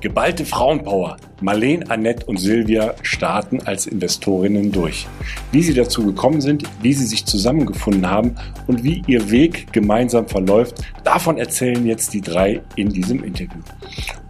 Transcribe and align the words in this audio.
Geballte 0.00 0.44
Frauenpower. 0.44 1.16
Marleen, 1.40 1.90
Annette 1.90 2.24
und 2.26 2.36
Silvia 2.36 2.94
starten 3.02 3.60
als 3.62 3.88
Investorinnen 3.88 4.70
durch. 4.70 5.08
Wie 5.50 5.60
sie 5.60 5.74
dazu 5.74 6.06
gekommen 6.06 6.40
sind, 6.40 6.62
wie 6.80 6.92
sie 6.92 7.04
sich 7.04 7.26
zusammengefunden 7.26 8.08
haben 8.08 8.36
und 8.68 8.84
wie 8.84 9.02
ihr 9.08 9.32
Weg 9.32 9.72
gemeinsam 9.72 10.28
verläuft, 10.28 10.84
davon 11.02 11.36
erzählen 11.36 11.84
jetzt 11.84 12.14
die 12.14 12.20
drei 12.20 12.62
in 12.76 12.90
diesem 12.90 13.24
Interview. 13.24 13.58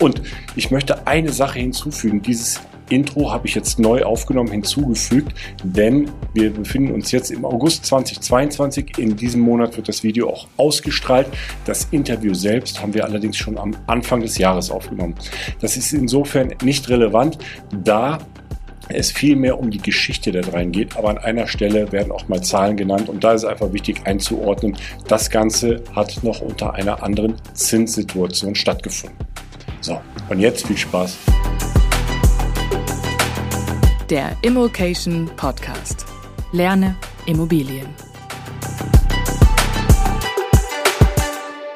Und 0.01 0.23
ich 0.57 0.71
möchte 0.71 1.07
eine 1.07 1.33
Sache 1.33 1.59
hinzufügen. 1.59 2.23
Dieses 2.23 2.63
Intro 2.89 3.31
habe 3.31 3.47
ich 3.47 3.55
jetzt 3.55 3.79
neu 3.79 4.03
aufgenommen, 4.03 4.51
hinzugefügt, 4.51 5.35
denn 5.63 6.11
wir 6.35 6.53
befinden 6.53 6.93
uns 6.93 7.11
jetzt 7.13 7.31
im 7.31 7.45
August 7.45 7.87
2022. 7.87 8.99
In 8.99 9.17
diesem 9.17 9.41
Monat 9.41 9.77
wird 9.77 9.89
das 9.89 10.03
Video 10.03 10.31
auch 10.31 10.49
ausgestrahlt. 10.57 11.29
Das 11.65 11.89
Interview 11.91 12.35
selbst 12.35 12.81
haben 12.83 12.95
wir 12.95 13.05
allerdings 13.05 13.37
schon 13.37 13.59
am 13.59 13.77
Anfang 13.87 14.21
des 14.21 14.39
Jahres 14.39 14.71
aufgenommen. 14.71 15.15
Das 15.61 15.77
ist 15.77 15.93
insofern 15.93 16.55
nicht 16.63 16.89
relevant, 16.89 17.39
da 17.85 18.19
es 18.89 19.13
viel 19.13 19.37
mehr 19.37 19.59
um 19.59 19.71
die 19.71 19.79
Geschichte 19.79 20.33
der 20.33 20.43
dreien 20.43 20.73
geht, 20.73 20.97
aber 20.97 21.11
an 21.11 21.19
einer 21.19 21.47
Stelle 21.47 21.93
werden 21.93 22.11
auch 22.11 22.27
mal 22.29 22.43
Zahlen 22.43 22.77
genannt 22.77 23.09
und 23.09 23.23
da 23.23 23.33
ist 23.33 23.45
einfach 23.45 23.73
wichtig 23.73 24.01
einzuordnen, 24.05 24.77
das 25.07 25.29
Ganze 25.29 25.83
hat 25.95 26.23
noch 26.23 26.41
unter 26.41 26.75
einer 26.75 27.03
anderen 27.03 27.35
Zinssituation 27.53 28.55
stattgefunden. 28.55 29.19
So, 29.81 30.01
und 30.31 30.41
jetzt 30.41 30.67
viel 30.67 30.79
Spaß 30.79 31.19
der 34.11 34.35
Immokation 34.41 35.31
Podcast. 35.37 36.07
Lerne 36.53 36.97
Immobilien. 37.27 37.87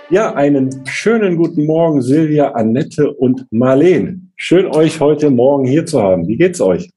Ja, 0.09 0.35
einen 0.35 0.87
schönen 0.87 1.37
guten 1.37 1.67
Morgen, 1.67 2.01
Silvia, 2.01 2.53
Annette 2.53 3.13
und 3.13 3.47
Marleen. 3.51 4.33
Schön, 4.37 4.67
euch 4.67 4.99
heute 5.01 5.29
Morgen 5.29 5.67
hier 5.67 5.85
zu 5.85 6.03
haben. 6.03 6.27
Wie 6.27 6.37
geht's 6.39 6.63
euch? 6.63 6.91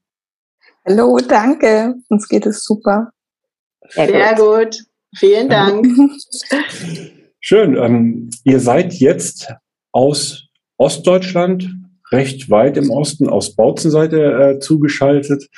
Hallo, 0.86 1.18
danke. 1.18 1.94
Uns 2.08 2.28
geht 2.28 2.46
es 2.46 2.64
super. 2.64 3.10
Sehr, 3.90 4.06
Sehr 4.08 4.34
gut. 4.36 4.46
gut. 4.46 4.84
Vielen 5.16 5.50
Dank. 5.50 5.86
Schön. 7.40 7.76
Ähm, 7.76 8.30
ihr 8.44 8.60
seid 8.60 8.94
jetzt 8.94 9.52
aus 9.92 10.48
Ostdeutschland, 10.78 11.68
recht 12.12 12.50
weit 12.50 12.76
im 12.76 12.90
Osten 12.90 13.28
aus 13.28 13.54
Bautzenseite 13.54 14.56
äh, 14.56 14.58
zugeschaltet. 14.58 15.48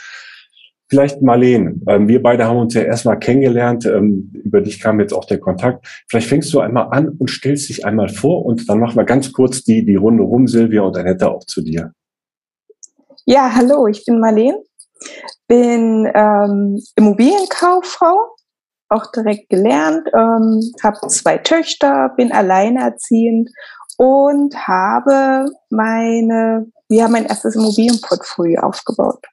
Vielleicht 0.90 1.20
Marleen, 1.20 1.82
ähm, 1.86 2.08
wir 2.08 2.22
beide 2.22 2.46
haben 2.46 2.56
uns 2.56 2.72
ja 2.72 2.80
erstmal 2.80 3.18
kennengelernt, 3.18 3.84
ähm, 3.84 4.32
über 4.32 4.62
dich 4.62 4.80
kam 4.80 5.00
jetzt 5.00 5.12
auch 5.12 5.26
der 5.26 5.38
Kontakt. 5.38 5.86
Vielleicht 6.08 6.28
fängst 6.28 6.52
du 6.54 6.60
einmal 6.60 6.88
an 6.90 7.10
und 7.10 7.28
stellst 7.28 7.68
dich 7.68 7.84
einmal 7.84 8.08
vor 8.08 8.46
und 8.46 8.68
dann 8.70 8.80
machen 8.80 8.96
wir 8.96 9.04
ganz 9.04 9.32
kurz 9.32 9.62
die, 9.62 9.84
die 9.84 9.96
Runde 9.96 10.22
rum, 10.22 10.48
Silvia 10.48 10.80
und 10.82 10.96
Annette 10.96 11.30
auch 11.30 11.44
zu 11.44 11.60
dir. 11.60 11.92
Ja, 13.26 13.54
hallo, 13.54 13.86
ich 13.86 14.06
bin 14.06 14.18
Marleen, 14.18 14.54
bin 15.46 16.10
ähm, 16.14 16.82
Immobilienkauffrau, 16.96 18.16
auch 18.88 19.12
direkt 19.12 19.50
gelernt, 19.50 20.08
ähm, 20.14 20.72
habe 20.82 21.06
zwei 21.08 21.36
Töchter, 21.36 22.14
bin 22.16 22.32
alleinerziehend 22.32 23.50
und 23.98 24.54
habe 24.66 25.50
meine, 25.70 26.66
wir 26.88 27.04
haben 27.04 27.12
mein 27.12 27.26
erstes 27.26 27.56
Immobilienportfolio 27.56 28.62
aufgebaut. 28.62 29.26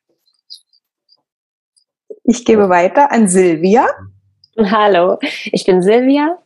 Ich 2.24 2.44
gebe 2.44 2.68
weiter 2.68 3.12
an 3.12 3.30
Silvia. 3.30 3.88
Hallo, 4.58 5.20
ich 5.22 5.64
bin 5.66 5.84
Silvia. 5.84 6.40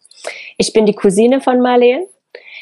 Ich 0.57 0.73
bin 0.73 0.85
die 0.85 0.95
Cousine 0.95 1.39
von 1.39 1.61
Marleen. 1.61 2.05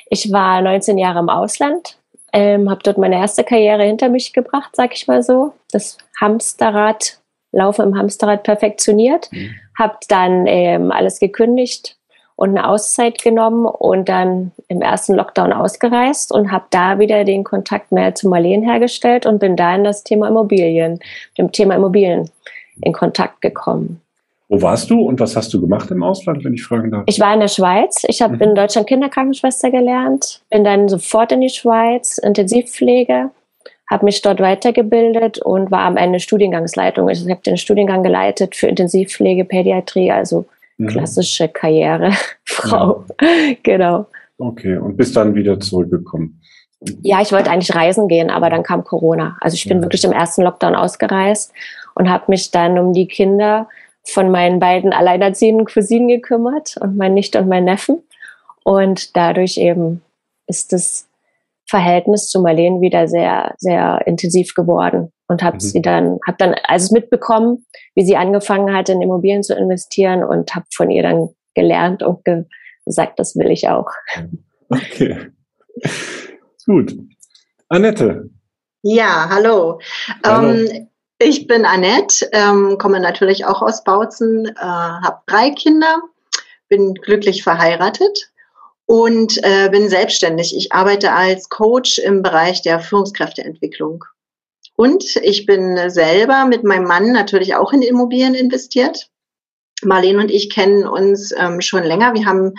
Ich 0.10 0.32
war 0.32 0.62
19 0.62 0.98
Jahre 1.00 1.20
im 1.20 1.30
Ausland, 1.30 1.98
ähm, 2.32 2.70
habe 2.70 2.82
dort 2.84 3.00
meine 3.00 3.16
erste 3.16 3.44
Karriere 3.44 3.84
hinter 3.84 4.10
mich 4.10 4.34
gebracht, 4.34 4.70
sag 4.74 4.94
ich 4.94 5.08
mal 5.08 5.24
so. 5.24 5.54
Das 5.72 5.98
Hamsterrad, 6.22 7.20
Laufe 7.52 7.82
im 7.82 7.98
Hamsterrad 7.98 8.44
perfektioniert. 8.44 9.32
Mhm. 9.32 9.56
Habe 9.78 9.98
dann 10.08 10.46
ähm, 10.46 10.92
alles 10.92 11.20
gekündigt, 11.20 11.97
und 12.38 12.50
eine 12.50 12.70
Auszeit 12.70 13.22
genommen 13.22 13.66
und 13.66 14.08
dann 14.08 14.52
im 14.70 14.82
ersten 14.82 15.16
Lockdown 15.16 15.52
ausgereist 15.52 16.32
und 16.32 16.52
habe 16.52 16.66
da 16.70 17.00
wieder 17.00 17.26
den 17.26 17.44
Kontakt 17.44 17.92
mehr 17.92 18.14
zu 18.16 18.30
Marleen 18.30 18.64
hergestellt 18.64 19.26
und 19.26 19.40
bin 19.40 19.58
da 19.58 19.76
in 19.76 19.84
das 19.84 20.04
Thema 20.04 20.30
Immobilien, 20.30 21.00
dem 21.38 21.52
Thema 21.52 21.76
Immobilien 21.76 22.30
in 22.82 22.94
Kontakt 22.94 23.42
gekommen. 23.42 24.02
Wo 24.50 24.62
warst 24.62 24.90
du 24.92 25.02
und 25.02 25.20
was 25.20 25.36
hast 25.36 25.52
du 25.54 25.60
gemacht 25.60 25.90
im 25.90 26.04
Ausland, 26.04 26.46
wenn 26.46 26.54
ich 26.54 26.64
fragen 26.64 26.92
darf? 26.92 27.04
Ich 27.08 27.20
war 27.20 27.34
in 27.34 27.40
der 27.40 27.48
Schweiz. 27.48 28.06
Ich 28.08 28.22
habe 28.22 28.36
mhm. 28.36 28.42
in 28.44 28.56
Deutschland 28.56 28.88
Kinderkrankenschwester 28.88 29.72
gelernt, 29.72 30.42
bin 30.52 30.64
dann 30.64 30.88
sofort 30.88 31.32
in 31.32 31.42
die 31.42 31.50
Schweiz, 31.50 32.20
Intensivpflege, 32.20 33.32
habe 33.90 34.06
mich 34.06 34.22
dort 34.22 34.40
weitergebildet 34.40 35.40
und 35.40 35.72
war 35.72 35.82
am 35.82 35.98
Ende 35.98 36.20
Studiengangsleitung. 36.20 37.10
Ich 37.10 37.28
habe 37.28 37.42
den 37.42 37.58
Studiengang 37.58 38.04
geleitet 38.04 38.56
für 38.56 38.68
Intensivpflege, 38.68 39.44
Pädiatrie, 39.44 40.12
also. 40.12 40.46
Klassische 40.86 41.48
Karrierefrau. 41.50 43.06
Ja. 43.22 43.28
genau. 43.64 44.08
Okay, 44.38 44.78
und 44.78 44.98
bist 44.98 45.16
dann 45.16 45.34
wieder 45.34 45.60
zurückgekommen? 45.60 46.40
Ja, 47.02 47.22
ich 47.22 47.32
wollte 47.32 47.50
eigentlich 47.50 47.74
reisen 47.76 48.08
gehen, 48.08 48.30
aber 48.30 48.52
dann 48.52 48.62
kam 48.62 48.84
Corona. 48.84 49.36
Also 49.42 49.56
ich 49.56 49.68
bin 49.68 49.78
ja. 49.78 49.84
wirklich 49.84 50.04
im 50.04 50.12
ersten 50.12 50.44
Lockdown 50.44 50.76
ausgereist 50.76 51.52
und 51.96 52.10
habe 52.10 52.26
mich 52.28 52.52
dann 52.52 52.78
um 52.78 52.94
die 52.94 53.08
Kinder 53.08 53.68
von 54.04 54.30
meinen 54.30 54.60
beiden 54.60 54.94
alleinerziehenden 54.94 55.66
Cousinen 55.66 56.08
gekümmert 56.08 56.78
und 56.80 56.96
mein 56.96 57.16
Nichte 57.16 57.40
und 57.40 57.50
mein 57.50 57.66
Neffen. 57.66 58.04
Und 58.64 59.18
dadurch 59.18 59.58
eben 59.58 60.02
ist 60.46 60.72
das 60.72 61.07
Verhältnis 61.70 62.30
zu 62.30 62.42
Marleen 62.42 62.82
wieder 62.82 63.08
sehr, 63.08 63.54
sehr 63.58 64.06
intensiv 64.08 64.54
geworden 64.56 65.12
und 65.28 65.44
habe 65.44 65.58
mhm. 65.58 65.60
sie 65.60 65.82
dann, 65.82 66.20
habe 66.26 66.38
dann 66.38 66.56
also 66.64 66.94
mitbekommen, 66.94 67.66
wie 67.96 68.06
sie 68.06 68.16
angefangen 68.16 68.74
hat, 68.76 68.90
in 68.90 69.02
Immobilien 69.02 69.44
zu 69.44 69.56
investieren 69.56 70.24
und 70.24 70.56
habe 70.56 70.66
von 70.74 70.90
ihr 70.90 71.04
dann 71.04 71.30
gelernt 71.56 72.04
und 72.04 72.24
ge 72.24 72.46
gesagt, 72.86 73.20
das 73.20 73.36
will 73.36 73.52
ich 73.52 73.68
auch. 73.68 73.90
Okay, 74.70 75.28
gut. 76.66 76.94
Annette. 77.70 78.30
Ja, 78.82 79.30
hallo. 79.30 79.80
hallo. 80.26 80.50
Ähm, 80.50 80.90
ich 81.20 81.48
bin 81.48 81.64
Annette, 81.64 82.30
ähm, 82.34 82.78
komme 82.78 83.00
natürlich 83.00 83.46
auch 83.46 83.62
aus 83.62 83.86
Bautzen, 83.86 84.46
äh, 84.46 84.60
habe 84.60 85.22
drei 85.26 85.52
Kinder, 85.52 86.02
bin 86.68 86.96
glücklich 86.96 87.44
verheiratet 87.44 88.30
und 88.88 89.38
äh, 89.44 89.70
bin 89.70 89.90
selbstständig. 89.90 90.56
Ich 90.56 90.72
arbeite 90.72 91.12
als 91.12 91.50
Coach 91.50 92.00
im 92.00 92.24
Bereich 92.24 92.62
der 92.62 92.80
Führungskräfteentwicklung. 92.80 94.04
Und 94.76 95.18
ich 95.18 95.46
bin 95.46 95.90
selber 95.90 96.46
mit 96.46 96.64
meinem 96.64 96.88
Mann 96.88 97.12
natürlich 97.12 97.56
auch 97.56 97.74
in 97.74 97.82
Immobilien 97.82 98.34
investiert. 98.34 99.10
Marlene 99.84 100.20
und 100.20 100.32
ich 100.32 100.50
kennen 100.50 100.88
uns 100.88 101.34
ähm, 101.38 101.62
schon 101.62 101.84
länger. 101.84 102.14
Wir 102.14 102.26
haben 102.26 102.54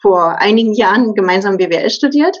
vor 0.00 0.38
einigen 0.38 0.72
Jahren 0.72 1.14
gemeinsam 1.14 1.58
BWL 1.58 1.90
studiert. 1.90 2.36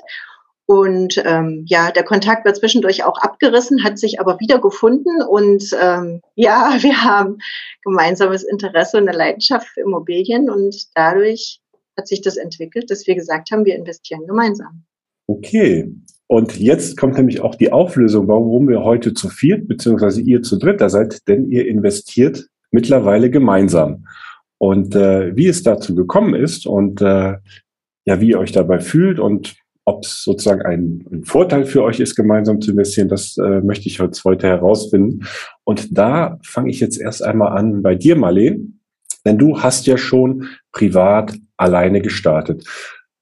Und 0.66 1.22
ähm, 1.22 1.64
ja, 1.68 1.90
der 1.90 2.04
Kontakt 2.04 2.46
wird 2.46 2.56
zwischendurch 2.56 3.04
auch 3.04 3.18
abgerissen, 3.18 3.84
hat 3.84 3.98
sich 3.98 4.20
aber 4.20 4.40
wieder 4.40 4.58
gefunden. 4.58 5.20
Und 5.22 5.64
ähm, 5.78 6.22
ja, 6.34 6.76
wir 6.80 7.04
haben 7.04 7.38
gemeinsames 7.82 8.42
Interesse 8.42 8.96
und 8.96 9.08
eine 9.08 9.18
Leidenschaft 9.18 9.66
für 9.68 9.80
Immobilien. 9.80 10.48
Und 10.48 10.74
dadurch 10.94 11.60
hat 11.96 12.08
sich 12.08 12.22
das 12.22 12.36
entwickelt, 12.36 12.90
dass 12.90 13.06
wir 13.06 13.14
gesagt 13.14 13.50
haben, 13.50 13.64
wir 13.64 13.76
investieren 13.76 14.26
gemeinsam. 14.26 14.84
Okay, 15.26 15.90
und 16.26 16.58
jetzt 16.58 16.96
kommt 16.96 17.16
nämlich 17.16 17.40
auch 17.40 17.54
die 17.54 17.72
Auflösung, 17.72 18.28
warum 18.28 18.68
wir 18.68 18.82
heute 18.82 19.14
zu 19.14 19.28
viert, 19.28 19.68
beziehungsweise 19.68 20.20
ihr 20.20 20.42
zu 20.42 20.58
dritter 20.58 20.90
seid, 20.90 21.26
denn 21.28 21.50
ihr 21.50 21.66
investiert 21.66 22.46
mittlerweile 22.70 23.30
gemeinsam. 23.30 24.06
Und 24.58 24.94
äh, 24.94 25.36
wie 25.36 25.46
es 25.46 25.62
dazu 25.62 25.94
gekommen 25.94 26.34
ist 26.34 26.66
und 26.66 27.00
äh, 27.00 27.36
ja, 28.06 28.20
wie 28.20 28.30
ihr 28.30 28.38
euch 28.38 28.52
dabei 28.52 28.80
fühlt 28.80 29.18
und 29.18 29.56
ob 29.86 30.04
es 30.04 30.22
sozusagen 30.24 30.62
ein, 30.62 31.06
ein, 31.12 31.24
Vorteil 31.24 31.66
für 31.66 31.82
euch 31.82 32.00
ist, 32.00 32.14
gemeinsam 32.16 32.60
zu 32.60 32.70
investieren, 32.70 33.08
das 33.08 33.36
äh, 33.36 33.60
möchte 33.60 33.86
ich 33.86 34.00
heute 34.00 34.46
herausfinden. 34.46 35.26
Und 35.64 35.96
da 35.96 36.38
fange 36.42 36.70
ich 36.70 36.80
jetzt 36.80 36.98
erst 36.98 37.22
einmal 37.22 37.56
an 37.56 37.82
bei 37.82 37.94
dir, 37.94 38.16
Marleen. 38.16 38.73
Denn 39.24 39.38
du 39.38 39.60
hast 39.60 39.86
ja 39.86 39.96
schon 39.96 40.48
privat 40.72 41.34
alleine 41.56 42.00
gestartet. 42.02 42.64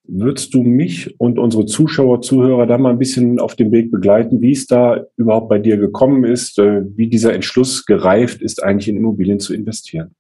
Würdest 0.05 0.53
du 0.53 0.63
mich 0.63 1.19
und 1.21 1.39
unsere 1.39 1.65
Zuschauer, 1.65 2.23
Zuhörer 2.23 2.67
da 2.67 2.77
mal 2.77 2.91
ein 2.91 2.99
bisschen 2.99 3.39
auf 3.39 3.55
dem 3.55 3.71
Weg 3.71 3.93
begleiten, 3.93 4.41
wie 4.41 4.53
es 4.53 4.67
da 4.67 5.05
überhaupt 5.17 5.49
bei 5.49 5.59
dir 5.59 5.77
gekommen 5.77 6.25
ist, 6.25 6.59
äh, 6.59 6.83
wie 6.97 7.09
dieser 7.09 7.33
Entschluss 7.35 7.87
gereift 7.87 8.43
ist, 8.43 8.63
eigentlich 8.63 8.89
in 8.89 8.97
Immobilien 8.97 9.39
zu 9.39 9.55
investieren? 9.55 10.17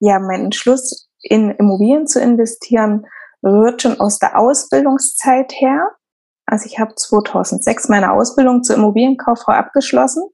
Ja, 0.00 0.18
mein 0.18 0.46
Entschluss, 0.46 1.08
in 1.22 1.50
Immobilien 1.50 2.06
zu 2.06 2.20
investieren, 2.20 3.06
rührt 3.44 3.82
schon 3.82 4.00
aus 4.00 4.18
der 4.18 4.38
Ausbildungszeit 4.38 5.52
her. 5.52 5.88
Also 6.44 6.66
ich 6.66 6.78
habe 6.78 6.94
2006 6.94 7.88
meine 7.88 8.12
Ausbildung 8.12 8.64
zur 8.64 8.76
Immobilienkauffrau 8.76 9.52
abgeschlossen. 9.52 10.24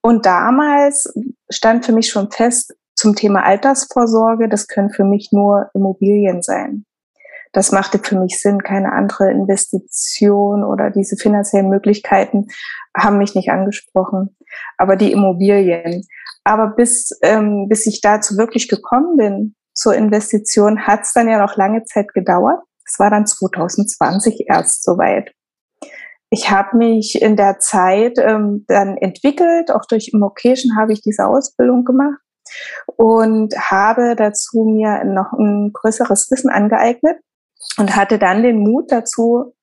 Und 0.00 0.26
damals 0.26 1.12
stand 1.50 1.84
für 1.84 1.92
mich 1.92 2.08
schon 2.08 2.30
fest 2.30 2.74
zum 2.98 3.14
Thema 3.14 3.44
Altersvorsorge, 3.44 4.48
das 4.48 4.66
können 4.66 4.90
für 4.90 5.04
mich 5.04 5.28
nur 5.30 5.70
Immobilien 5.72 6.42
sein. 6.42 6.84
Das 7.52 7.70
machte 7.70 8.00
für 8.00 8.18
mich 8.18 8.40
Sinn. 8.40 8.60
Keine 8.60 8.92
andere 8.92 9.30
Investition 9.30 10.64
oder 10.64 10.90
diese 10.90 11.16
finanziellen 11.16 11.68
Möglichkeiten 11.68 12.48
haben 12.96 13.18
mich 13.18 13.36
nicht 13.36 13.50
angesprochen. 13.50 14.36
Aber 14.76 14.96
die 14.96 15.12
Immobilien. 15.12 16.04
Aber 16.42 16.74
bis, 16.74 17.16
ähm, 17.22 17.68
bis 17.68 17.86
ich 17.86 18.00
dazu 18.00 18.36
wirklich 18.36 18.68
gekommen 18.68 19.16
bin, 19.16 19.54
zur 19.74 19.94
Investition, 19.94 20.86
hat 20.86 21.02
es 21.02 21.12
dann 21.12 21.28
ja 21.28 21.38
noch 21.38 21.56
lange 21.56 21.84
Zeit 21.84 22.12
gedauert. 22.12 22.60
Es 22.84 22.98
war 22.98 23.10
dann 23.10 23.26
2020 23.26 24.46
erst 24.48 24.82
soweit. 24.82 25.32
Ich 26.30 26.50
habe 26.50 26.76
mich 26.76 27.22
in 27.22 27.36
der 27.36 27.60
Zeit 27.60 28.18
ähm, 28.18 28.64
dann 28.66 28.96
entwickelt, 28.96 29.70
auch 29.70 29.84
durch 29.84 30.10
Immocation 30.12 30.76
habe 30.76 30.92
ich 30.92 31.00
diese 31.00 31.26
Ausbildung 31.26 31.84
gemacht 31.84 32.18
und 32.86 33.54
habe 33.58 34.14
dazu 34.16 34.64
mir 34.64 35.04
noch 35.04 35.32
ein 35.32 35.72
größeres 35.72 36.30
Wissen 36.30 36.50
angeeignet 36.50 37.18
und 37.78 37.96
hatte 37.96 38.18
dann 38.18 38.42
den 38.42 38.58
Mut 38.58 38.90
dazu, 38.90 39.54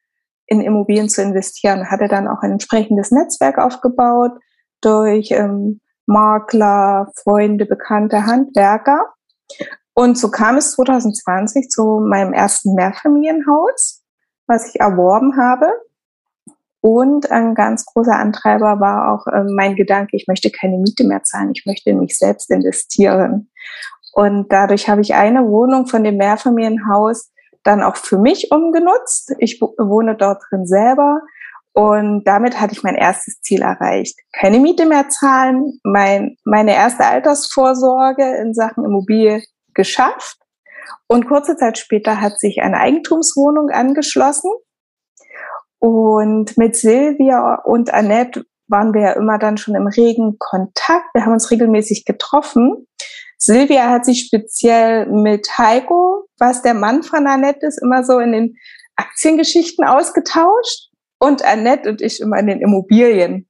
in 0.48 0.62
Immobilien 0.62 1.10
zu 1.10 1.22
investieren. 1.22 1.90
Hatte 1.90 2.08
dann 2.08 2.28
auch 2.28 2.42
ein 2.42 2.54
entsprechendes 2.54 3.12
Netzwerk 3.12 3.58
aufgebaut 3.58 4.32
durch 4.82 5.32
ähm, 5.32 5.82
Makler, 6.06 7.12
Freunde, 7.16 7.66
Bekannte, 7.66 8.26
Handwerker. 8.26 9.14
Und 9.94 10.18
so 10.18 10.30
kam 10.30 10.58
es 10.58 10.74
2020 10.74 11.70
zu 11.70 12.02
meinem 12.06 12.34
ersten 12.34 12.76
Mehrfamilienhaus, 12.76 14.04
was 14.46 14.70
ich 14.70 14.80
erworben 14.80 15.38
habe. 15.38 15.68
Und 16.86 17.32
ein 17.32 17.56
ganz 17.56 17.84
großer 17.84 18.16
Antreiber 18.16 18.80
war 18.80 19.12
auch 19.12 19.26
äh, 19.26 19.44
mein 19.44 19.76
Gedanke, 19.76 20.16
ich 20.16 20.28
möchte 20.28 20.52
keine 20.52 20.78
Miete 20.78 21.04
mehr 21.04 21.24
zahlen, 21.24 21.50
ich 21.56 21.66
möchte 21.66 21.90
in 21.90 21.98
mich 21.98 22.16
selbst 22.16 22.52
investieren. 22.52 23.50
Und 24.14 24.52
dadurch 24.52 24.88
habe 24.88 25.02
ich 25.02 25.16
eine 25.16 25.48
Wohnung 25.48 25.88
von 25.88 26.04
dem 26.04 26.18
Mehrfamilienhaus 26.18 27.32
dann 27.64 27.82
auch 27.82 27.96
für 27.96 28.20
mich 28.20 28.52
umgenutzt. 28.52 29.34
Ich 29.40 29.60
wohne 29.60 30.16
dort 30.16 30.44
drin 30.48 30.68
selber 30.68 31.22
und 31.74 32.24
damit 32.26 32.62
hatte 32.62 32.74
ich 32.74 32.84
mein 32.84 32.94
erstes 32.94 33.42
Ziel 33.42 33.64
erreicht. 33.64 34.20
Keine 34.40 34.60
Miete 34.60 34.86
mehr 34.86 35.10
zahlen, 35.10 35.80
mein, 35.84 36.38
meine 36.44 36.76
erste 36.76 37.04
Altersvorsorge 37.04 38.38
in 38.44 38.54
Sachen 38.54 38.86
Immobilie 38.86 39.42
geschafft. 39.74 40.38
Und 41.08 41.28
kurze 41.28 41.56
Zeit 41.56 41.80
später 41.80 42.22
hat 42.22 42.40
sich 42.40 42.62
eine 42.62 42.78
Eigentumswohnung 42.78 43.72
angeschlossen. 43.72 44.52
Und 45.86 46.58
mit 46.58 46.76
Silvia 46.76 47.62
und 47.64 47.94
Annette 47.94 48.44
waren 48.68 48.96
wir 48.96 49.02
ja 49.02 49.12
immer 49.12 49.38
dann 49.38 49.56
schon 49.56 49.76
im 49.76 49.86
regen 49.86 50.38
Kontakt. 50.40 51.14
Wir 51.14 51.24
haben 51.24 51.34
uns 51.34 51.52
regelmäßig 51.52 52.06
getroffen. 52.06 52.88
Silvia 53.38 53.92
hat 53.92 54.04
sich 54.04 54.22
speziell 54.22 55.06
mit 55.06 55.48
Heiko, 55.60 56.26
was 56.40 56.64
der 56.64 56.74
Mann 56.74 57.04
von 57.04 57.28
Annette 57.28 57.68
ist, 57.68 57.80
immer 57.84 58.04
so 58.04 58.18
in 58.18 58.32
den 58.32 58.56
Aktiengeschichten 58.96 59.86
ausgetauscht 59.86 60.90
und 61.20 61.46
Annette 61.46 61.88
und 61.88 62.02
ich 62.02 62.20
immer 62.20 62.40
in 62.40 62.48
den 62.48 62.62
Immobilien. 62.62 63.48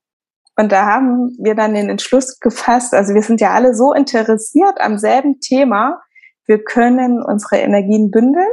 Und 0.58 0.74
da 0.74 0.88
haben 0.88 1.38
wir 1.40 1.56
dann 1.56 1.74
den 1.74 1.90
Entschluss 1.90 2.42
gefasst, 2.42 2.94
also 2.94 3.14
wir 3.14 3.22
sind 3.22 3.40
ja 3.40 3.52
alle 3.52 3.74
so 3.74 3.94
interessiert 3.94 4.82
am 4.82 4.98
selben 4.98 5.40
Thema, 5.40 6.02
wir 6.48 6.62
können 6.62 7.24
unsere 7.24 7.62
Energien 7.62 8.12
bündeln 8.12 8.52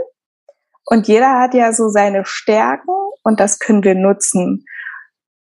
und 0.85 1.09
jeder 1.09 1.41
hat 1.41 1.55
ja 1.55 1.73
so 1.73 1.89
seine 1.89 2.25
Stärken 2.25 2.93
und 3.23 3.41
das 3.41 3.59
können 3.59 3.85
wir 3.85 3.95
nutzen. 3.95 4.65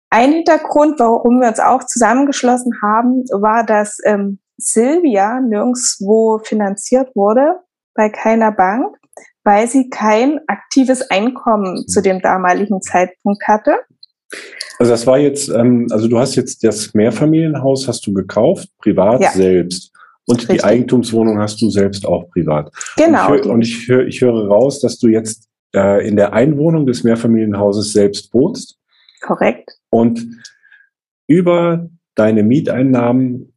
Ein 0.10 0.33
Hintergrund, 0.33 1.00
warum 1.00 1.39
wir 1.39 1.48
uns 1.48 1.60
auch 1.60 1.86
zusammengeschlossen 1.86 2.74
haben, 2.83 3.24
war, 3.31 3.66
dass 3.66 3.98
ähm, 4.06 4.39
Silvia 4.57 5.39
nirgendswo 5.39 6.39
finanziert 6.44 7.16
wurde, 7.16 7.60
bei 7.95 8.10
keiner 8.10 8.51
Bank, 8.51 8.95
weil 9.44 9.68
sie 9.68 9.89
kein 9.89 10.39
aktives 10.48 11.01
Einkommen 11.10 11.88
zu 11.88 12.01
dem 12.01 12.22
damaligen 12.22 12.81
Zeitpunkt 12.81 13.48
hatte. 13.48 13.78
Also 14.80 14.92
das 14.92 15.06
war 15.07 15.18
jetzt, 15.18 15.50
ähm, 15.50 15.88
also 15.92 16.07
du 16.07 16.19
hast 16.19 16.36
jetzt 16.36 16.63
das 16.63 16.94
Mehrfamilienhaus 16.94 17.88
hast 17.88 18.06
du 18.06 18.13
gekauft, 18.13 18.69
privat 18.80 19.22
ja. 19.22 19.31
selbst. 19.31 19.92
Und 20.25 20.39
Richtig. 20.39 20.57
die 20.57 20.63
Eigentumswohnung 20.63 21.39
hast 21.39 21.62
du 21.62 21.69
selbst 21.69 22.06
auch 22.06 22.30
privat. 22.30 22.72
Genau. 22.95 23.33
Und 23.33 23.62
ich, 23.62 23.88
höre, 23.88 24.06
ich 24.07 24.22
höre 24.22 24.48
raus, 24.48 24.80
dass 24.80 24.98
du 25.00 25.07
jetzt 25.07 25.50
äh, 25.75 26.07
in 26.07 26.15
der 26.15 26.33
Einwohnung 26.33 26.85
des 26.85 27.03
Mehrfamilienhauses 27.03 27.94
selbst 27.94 28.33
wohnst. 28.33 28.77
Korrekt. 29.21 29.77
Und 29.89 30.44
über 31.27 31.89
deine 32.15 32.44
Mieteinnahmen 32.44 33.53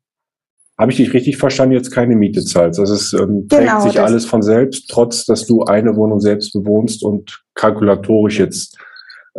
habe 0.78 0.90
ich 0.90 0.96
dich 0.96 1.14
richtig 1.14 1.36
verstanden, 1.36 1.74
jetzt 1.74 1.92
keine 1.92 2.16
Miete 2.16 2.44
zahlst. 2.44 2.80
Also 2.80 2.94
es 2.94 3.12
ähm, 3.12 3.46
trägt 3.48 3.62
genau, 3.62 3.80
sich 3.80 4.00
alles 4.00 4.26
von 4.26 4.42
selbst, 4.42 4.90
trotz 4.90 5.24
dass 5.24 5.46
du 5.46 5.64
eine 5.64 5.96
Wohnung 5.96 6.20
selbst 6.20 6.52
bewohnst 6.52 7.04
und 7.04 7.44
kalkulatorisch 7.54 8.40
jetzt 8.40 8.76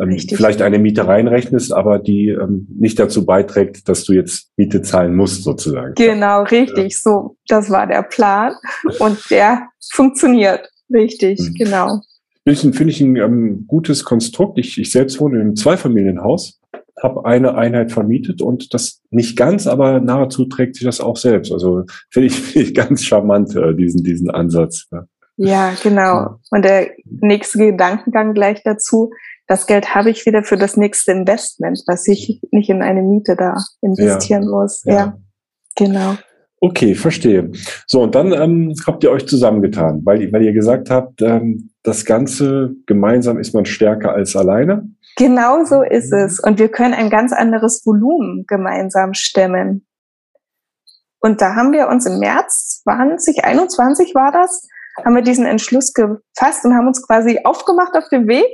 ähm, 0.00 0.18
vielleicht 0.18 0.62
eine 0.62 0.78
Miete 0.78 1.06
reinrechnest, 1.06 1.72
aber 1.72 1.98
die 1.98 2.28
ähm, 2.28 2.66
nicht 2.78 2.98
dazu 2.98 3.26
beiträgt, 3.26 3.88
dass 3.88 4.04
du 4.04 4.14
jetzt 4.14 4.50
Miete 4.56 4.82
zahlen 4.82 5.14
musst, 5.14 5.44
sozusagen. 5.44 5.94
Genau, 5.94 6.42
richtig. 6.44 6.92
Ja. 6.92 6.98
So, 6.98 7.36
das 7.48 7.70
war 7.70 7.86
der 7.86 8.02
Plan 8.02 8.54
und 8.98 9.18
der 9.30 9.68
funktioniert. 9.92 10.70
Richtig, 10.92 11.40
mhm. 11.40 11.54
genau. 11.54 12.00
Finde 12.46 12.90
ich 12.90 13.00
ein 13.00 13.16
ähm, 13.16 13.64
gutes 13.66 14.04
Konstrukt. 14.04 14.58
Ich, 14.58 14.78
ich 14.78 14.90
selbst 14.92 15.20
wohne 15.20 15.36
in 15.36 15.42
einem 15.42 15.56
Zweifamilienhaus 15.56 16.60
habe 17.02 17.26
eine 17.26 17.54
Einheit 17.56 17.92
vermietet 17.92 18.40
und 18.40 18.72
das 18.72 19.02
nicht 19.10 19.36
ganz, 19.36 19.66
aber 19.66 20.00
nahezu 20.00 20.46
trägt 20.46 20.76
sich 20.76 20.84
das 20.84 21.00
auch 21.00 21.16
selbst. 21.16 21.52
Also 21.52 21.84
finde 22.10 22.28
ich, 22.28 22.34
find 22.40 22.68
ich 22.68 22.74
ganz 22.74 23.04
charmant, 23.04 23.54
äh, 23.54 23.74
diesen, 23.74 24.02
diesen 24.02 24.30
Ansatz. 24.30 24.86
Ja. 24.90 25.06
ja, 25.36 25.72
genau. 25.82 26.36
Und 26.50 26.64
der 26.64 26.90
nächste 27.04 27.58
Gedankengang 27.58 28.34
gleich 28.34 28.62
dazu, 28.64 29.10
das 29.46 29.66
Geld 29.66 29.94
habe 29.94 30.10
ich 30.10 30.26
wieder 30.26 30.42
für 30.42 30.56
das 30.56 30.76
nächste 30.76 31.12
Investment, 31.12 31.82
was 31.86 32.08
ich 32.08 32.40
nicht 32.50 32.70
in 32.70 32.82
eine 32.82 33.02
Miete 33.02 33.36
da 33.36 33.54
investieren 33.80 34.44
ja, 34.44 34.48
muss. 34.48 34.82
Ja. 34.84 34.94
ja, 34.94 35.18
genau. 35.76 36.16
Okay, 36.58 36.94
verstehe. 36.94 37.50
So, 37.86 38.02
und 38.02 38.14
dann 38.14 38.32
ähm, 38.32 38.74
habt 38.86 39.04
ihr 39.04 39.10
euch 39.10 39.26
zusammengetan, 39.26 40.00
weil, 40.04 40.32
weil 40.32 40.42
ihr 40.42 40.52
gesagt 40.52 40.90
habt, 40.90 41.20
ähm, 41.20 41.70
das 41.86 42.04
Ganze 42.04 42.74
gemeinsam 42.86 43.38
ist 43.38 43.54
man 43.54 43.64
stärker 43.64 44.12
als 44.12 44.34
alleine. 44.34 44.88
Genau 45.16 45.64
so 45.64 45.82
ist 45.82 46.12
es. 46.12 46.40
Und 46.40 46.58
wir 46.58 46.68
können 46.68 46.94
ein 46.94 47.10
ganz 47.10 47.32
anderes 47.32 47.86
Volumen 47.86 48.44
gemeinsam 48.48 49.14
stemmen. 49.14 49.86
Und 51.20 51.40
da 51.40 51.54
haben 51.54 51.72
wir 51.72 51.88
uns 51.88 52.04
im 52.04 52.18
März 52.18 52.82
2021 52.82 54.14
war 54.14 54.32
das, 54.32 54.66
haben 55.04 55.14
wir 55.14 55.22
diesen 55.22 55.46
Entschluss 55.46 55.92
gefasst 55.92 56.64
und 56.64 56.74
haben 56.74 56.88
uns 56.88 57.06
quasi 57.06 57.40
aufgemacht 57.44 57.94
auf 57.96 58.08
den 58.08 58.26
Weg 58.26 58.50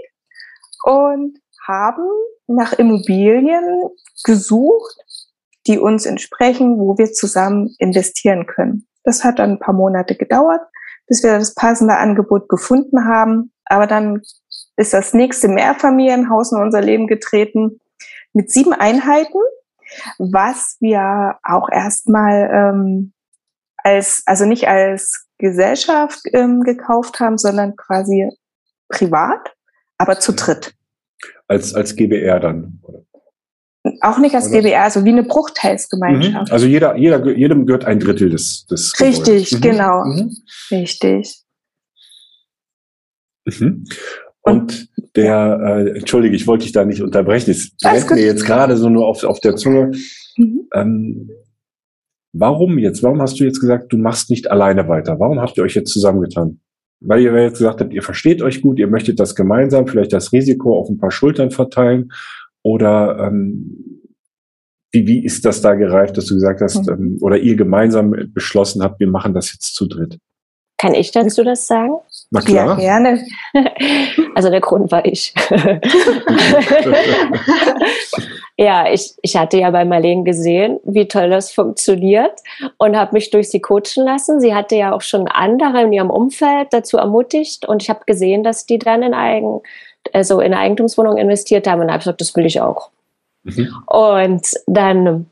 und 0.84 1.38
haben 1.66 2.06
nach 2.46 2.74
Immobilien 2.74 3.88
gesucht, 4.24 4.94
die 5.66 5.78
uns 5.78 6.04
entsprechen, 6.04 6.78
wo 6.78 6.98
wir 6.98 7.12
zusammen 7.12 7.74
investieren 7.78 8.46
können. 8.46 8.86
Das 9.04 9.24
hat 9.24 9.38
dann 9.38 9.52
ein 9.52 9.58
paar 9.58 9.74
Monate 9.74 10.16
gedauert, 10.16 10.60
bis 11.06 11.22
wir 11.22 11.38
das 11.38 11.54
passende 11.54 11.96
Angebot 11.96 12.48
gefunden 12.48 13.04
haben. 13.06 13.52
Aber 13.64 13.86
dann 13.86 14.22
ist 14.76 14.94
das 14.94 15.14
nächste 15.14 15.48
Mehrfamilienhaus 15.48 16.52
in 16.52 16.58
unser 16.58 16.80
Leben 16.80 17.06
getreten 17.06 17.80
mit 18.32 18.50
sieben 18.50 18.72
Einheiten, 18.72 19.38
was 20.18 20.76
wir 20.80 21.38
auch 21.42 21.68
erstmal 21.70 22.50
ähm, 22.52 23.12
als, 23.76 24.22
also 24.26 24.46
nicht 24.46 24.68
als 24.68 25.26
Gesellschaft 25.38 26.20
ähm, 26.32 26.60
gekauft 26.60 27.20
haben, 27.20 27.36
sondern 27.36 27.76
quasi 27.76 28.30
privat, 28.88 29.54
aber 29.98 30.18
zu 30.18 30.32
dritt. 30.32 30.74
Als, 31.48 31.74
als 31.74 31.96
GBR 31.96 32.40
dann, 32.40 32.80
oder? 32.82 33.02
Auch 34.00 34.18
nicht 34.18 34.34
als 34.34 34.48
Oder? 34.48 34.60
GBR, 34.60 34.84
also 34.84 35.04
wie 35.04 35.08
eine 35.08 35.24
Bruchteilsgemeinschaft. 35.24 36.48
Mhm. 36.48 36.52
Also 36.52 36.66
jeder, 36.66 36.96
jeder, 36.96 37.26
jedem 37.36 37.66
gehört 37.66 37.84
ein 37.84 37.98
Drittel 37.98 38.30
des, 38.30 38.66
des 38.66 38.92
Richtig, 39.00 39.52
mhm. 39.52 39.60
genau. 39.60 40.04
Mhm. 40.04 40.36
Richtig. 40.70 41.42
Mhm. 43.44 43.84
Und 44.42 44.88
der, 45.16 45.60
äh, 45.64 45.98
entschuldige, 45.98 46.34
ich 46.36 46.46
wollte 46.46 46.64
dich 46.64 46.72
da 46.72 46.84
nicht 46.84 47.02
unterbrechen, 47.02 47.50
es 47.50 47.76
brennt 47.76 48.10
mir 48.10 48.24
jetzt 48.24 48.44
gerade 48.44 48.76
so 48.76 48.88
nur 48.88 49.06
auf, 49.06 49.24
auf 49.24 49.40
der 49.40 49.56
Zunge. 49.56 49.92
Mhm. 50.36 50.68
Ähm, 50.74 51.30
warum 52.32 52.78
jetzt? 52.78 53.02
Warum 53.02 53.20
hast 53.20 53.38
du 53.40 53.44
jetzt 53.44 53.60
gesagt, 53.60 53.92
du 53.92 53.98
machst 53.98 54.30
nicht 54.30 54.50
alleine 54.50 54.88
weiter? 54.88 55.18
Warum 55.18 55.40
habt 55.40 55.56
ihr 55.56 55.64
euch 55.64 55.74
jetzt 55.74 55.92
zusammengetan? 55.92 56.60
Weil 57.00 57.20
ihr 57.20 57.36
jetzt 57.42 57.58
gesagt 57.58 57.80
habt, 57.80 57.92
ihr 57.92 58.02
versteht 58.02 58.42
euch 58.42 58.62
gut, 58.62 58.78
ihr 58.78 58.86
möchtet 58.86 59.18
das 59.18 59.34
gemeinsam, 59.34 59.88
vielleicht 59.88 60.12
das 60.12 60.32
Risiko 60.32 60.78
auf 60.78 60.88
ein 60.88 60.98
paar 60.98 61.10
Schultern 61.10 61.50
verteilen. 61.50 62.12
Oder 62.62 63.18
ähm, 63.26 64.02
wie, 64.92 65.06
wie 65.06 65.24
ist 65.24 65.44
das 65.44 65.62
da 65.62 65.74
gereift, 65.74 66.16
dass 66.16 66.26
du 66.26 66.34
gesagt 66.34 66.60
hast, 66.60 66.86
mhm. 66.86 66.92
ähm, 66.92 67.18
oder 67.20 67.38
ihr 67.38 67.56
gemeinsam 67.56 68.14
beschlossen 68.28 68.82
habt, 68.82 69.00
wir 69.00 69.08
machen 69.08 69.34
das 69.34 69.52
jetzt 69.52 69.74
zu 69.74 69.86
dritt? 69.86 70.18
Kann 70.82 70.94
ich 70.94 71.12
dazu 71.12 71.44
das 71.44 71.68
sagen? 71.68 71.94
Na 72.32 72.40
klar. 72.40 72.78
Ja, 72.80 72.98
gerne. 72.98 73.24
Also 74.34 74.48
der 74.48 74.60
Grund 74.60 74.90
war 74.90 75.04
ich. 75.04 75.34
ja, 78.56 78.90
ich, 78.90 79.14
ich 79.20 79.36
hatte 79.36 79.58
ja 79.58 79.70
bei 79.70 79.84
Marlene 79.84 80.24
gesehen, 80.24 80.80
wie 80.84 81.06
toll 81.06 81.28
das 81.28 81.52
funktioniert 81.52 82.32
und 82.78 82.96
habe 82.96 83.12
mich 83.12 83.30
durch 83.30 83.50
sie 83.50 83.60
coachen 83.60 84.04
lassen. 84.04 84.40
Sie 84.40 84.54
hatte 84.54 84.74
ja 84.74 84.94
auch 84.94 85.02
schon 85.02 85.28
andere 85.28 85.82
in 85.82 85.92
ihrem 85.92 86.08
Umfeld 86.08 86.68
dazu 86.70 86.96
ermutigt 86.96 87.68
und 87.68 87.82
ich 87.82 87.90
habe 87.90 88.00
gesehen, 88.06 88.42
dass 88.42 88.64
die 88.64 88.78
dann 88.78 89.02
in 89.02 89.12
Eigen, 89.12 89.60
also 90.12 90.40
in 90.40 90.54
Eigentumswohnungen 90.54 91.18
investiert 91.18 91.66
haben 91.66 91.80
und 91.80 91.90
habe 91.90 91.98
gesagt, 91.98 92.20
das 92.20 92.34
will 92.36 92.46
ich 92.46 92.60
auch. 92.60 92.90
Mhm. 93.44 93.74
Und 93.86 94.46
dann 94.66 95.26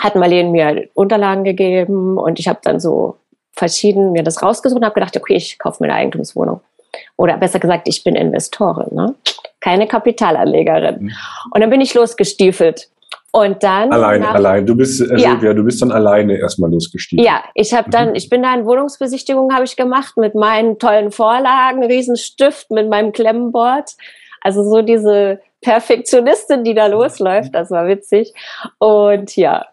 hat 0.00 0.16
Marlene 0.16 0.50
mir 0.50 0.88
Unterlagen 0.94 1.44
gegeben 1.44 2.18
und 2.18 2.38
ich 2.38 2.48
habe 2.48 2.60
dann 2.62 2.80
so 2.80 3.16
verschieden 3.52 4.12
mir 4.12 4.22
das 4.22 4.42
rausgesucht 4.42 4.78
und 4.78 4.84
habe 4.84 4.94
gedacht, 4.94 5.16
okay, 5.16 5.34
ich 5.34 5.58
kaufe 5.58 5.82
mir 5.82 5.90
eine 5.90 6.00
Eigentumswohnung. 6.00 6.60
Oder 7.16 7.36
besser 7.36 7.58
gesagt, 7.58 7.88
ich 7.88 8.04
bin 8.04 8.14
Investorin, 8.14 8.94
ne? 8.94 9.14
keine 9.60 9.86
Kapitalanlegerin. 9.86 11.04
Mhm. 11.04 11.12
Und 11.52 11.60
dann 11.60 11.70
bin 11.70 11.80
ich 11.80 11.94
losgestiefelt. 11.94 12.88
Und 13.34 13.64
dann 13.64 13.92
alleine, 13.92 14.28
allein. 14.28 14.64
Du 14.64 14.76
bist, 14.76 15.00
äh, 15.00 15.16
ja. 15.16 15.30
Silvia, 15.30 15.54
du 15.54 15.64
bist 15.64 15.82
dann 15.82 15.90
alleine 15.90 16.38
erstmal 16.38 16.70
losgestiegen. 16.70 17.24
Ja, 17.24 17.42
ich 17.54 17.74
habe 17.74 17.90
dann, 17.90 18.10
mhm. 18.10 18.14
ich 18.14 18.30
bin 18.30 18.44
da 18.44 18.54
in 18.54 18.64
Wohnungsbesichtigung 18.64 19.52
habe 19.52 19.64
ich 19.64 19.74
gemacht 19.74 20.16
mit 20.16 20.36
meinen 20.36 20.78
tollen 20.78 21.10
Vorlagen, 21.10 21.82
Riesenstift 21.82 22.70
mit 22.70 22.88
meinem 22.88 23.10
Klemmenboard. 23.10 23.90
Also 24.40 24.62
so 24.62 24.82
diese 24.82 25.40
Perfektionistin, 25.62 26.62
die 26.62 26.74
da 26.74 26.86
losläuft, 26.86 27.52
das 27.56 27.72
war 27.72 27.88
witzig. 27.88 28.32
Und 28.78 29.34
ja, 29.34 29.66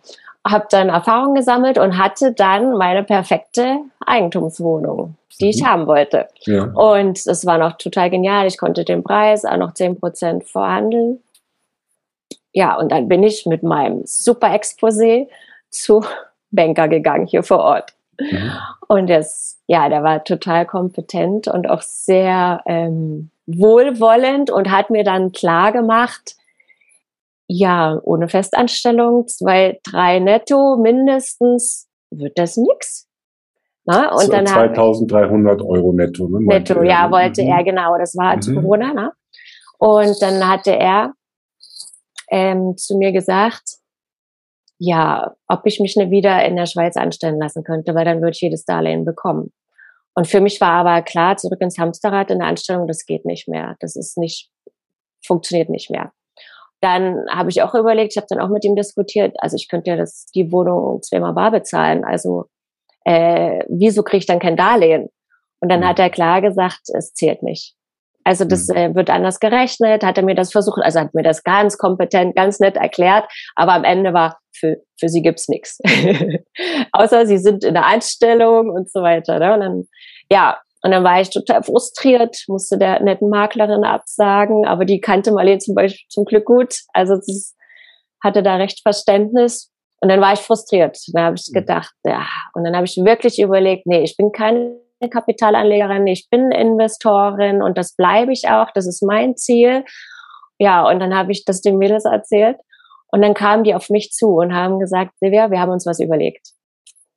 habe 0.43 0.65
dann 0.71 0.89
Erfahrung 0.89 1.35
gesammelt 1.35 1.77
und 1.77 1.99
hatte 1.99 2.31
dann 2.31 2.75
meine 2.79 3.03
perfekte 3.03 3.77
Eigentumswohnung, 4.03 5.17
die 5.39 5.51
ich 5.51 5.61
mhm. 5.61 5.67
haben 5.67 5.85
wollte. 5.85 6.29
Ja. 6.47 6.63
Und 6.63 7.27
das 7.27 7.45
war 7.45 7.59
noch 7.59 7.73
total 7.73 8.09
genial. 8.09 8.47
Ich 8.47 8.57
konnte 8.57 8.85
den 8.85 9.03
Preis 9.03 9.45
auch 9.45 9.57
noch 9.57 9.73
10% 9.73 10.47
verhandeln. 10.47 11.19
Ja, 12.53 12.77
und 12.77 12.91
dann 12.91 13.07
bin 13.07 13.23
ich 13.23 13.45
mit 13.45 13.63
meinem 13.63 14.01
super 14.05 14.47
Exposé 14.47 15.27
zu 15.69 16.03
Banker 16.51 16.87
gegangen 16.87 17.27
hier 17.27 17.43
vor 17.43 17.59
Ort. 17.59 17.93
Mhm. 18.19 18.51
Und 18.87 19.09
das, 19.09 19.59
ja, 19.67 19.87
der 19.89 20.03
war 20.03 20.23
total 20.23 20.65
kompetent 20.65 21.47
und 21.47 21.69
auch 21.69 21.81
sehr 21.81 22.61
ähm, 22.65 23.31
wohlwollend 23.47 24.51
und 24.51 24.69
hat 24.69 24.89
mir 24.89 25.03
dann 25.03 25.31
klar 25.31 25.71
gemacht, 25.71 26.35
ja, 27.47 27.99
ohne 28.03 28.29
Festanstellung, 28.29 29.27
zwei, 29.27 29.79
drei 29.83 30.19
netto 30.19 30.77
mindestens, 30.77 31.89
wird 32.09 32.37
das 32.37 32.57
nix. 32.57 33.07
Na, 33.85 34.11
und 34.13 34.25
so, 34.25 34.31
dann 34.31 34.45
2300 34.45 35.61
Euro 35.61 35.91
netto. 35.91 36.27
Ne, 36.27 36.39
netto, 36.45 36.83
ja, 36.83 37.07
ne? 37.07 37.11
wollte 37.11 37.41
mhm. 37.41 37.49
er, 37.49 37.63
genau. 37.63 37.97
Das 37.97 38.15
war 38.15 38.35
mhm. 38.35 38.41
zu 38.41 38.55
Corona. 38.55 38.93
Ne? 38.93 39.11
Und 39.79 40.21
dann 40.21 40.47
hatte 40.47 40.71
er 40.71 41.13
ähm, 42.31 42.75
zu 42.77 42.97
mir 42.97 43.11
gesagt, 43.11 43.77
ja, 44.79 45.35
ob 45.47 45.61
ich 45.65 45.79
mich 45.79 45.95
nicht 45.95 46.09
wieder 46.09 46.43
in 46.43 46.55
der 46.55 46.65
Schweiz 46.65 46.97
anstellen 46.97 47.37
lassen 47.39 47.63
könnte, 47.63 47.93
weil 47.93 48.05
dann 48.05 48.21
würde 48.21 48.31
ich 48.31 48.41
jedes 48.41 48.65
Darlehen 48.65 49.05
bekommen. 49.05 49.53
Und 50.15 50.27
für 50.27 50.41
mich 50.41 50.59
war 50.59 50.71
aber 50.71 51.03
klar, 51.03 51.37
zurück 51.37 51.61
ins 51.61 51.77
Hamsterrad 51.77 52.31
in 52.31 52.39
der 52.39 52.47
Anstellung, 52.47 52.87
das 52.87 53.05
geht 53.05 53.25
nicht 53.25 53.47
mehr. 53.47 53.75
Das 53.79 53.95
ist 53.95 54.17
nicht, 54.17 54.49
funktioniert 55.25 55.69
nicht 55.69 55.91
mehr. 55.91 56.11
Dann 56.81 57.25
habe 57.29 57.49
ich 57.49 57.61
auch 57.61 57.75
überlegt, 57.75 58.13
ich 58.13 58.17
habe 58.17 58.27
dann 58.27 58.39
auch 58.39 58.49
mit 58.49 58.65
ihm 58.65 58.75
diskutiert, 58.75 59.35
also 59.37 59.55
ich 59.55 59.67
könnte 59.69 59.91
ja 59.91 59.97
das, 59.97 60.25
die 60.33 60.51
Wohnung 60.51 61.01
zweimal 61.03 61.33
bar 61.33 61.51
bezahlen. 61.51 62.03
Also 62.03 62.45
äh, 63.05 63.63
wieso 63.69 64.01
kriege 64.01 64.17
ich 64.17 64.25
dann 64.25 64.39
kein 64.39 64.57
Darlehen? 64.57 65.09
Und 65.59 65.69
dann 65.69 65.81
mhm. 65.81 65.87
hat 65.89 65.99
er 65.99 66.09
klar 66.09 66.41
gesagt, 66.41 66.89
es 66.91 67.13
zählt 67.13 67.43
nicht. 67.43 67.75
Also 68.23 68.45
das 68.45 68.67
mhm. 68.67 68.75
äh, 68.75 68.95
wird 68.95 69.09
anders 69.09 69.39
gerechnet, 69.39 70.03
hat 70.03 70.17
er 70.17 70.23
mir 70.23 70.35
das 70.35 70.51
versucht, 70.51 70.81
also 70.81 70.99
hat 70.99 71.13
mir 71.13 71.23
das 71.23 71.43
ganz 71.43 71.77
kompetent, 71.77 72.35
ganz 72.35 72.59
nett 72.59 72.77
erklärt, 72.77 73.25
aber 73.55 73.73
am 73.73 73.83
Ende 73.83 74.13
war, 74.13 74.39
für, 74.53 74.77
für 74.99 75.09
sie 75.09 75.21
gibt's 75.21 75.47
nichts. 75.47 75.79
Außer 76.91 77.25
sie 77.25 77.37
sind 77.37 77.63
in 77.63 77.73
der 77.73 77.85
Einstellung 77.85 78.69
und 78.69 78.91
so 78.91 79.01
weiter. 79.01 79.39
Ne? 79.39 79.53
Und 79.53 79.59
dann, 79.61 79.83
ja, 80.29 80.59
und 80.83 80.91
dann 80.91 81.03
war 81.03 81.21
ich 81.21 81.29
total 81.29 81.63
frustriert, 81.63 82.43
musste 82.47 82.77
der 82.77 83.01
netten 83.01 83.29
Maklerin 83.29 83.83
absagen, 83.83 84.65
aber 84.65 84.85
die 84.85 84.99
kannte 84.99 85.31
Marlene 85.31 85.59
zum 85.59 85.75
Beispiel 85.75 86.07
zum 86.09 86.25
Glück 86.25 86.45
gut. 86.45 86.75
Also 86.93 87.17
sie 87.21 87.41
hatte 88.23 88.43
da 88.43 88.55
recht 88.55 88.81
Verständnis. 88.81 89.71
Und 90.03 90.09
dann 90.09 90.19
war 90.19 90.33
ich 90.33 90.39
frustriert. 90.39 90.97
Dann 91.13 91.23
habe 91.23 91.35
ich 91.35 91.47
mhm. 91.51 91.59
gedacht, 91.59 91.93
ja, 92.03 92.25
und 92.53 92.63
dann 92.63 92.75
habe 92.75 92.85
ich 92.85 92.97
wirklich 92.97 93.39
überlegt, 93.39 93.85
nee, 93.85 94.01
ich 94.01 94.17
bin 94.17 94.31
keine 94.31 94.79
Kapitalanlegerin, 95.09 96.07
ich 96.07 96.29
bin 96.29 96.51
Investorin 96.51 97.61
und 97.61 97.77
das 97.77 97.95
bleibe 97.95 98.31
ich 98.31 98.47
auch, 98.49 98.71
das 98.73 98.87
ist 98.87 99.03
mein 99.03 99.35
Ziel. 99.35 99.83
Ja, 100.59 100.87
und 100.87 100.99
dann 100.99 101.15
habe 101.15 101.31
ich 101.31 101.45
das 101.45 101.61
den 101.61 101.77
Mädels 101.77 102.05
erzählt 102.05 102.57
und 103.11 103.21
dann 103.21 103.33
kamen 103.33 103.63
die 103.63 103.75
auf 103.75 103.89
mich 103.89 104.11
zu 104.11 104.35
und 104.35 104.53
haben 104.53 104.79
gesagt, 104.79 105.13
Silvia, 105.19 105.51
wir 105.51 105.59
haben 105.59 105.71
uns 105.71 105.85
was 105.85 105.99
überlegt. 105.99 106.49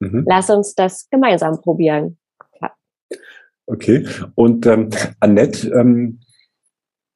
Mhm. 0.00 0.24
Lass 0.26 0.50
uns 0.50 0.74
das 0.74 1.08
gemeinsam 1.10 1.60
probieren. 1.60 2.18
Ja. 2.60 2.72
Okay. 3.66 4.06
Und 4.34 4.66
ähm, 4.66 4.90
Annette, 5.20 5.68
ähm, 5.68 6.20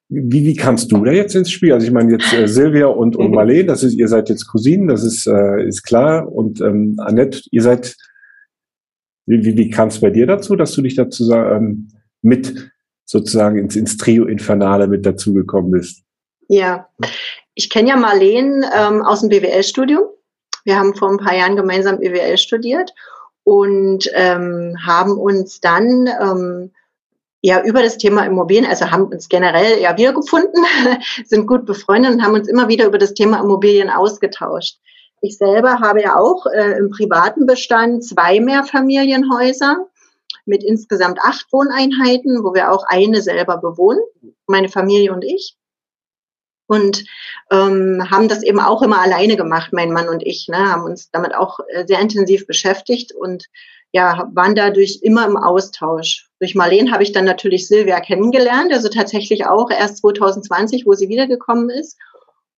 wie, 0.07 0.43
wie 0.43 0.55
kannst 0.55 0.91
du 0.91 1.03
da 1.03 1.11
jetzt 1.11 1.35
ins 1.35 1.51
Spiel? 1.51 1.73
Also 1.73 1.85
ich 1.85 1.93
meine 1.93 2.11
jetzt 2.11 2.33
äh, 2.33 2.47
Silvia 2.47 2.87
und, 2.87 3.15
und 3.15 3.31
Marlene, 3.35 3.65
das 3.65 3.83
ist, 3.83 3.93
ihr 3.93 4.07
seid 4.07 4.29
jetzt 4.29 4.47
Cousinen, 4.47 4.87
das 4.87 5.03
ist, 5.03 5.27
äh, 5.27 5.67
ist 5.67 5.83
klar. 5.83 6.31
Und 6.31 6.61
ähm, 6.61 6.95
Annette, 6.99 7.41
ihr 7.51 7.61
seid 7.61 7.95
wie, 9.29 9.45
wie, 9.45 9.55
wie 9.55 9.69
kam 9.69 9.89
es 9.89 10.01
bei 10.01 10.09
dir 10.09 10.25
dazu, 10.25 10.55
dass 10.55 10.71
du 10.71 10.81
dich 10.81 10.95
dazu 10.95 11.31
ähm, 11.31 11.89
mit 12.23 12.71
sozusagen 13.05 13.59
ins, 13.59 13.75
ins 13.75 13.95
Trio 13.95 14.25
Infernale 14.25 14.87
mit 14.87 15.05
dazugekommen 15.05 15.71
bist? 15.71 16.03
Ja, 16.47 16.89
ich 17.53 17.69
kenne 17.69 17.89
ja 17.89 17.95
Marlene 17.95 18.67
ähm, 18.75 19.03
aus 19.03 19.21
dem 19.21 19.29
BWL-Studium. 19.29 20.01
Wir 20.65 20.79
haben 20.79 20.95
vor 20.95 21.11
ein 21.11 21.17
paar 21.17 21.35
Jahren 21.35 21.55
gemeinsam 21.55 21.99
BWL 21.99 22.37
studiert 22.37 22.91
und 23.43 24.09
ähm, 24.15 24.75
haben 24.83 25.11
uns 25.11 25.59
dann 25.59 26.09
ähm, 26.21 26.71
ja 27.41 27.63
über 27.63 27.83
das 27.83 27.97
Thema 27.99 28.25
Immobilien, 28.25 28.65
also 28.65 28.89
haben 28.89 29.05
uns 29.05 29.29
generell 29.29 29.79
ja 29.79 29.95
wiedergefunden, 29.95 30.65
sind 31.25 31.45
gut 31.45 31.67
befreundet 31.67 32.13
und 32.13 32.23
haben 32.23 32.33
uns 32.33 32.47
immer 32.47 32.67
wieder 32.67 32.87
über 32.87 32.97
das 32.97 33.13
Thema 33.13 33.39
Immobilien 33.41 33.91
ausgetauscht. 33.91 34.79
Ich 35.21 35.37
selber 35.37 35.79
habe 35.79 36.01
ja 36.01 36.17
auch 36.17 36.45
äh, 36.45 36.77
im 36.77 36.89
privaten 36.89 37.45
Bestand 37.45 38.03
zwei 38.03 38.39
Mehrfamilienhäuser 38.39 39.87
mit 40.45 40.63
insgesamt 40.63 41.19
acht 41.21 41.51
Wohneinheiten, 41.51 42.43
wo 42.43 42.53
wir 42.53 42.71
auch 42.71 42.83
eine 42.87 43.21
selber 43.21 43.57
bewohnen, 43.57 44.01
meine 44.47 44.69
Familie 44.69 45.13
und 45.13 45.23
ich. 45.23 45.55
Und 46.67 47.03
ähm, 47.51 48.05
haben 48.11 48.27
das 48.27 48.43
eben 48.43 48.59
auch 48.59 48.83
immer 48.83 49.01
alleine 49.01 49.35
gemacht, 49.35 49.73
mein 49.73 49.91
Mann 49.91 50.07
und 50.07 50.23
ich, 50.23 50.47
ne, 50.49 50.71
haben 50.71 50.83
uns 50.83 51.09
damit 51.09 51.33
auch 51.33 51.59
äh, 51.67 51.85
sehr 51.87 51.99
intensiv 51.99 52.45
beschäftigt 52.45 53.11
und 53.11 53.45
ja, 53.91 54.29
waren 54.33 54.53
dadurch 54.53 54.99
immer 55.01 55.25
im 55.25 55.35
Austausch. 55.35 56.29
Durch 56.39 56.53
Marlene 56.53 56.91
habe 56.91 57.01
ich 57.01 57.11
dann 57.11 57.25
natürlich 57.25 57.67
Silvia 57.67 57.99
kennengelernt, 58.01 58.71
also 58.71 58.87
tatsächlich 58.87 59.47
auch 59.47 59.71
erst 59.71 59.97
2020, 59.97 60.85
wo 60.85 60.93
sie 60.93 61.09
wiedergekommen 61.09 61.71
ist. 61.71 61.97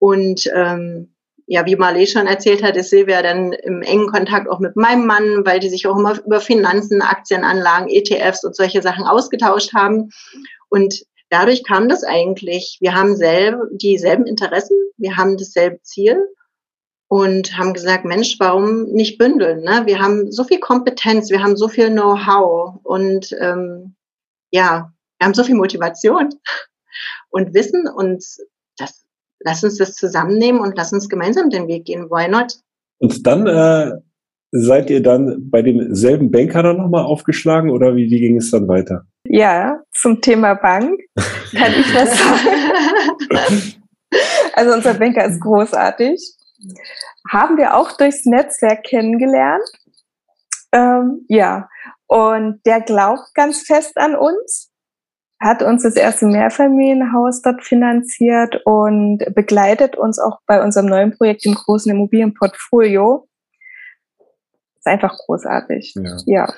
Und 0.00 0.50
ähm, 0.54 1.14
ja, 1.52 1.66
wie 1.66 1.74
Marley 1.74 2.06
schon 2.06 2.28
erzählt 2.28 2.62
hat, 2.62 2.76
ist 2.76 2.90
Silvia 2.90 3.22
dann 3.22 3.52
im 3.52 3.82
engen 3.82 4.06
Kontakt 4.06 4.48
auch 4.48 4.60
mit 4.60 4.76
meinem 4.76 5.04
Mann, 5.04 5.44
weil 5.44 5.58
die 5.58 5.68
sich 5.68 5.84
auch 5.88 5.98
immer 5.98 6.16
über 6.24 6.40
Finanzen, 6.40 7.02
Aktienanlagen, 7.02 7.88
ETFs 7.88 8.44
und 8.44 8.54
solche 8.54 8.82
Sachen 8.82 9.02
ausgetauscht 9.02 9.74
haben. 9.74 10.10
Und 10.68 11.02
dadurch 11.28 11.64
kam 11.64 11.88
das 11.88 12.04
eigentlich. 12.04 12.78
Wir 12.80 12.94
haben 12.94 13.16
selber 13.16 13.64
dieselben 13.72 14.26
Interessen, 14.26 14.76
wir 14.96 15.16
haben 15.16 15.36
dasselbe 15.36 15.82
Ziel 15.82 16.24
und 17.08 17.58
haben 17.58 17.74
gesagt, 17.74 18.04
Mensch, 18.04 18.36
warum 18.38 18.84
nicht 18.84 19.18
bündeln? 19.18 19.62
Ne? 19.62 19.82
Wir 19.86 19.98
haben 19.98 20.30
so 20.30 20.44
viel 20.44 20.60
Kompetenz, 20.60 21.30
wir 21.30 21.42
haben 21.42 21.56
so 21.56 21.66
viel 21.66 21.90
Know-how 21.90 22.76
und 22.84 23.36
ähm, 23.40 23.96
ja, 24.52 24.92
wir 25.18 25.26
haben 25.26 25.34
so 25.34 25.42
viel 25.42 25.56
Motivation 25.56 26.28
und 27.30 27.54
Wissen 27.54 27.88
und 27.88 28.24
lass 29.40 29.64
uns 29.64 29.78
das 29.78 29.94
zusammennehmen 29.94 30.60
und 30.60 30.76
lass 30.76 30.92
uns 30.92 31.08
gemeinsam 31.08 31.50
den 31.50 31.66
Weg 31.68 31.86
gehen. 31.86 32.10
Why 32.10 32.28
not? 32.28 32.58
Und 32.98 33.26
dann 33.26 33.46
äh, 33.46 33.92
seid 34.52 34.90
ihr 34.90 35.02
dann 35.02 35.50
bei 35.50 35.62
demselben 35.62 36.30
Banker 36.30 36.62
dann 36.62 36.76
nochmal 36.76 37.04
aufgeschlagen 37.04 37.70
oder 37.70 37.96
wie, 37.96 38.10
wie 38.10 38.20
ging 38.20 38.36
es 38.36 38.50
dann 38.50 38.68
weiter? 38.68 39.06
Ja, 39.24 39.80
zum 39.92 40.20
Thema 40.20 40.54
Bank 40.54 41.00
kann 41.52 41.72
ich 41.78 41.94
was 41.94 42.18
sagen. 42.18 43.74
also 44.54 44.72
unser 44.74 44.94
Banker 44.94 45.24
ist 45.24 45.40
großartig. 45.40 46.20
Haben 47.30 47.56
wir 47.56 47.76
auch 47.76 47.92
durchs 47.92 48.26
Netzwerk 48.26 48.82
kennengelernt. 48.84 49.64
Ähm, 50.72 51.24
ja, 51.28 51.68
und 52.06 52.60
der 52.66 52.80
glaubt 52.80 53.34
ganz 53.34 53.62
fest 53.62 53.96
an 53.96 54.16
uns 54.16 54.69
hat 55.40 55.62
uns 55.62 55.82
das 55.82 55.96
erste 55.96 56.26
Mehrfamilienhaus 56.26 57.40
dort 57.40 57.64
finanziert 57.64 58.60
und 58.66 59.24
begleitet 59.34 59.96
uns 59.96 60.18
auch 60.18 60.38
bei 60.46 60.62
unserem 60.62 60.86
neuen 60.86 61.16
Projekt 61.16 61.46
im 61.46 61.54
großen 61.54 61.90
Immobilienportfolio. 61.90 63.26
Ist 64.78 64.86
einfach 64.86 65.16
großartig. 65.16 65.94
Ja. 65.96 66.16
ja. 66.26 66.54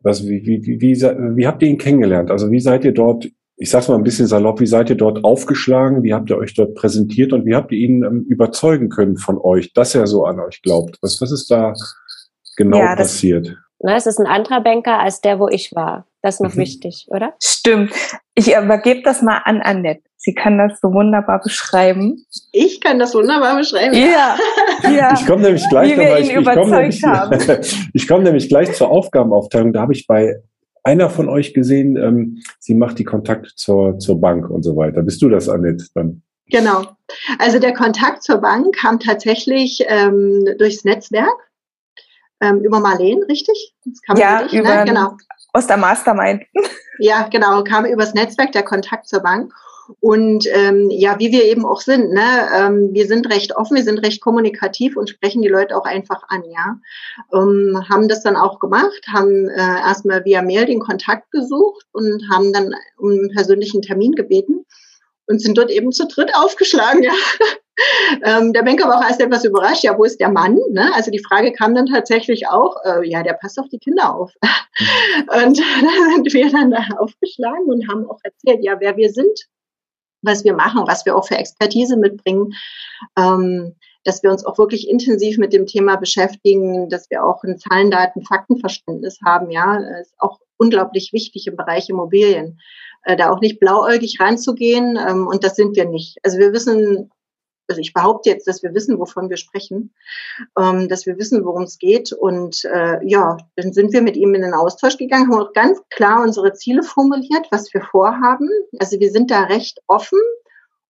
Was, 0.00 0.26
wie, 0.26 0.44
wie, 0.46 0.64
wie, 0.64 0.80
wie, 0.80 1.02
wie 1.02 1.46
habt 1.46 1.62
ihr 1.62 1.68
ihn 1.68 1.78
kennengelernt? 1.78 2.30
Also 2.30 2.50
wie 2.50 2.60
seid 2.60 2.84
ihr 2.84 2.92
dort, 2.92 3.28
ich 3.56 3.70
sag's 3.70 3.88
mal 3.88 3.96
ein 3.96 4.02
bisschen 4.02 4.26
salopp, 4.26 4.60
wie 4.60 4.66
seid 4.66 4.88
ihr 4.88 4.96
dort 4.96 5.24
aufgeschlagen? 5.24 6.02
Wie 6.02 6.14
habt 6.14 6.30
ihr 6.30 6.38
euch 6.38 6.54
dort 6.54 6.74
präsentiert 6.74 7.34
und 7.34 7.44
wie 7.44 7.54
habt 7.54 7.70
ihr 7.70 7.78
ihn 7.78 8.02
ähm, 8.02 8.24
überzeugen 8.28 8.88
können 8.88 9.18
von 9.18 9.38
euch, 9.38 9.74
dass 9.74 9.94
er 9.94 10.06
so 10.06 10.24
an 10.24 10.40
euch 10.40 10.62
glaubt? 10.62 10.98
Was, 11.02 11.20
was 11.20 11.32
ist 11.32 11.50
da 11.50 11.74
genau 12.56 12.78
ja, 12.78 12.96
das, 12.96 13.08
passiert? 13.08 13.56
Na, 13.78 13.94
es 13.94 14.06
ist 14.06 14.18
ein 14.18 14.26
anderer 14.26 14.62
Banker 14.62 14.98
als 14.98 15.20
der, 15.20 15.38
wo 15.38 15.48
ich 15.48 15.72
war. 15.74 16.06
Das 16.22 16.36
ist 16.36 16.40
noch 16.40 16.54
mhm. 16.54 16.60
wichtig, 16.60 17.06
oder? 17.08 17.34
Stimmt. 17.42 17.92
Ich 18.34 18.54
übergebe 18.54 19.02
das 19.02 19.22
mal 19.22 19.38
an 19.44 19.60
Annette. 19.60 20.02
Sie 20.16 20.34
kann 20.34 20.56
das 20.56 20.80
so 20.80 20.92
wunderbar 20.92 21.40
beschreiben. 21.42 22.24
Ich 22.52 22.80
kann 22.80 23.00
das 23.00 23.12
wunderbar 23.12 23.56
beschreiben. 23.56 23.94
Ja, 23.94 24.36
ja. 24.88 25.14
Ich 25.14 25.26
komme 25.26 25.42
nämlich 25.42 25.68
gleich, 25.68 25.92
Wie 25.92 25.98
wir 25.98 26.18
ihn 26.18 26.24
ich, 26.24 26.36
ich 26.36 26.44
komme 26.44 26.70
nämlich, 26.70 27.90
ich 27.92 28.08
komme 28.08 28.22
nämlich 28.22 28.48
gleich 28.48 28.72
zur 28.72 28.88
Aufgabenaufteilung. 28.88 29.72
Da 29.72 29.80
habe 29.80 29.92
ich 29.92 30.06
bei 30.06 30.36
einer 30.84 31.10
von 31.10 31.28
euch 31.28 31.54
gesehen, 31.54 31.96
ähm, 31.96 32.42
sie 32.60 32.74
macht 32.74 33.00
die 33.00 33.04
Kontakte 33.04 33.50
zur, 33.56 33.98
zur 33.98 34.20
Bank 34.20 34.48
und 34.48 34.62
so 34.62 34.76
weiter. 34.76 35.02
Bist 35.02 35.22
du 35.22 35.28
das, 35.28 35.48
Annette, 35.48 35.86
dann? 35.94 36.22
Genau. 36.46 36.84
Also 37.38 37.58
der 37.58 37.72
Kontakt 37.72 38.22
zur 38.22 38.38
Bank 38.38 38.76
kam 38.76 39.00
tatsächlich 39.00 39.84
ähm, 39.88 40.44
durchs 40.58 40.84
Netzwerk 40.84 41.50
ähm, 42.40 42.60
über 42.60 42.80
Marleen, 42.80 43.22
richtig? 43.24 43.74
ja, 44.16 44.42
ne? 44.42 44.58
über, 44.58 44.76
ne? 44.76 44.84
genau. 44.84 45.16
Aus 45.52 45.66
der 45.66 45.76
Mastermind. 45.76 46.44
Ja, 46.98 47.26
genau, 47.28 47.64
kam 47.64 47.86
übers 47.86 48.14
Netzwerk 48.14 48.52
der 48.52 48.62
Kontakt 48.62 49.08
zur 49.08 49.20
Bank. 49.20 49.52
Und 50.00 50.46
ähm, 50.52 50.88
ja, 50.90 51.18
wie 51.18 51.32
wir 51.32 51.44
eben 51.44 51.64
auch 51.64 51.80
sind, 51.80 52.12
ne? 52.12 52.48
Ähm, 52.54 52.90
wir 52.92 53.06
sind 53.06 53.28
recht 53.30 53.56
offen, 53.56 53.76
wir 53.76 53.82
sind 53.82 53.98
recht 54.04 54.20
kommunikativ 54.20 54.96
und 54.96 55.08
sprechen 55.08 55.42
die 55.42 55.48
Leute 55.48 55.76
auch 55.76 55.84
einfach 55.84 56.22
an, 56.28 56.44
ja. 56.44 56.78
Ähm, 57.32 57.82
haben 57.88 58.08
das 58.08 58.22
dann 58.22 58.36
auch 58.36 58.60
gemacht, 58.60 59.06
haben 59.12 59.48
äh, 59.48 59.80
erstmal 59.80 60.24
via 60.24 60.42
Mail 60.42 60.66
den 60.66 60.80
Kontakt 60.80 61.30
gesucht 61.32 61.86
und 61.92 62.22
haben 62.30 62.52
dann 62.52 62.74
um 62.98 63.10
einen 63.10 63.30
persönlichen 63.30 63.82
Termin 63.82 64.12
gebeten 64.12 64.61
und 65.32 65.40
sind 65.40 65.56
dort 65.56 65.70
eben 65.70 65.90
zu 65.92 66.06
dritt 66.06 66.30
aufgeschlagen, 66.34 67.02
ja. 67.02 67.12
Ähm, 68.22 68.52
der 68.52 68.62
Banker 68.62 68.86
war 68.86 68.98
auch 68.98 69.08
erst 69.08 69.20
etwas 69.20 69.46
überrascht, 69.46 69.82
ja, 69.82 69.96
wo 69.96 70.04
ist 70.04 70.20
der 70.20 70.28
Mann? 70.28 70.58
Ne? 70.70 70.94
Also 70.94 71.10
die 71.10 71.24
Frage 71.24 71.52
kam 71.52 71.74
dann 71.74 71.86
tatsächlich 71.86 72.46
auch, 72.46 72.76
äh, 72.84 73.08
ja, 73.08 73.22
der 73.22 73.32
passt 73.32 73.58
auf 73.58 73.68
die 73.70 73.78
Kinder 73.78 74.14
auf. 74.14 74.30
Mhm. 74.42 75.28
und 75.46 75.58
da 75.82 76.14
sind 76.14 76.32
wir 76.32 76.52
dann 76.52 76.70
da 76.70 76.86
aufgeschlagen 76.98 77.64
und 77.64 77.88
haben 77.88 78.08
auch 78.08 78.20
erzählt, 78.22 78.62
ja, 78.62 78.78
wer 78.78 78.98
wir 78.98 79.10
sind, 79.10 79.48
was 80.20 80.44
wir 80.44 80.54
machen, 80.54 80.86
was 80.86 81.06
wir 81.06 81.16
auch 81.16 81.26
für 81.26 81.38
Expertise 81.38 81.96
mitbringen, 81.96 82.52
ähm, 83.18 83.74
dass 84.04 84.22
wir 84.22 84.30
uns 84.30 84.44
auch 84.44 84.58
wirklich 84.58 84.88
intensiv 84.88 85.38
mit 85.38 85.54
dem 85.54 85.66
Thema 85.66 85.96
beschäftigen, 85.96 86.90
dass 86.90 87.08
wir 87.10 87.24
auch 87.24 87.42
ein 87.42 87.58
Zahlen, 87.58 87.90
Daten, 87.90 88.22
Faktenverständnis 88.22 89.18
haben, 89.24 89.50
ja, 89.50 89.80
das 89.80 90.08
ist 90.08 90.14
auch 90.18 90.40
unglaublich 90.58 91.12
wichtig 91.12 91.46
im 91.46 91.56
Bereich 91.56 91.88
Immobilien, 91.88 92.60
äh, 93.04 93.16
da 93.16 93.30
auch 93.30 93.40
nicht 93.40 93.60
blauäugig 93.60 94.18
reinzugehen 94.20 94.96
ähm, 94.96 95.26
und 95.26 95.44
das 95.44 95.56
sind 95.56 95.76
wir 95.76 95.86
nicht. 95.86 96.18
Also 96.22 96.38
wir 96.38 96.52
wissen 96.52 97.10
also 97.68 97.80
ich 97.80 97.92
behaupte 97.94 98.28
jetzt, 98.28 98.46
dass 98.46 98.62
wir 98.62 98.74
wissen, 98.74 98.98
wovon 98.98 99.30
wir 99.30 99.36
sprechen, 99.36 99.94
ähm, 100.58 100.88
dass 100.88 101.06
wir 101.06 101.16
wissen, 101.16 101.44
worum 101.44 101.62
es 101.62 101.78
geht. 101.78 102.12
Und 102.12 102.64
äh, 102.64 102.98
ja, 103.06 103.38
dann 103.56 103.72
sind 103.72 103.92
wir 103.92 104.02
mit 104.02 104.16
ihm 104.16 104.34
in 104.34 104.42
den 104.42 104.54
Austausch 104.54 104.98
gegangen, 104.98 105.32
haben 105.32 105.40
auch 105.40 105.52
ganz 105.52 105.80
klar 105.90 106.22
unsere 106.22 106.52
Ziele 106.52 106.82
formuliert, 106.82 107.46
was 107.50 107.72
wir 107.72 107.82
vorhaben. 107.82 108.48
Also 108.78 109.00
wir 109.00 109.10
sind 109.10 109.30
da 109.30 109.44
recht 109.44 109.80
offen 109.86 110.18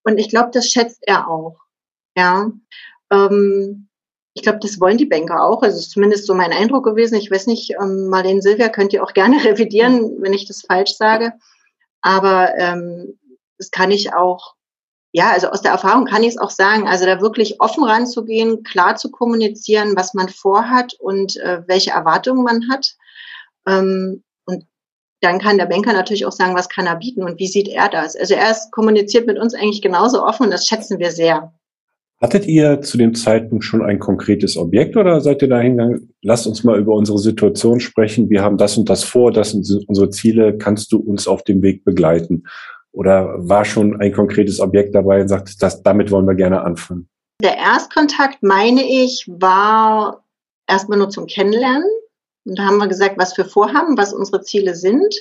und 0.05 0.19
ich 0.19 0.29
glaube, 0.29 0.51
das 0.53 0.69
schätzt 0.69 1.03
er 1.03 1.29
auch. 1.29 1.57
Ja. 2.17 2.51
Ähm, 3.13 3.89
ich 4.35 4.43
glaube, 4.43 4.61
das 4.61 4.81
wollen 4.81 4.97
die 4.97 5.07
Banker 5.07 5.45
auch. 5.45 5.63
Also 5.63 5.81
zumindest 5.87 6.27
so 6.27 6.35
mein 6.35 6.53
Eindruck 6.53 6.85
gewesen. 6.85 7.17
Ich 7.17 7.31
weiß 7.31 7.47
nicht, 7.47 7.75
ähm, 7.81 8.09
Marlene 8.09 8.41
Silvia 8.41 8.71
könnt 8.71 8.93
ihr 8.93 9.05
auch 9.05 9.13
gerne 9.13 9.37
revidieren, 9.45 10.21
wenn 10.21 10.33
ich 10.33 10.49
das 10.49 10.63
falsch 10.63 10.97
sage. 10.97 11.33
Aber 12.03 12.55
ähm, 12.59 13.19
das 13.59 13.71
kann 13.71 13.91
ich 13.91 14.15
auch 14.15 14.55
ja, 15.13 15.31
also 15.31 15.49
aus 15.49 15.61
der 15.61 15.73
Erfahrung 15.73 16.07
kann 16.07 16.23
ich 16.23 16.31
es 16.31 16.39
auch 16.39 16.51
sagen, 16.51 16.89
also 16.89 17.05
da 17.05 17.21
wirklich 17.21 17.61
offen 17.61 17.85
ranzugehen, 17.85 18.63
klar 18.65 18.97
zu 18.97 19.11
kommunizieren, 19.11 19.95
was 19.95 20.15
man 20.15 20.31
vorhat 20.31 20.95
und 20.95 21.37
äh, 21.37 21.63
welche 21.67 21.91
Erwartungen 21.91 22.43
man 22.43 22.71
hat. 22.71 22.97
Ähm, 23.67 24.25
und 24.47 24.65
dann 25.21 25.39
kann 25.39 25.59
der 25.59 25.67
Banker 25.67 25.93
natürlich 25.93 26.25
auch 26.25 26.33
sagen, 26.33 26.57
was 26.57 26.71
kann 26.71 26.87
er 26.87 26.97
bieten 26.97 27.23
und 27.23 27.39
wie 27.39 27.47
sieht 27.47 27.69
er 27.69 27.91
das. 27.91 28.17
Also 28.17 28.35
er 28.35 28.51
ist 28.51 28.73
kommuniziert 28.73 29.27
mit 29.27 29.39
uns 29.39 29.55
eigentlich 29.55 29.83
genauso 29.83 30.25
offen 30.25 30.45
und 30.45 30.51
das 30.51 30.67
schätzen 30.67 30.99
wir 30.99 31.13
sehr. 31.13 31.53
Hattet 32.23 32.47
ihr 32.47 32.81
zu 32.83 32.99
dem 32.99 33.17
Zeitpunkt 33.17 33.65
schon 33.65 33.83
ein 33.83 33.99
konkretes 33.99 34.57
Objekt 34.57 34.97
oder 34.97 35.21
seid 35.21 35.43
ihr 35.43 35.49
da 35.49 35.59
hingegangen? 35.59 36.15
Lasst 36.23 36.47
uns 36.47 36.63
mal 36.63 36.79
über 36.79 36.95
unsere 36.95 37.19
Situation 37.19 37.81
sprechen. 37.81 38.31
Wir 38.31 38.45
haben 38.45 38.59
das 38.59 38.79
und 38.79 38.89
das 38.89 39.03
vor, 39.03 39.33
das 39.33 39.51
sind 39.51 39.67
unsere 39.89 40.09
Ziele. 40.11 40.57
Kannst 40.57 40.93
du 40.93 40.99
uns 41.01 41.27
auf 41.27 41.43
dem 41.43 41.63
Weg 41.63 41.85
begleiten? 41.85 42.45
Oder 42.93 43.35
war 43.39 43.65
schon 43.65 44.01
ein 44.01 44.13
konkretes 44.13 44.61
Objekt 44.61 44.95
dabei 44.95 45.23
und 45.23 45.27
sagt, 45.27 45.61
das, 45.61 45.83
damit 45.83 46.13
wollen 46.13 46.27
wir 46.27 46.37
gerne 46.37 46.63
anfangen? 46.63 47.09
Der 47.43 47.57
Erstkontakt, 47.57 48.41
meine 48.41 48.85
ich, 48.85 49.27
war 49.27 50.25
erstmal 50.69 50.99
nur 50.99 51.11
zum 51.11 51.27
Kennenlernen. 51.27 51.91
Und 52.45 52.57
da 52.57 52.67
haben 52.67 52.79
wir 52.79 52.87
gesagt, 52.87 53.19
was 53.19 53.37
wir 53.37 53.47
vorhaben, 53.47 53.99
was 53.99 54.13
unsere 54.13 54.43
Ziele 54.43 54.77
sind. 54.77 55.13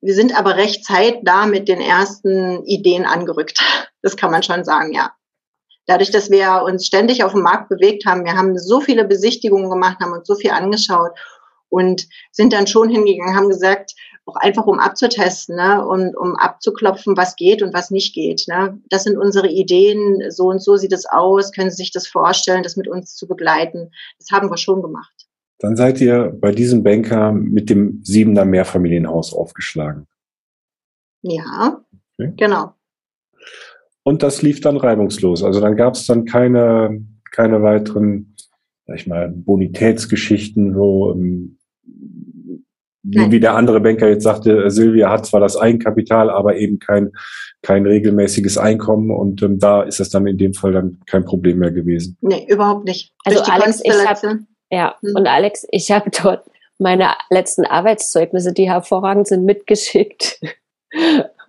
Wir 0.00 0.14
sind 0.14 0.38
aber 0.38 0.56
recht 0.56 0.84
zeitnah 0.84 1.46
mit 1.46 1.66
den 1.66 1.80
ersten 1.80 2.64
Ideen 2.64 3.06
angerückt. 3.06 3.60
Das 4.02 4.16
kann 4.16 4.30
man 4.30 4.44
schon 4.44 4.62
sagen, 4.62 4.92
ja. 4.92 5.10
Dadurch, 5.88 6.10
dass 6.10 6.30
wir 6.30 6.62
uns 6.66 6.86
ständig 6.86 7.24
auf 7.24 7.32
dem 7.32 7.40
Markt 7.40 7.70
bewegt 7.70 8.04
haben, 8.04 8.26
wir 8.26 8.34
haben 8.34 8.58
so 8.58 8.80
viele 8.80 9.06
Besichtigungen 9.06 9.70
gemacht, 9.70 9.98
haben 10.00 10.12
uns 10.12 10.26
so 10.26 10.34
viel 10.34 10.50
angeschaut 10.50 11.12
und 11.70 12.06
sind 12.30 12.52
dann 12.52 12.66
schon 12.66 12.90
hingegangen, 12.90 13.34
haben 13.34 13.48
gesagt, 13.48 13.94
auch 14.26 14.36
einfach 14.36 14.66
um 14.66 14.78
abzutesten 14.78 15.56
ne? 15.56 15.82
und 15.86 16.14
um 16.14 16.36
abzuklopfen, 16.36 17.16
was 17.16 17.36
geht 17.36 17.62
und 17.62 17.72
was 17.72 17.90
nicht 17.90 18.14
geht. 18.14 18.44
Ne? 18.48 18.78
Das 18.90 19.04
sind 19.04 19.16
unsere 19.16 19.48
Ideen, 19.48 20.30
so 20.30 20.48
und 20.48 20.62
so 20.62 20.76
sieht 20.76 20.92
es 20.92 21.06
aus, 21.06 21.52
können 21.52 21.70
Sie 21.70 21.76
sich 21.76 21.90
das 21.90 22.06
vorstellen, 22.06 22.62
das 22.62 22.76
mit 22.76 22.86
uns 22.86 23.14
zu 23.14 23.26
begleiten. 23.26 23.90
Das 24.18 24.28
haben 24.30 24.50
wir 24.50 24.58
schon 24.58 24.82
gemacht. 24.82 25.26
Dann 25.58 25.74
seid 25.74 26.02
ihr 26.02 26.36
bei 26.38 26.52
diesem 26.52 26.82
Banker 26.82 27.32
mit 27.32 27.70
dem 27.70 28.02
Siebener 28.04 28.44
Mehrfamilienhaus 28.44 29.32
aufgeschlagen. 29.32 30.06
Ja, 31.22 31.82
okay. 32.18 32.34
genau. 32.36 32.74
Und 34.08 34.22
das 34.22 34.40
lief 34.40 34.62
dann 34.62 34.78
reibungslos. 34.78 35.44
Also 35.44 35.60
dann 35.60 35.76
gab 35.76 35.92
es 35.92 36.06
dann 36.06 36.24
keine, 36.24 37.04
keine 37.30 37.62
weiteren, 37.62 38.34
sag 38.86 38.96
ich 38.96 39.06
mal, 39.06 39.28
Bonitätsgeschichten, 39.28 40.74
wo 40.74 41.12
ähm, 41.12 41.58
wie, 43.02 43.30
wie 43.30 43.38
der 43.38 43.54
andere 43.54 43.80
Banker 43.80 44.08
jetzt 44.08 44.24
sagte, 44.24 44.70
Silvia 44.70 45.10
hat 45.10 45.26
zwar 45.26 45.40
das 45.40 45.58
Eigenkapital, 45.58 46.30
aber 46.30 46.56
eben 46.56 46.78
kein, 46.78 47.12
kein 47.60 47.84
regelmäßiges 47.84 48.56
Einkommen 48.56 49.10
und 49.10 49.42
ähm, 49.42 49.58
da 49.58 49.82
ist 49.82 50.00
das 50.00 50.08
dann 50.08 50.26
in 50.26 50.38
dem 50.38 50.54
Fall 50.54 50.72
dann 50.72 51.00
kein 51.04 51.26
Problem 51.26 51.58
mehr 51.58 51.72
gewesen. 51.72 52.16
Nee, 52.22 52.46
überhaupt 52.48 52.86
nicht. 52.86 53.12
Also 53.26 53.42
Alex, 53.42 53.82
ich 53.84 53.92
hab, 53.92 54.22
ja, 54.70 54.94
hm. 55.02 55.16
und 55.16 55.26
Alex, 55.26 55.66
ich 55.70 55.90
habe 55.90 56.10
dort 56.22 56.46
meine 56.78 57.10
letzten 57.28 57.66
Arbeitszeugnisse, 57.66 58.54
die 58.54 58.70
hervorragend 58.70 59.26
sind, 59.26 59.44
mitgeschickt, 59.44 60.40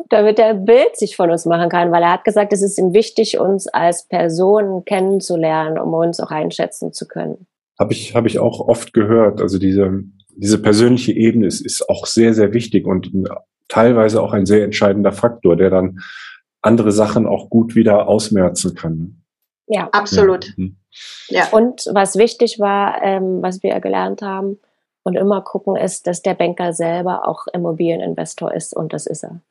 damit 0.10 0.40
er 0.40 0.48
ein 0.48 0.66
Bild 0.66 0.96
sich 0.96 1.16
von 1.16 1.32
uns 1.32 1.46
machen 1.46 1.70
kann, 1.70 1.92
weil 1.92 2.04
er 2.04 2.14
hat 2.14 2.24
gesagt, 2.24 2.54
es 2.54 2.62
ist 2.62 2.78
ihm 2.78 2.94
wichtig, 2.94 3.40
uns 3.40 3.68
als 3.68 4.08
Personen 4.08 4.86
kennenzulernen, 4.86 5.78
um 5.78 5.94
uns 5.94 6.20
auch 6.20 6.32
einschätzen 6.32 6.94
zu 6.94 7.08
können. 7.08 7.48
Habe 7.78 7.94
ich, 7.94 8.16
hab 8.16 8.26
ich 8.26 8.40
auch 8.40 8.60
oft 8.60 8.94
gehört. 8.94 9.42
Also 9.42 9.58
diese 9.58 10.04
diese 10.40 10.62
persönliche 10.62 11.12
Ebene 11.12 11.48
ist, 11.48 11.62
ist 11.62 11.90
auch 11.90 12.06
sehr, 12.06 12.34
sehr 12.34 12.54
wichtig 12.54 12.88
und 12.88 13.12
teilweise 13.68 14.22
auch 14.22 14.32
ein 14.32 14.46
sehr 14.46 14.64
entscheidender 14.64 15.12
Faktor, 15.12 15.58
der 15.58 15.70
dann 15.70 16.00
andere 16.62 16.92
Sachen 16.92 17.28
auch 17.28 17.50
gut 17.50 17.76
wieder 17.76 18.08
ausmerzen 18.08 18.74
kann. 18.74 19.22
Ja, 19.68 19.90
absolut. 19.92 20.46
Ja. 20.46 20.54
Mhm. 20.58 20.78
ja. 21.28 21.50
Und 21.52 21.90
was 21.94 22.16
wichtig 22.16 22.60
war, 22.60 23.04
ähm, 23.04 23.42
was 23.42 23.62
wir 23.64 23.80
gelernt 23.80 24.22
haben 24.22 24.60
und 25.10 25.16
immer 25.16 25.42
gucken, 25.42 25.76
ist, 25.76 26.08
dass 26.08 26.22
der 26.22 26.36
Banker 26.36 26.72
selber 26.74 27.28
auch 27.28 27.48
Immobilieninvestor 27.54 28.54
ist 28.54 28.76
und 28.76 28.94
das 28.94 29.08
ist 29.08 29.24
er. 29.24 29.42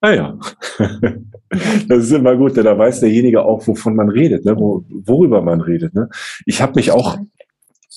Ah 0.00 0.12
ja, 0.12 0.38
das 1.88 1.98
ist 2.04 2.12
immer 2.12 2.34
gut, 2.34 2.56
denn 2.56 2.64
da 2.64 2.78
weiß 2.78 3.00
derjenige 3.00 3.44
auch, 3.44 3.66
wovon 3.66 3.94
man 3.94 4.08
redet, 4.08 4.46
ne? 4.46 4.56
Wo, 4.56 4.82
worüber 4.88 5.42
man 5.42 5.60
redet. 5.60 5.94
Ne? 5.94 6.08
Ich 6.46 6.62
habe 6.62 6.72
mich 6.76 6.90
auch 6.90 7.18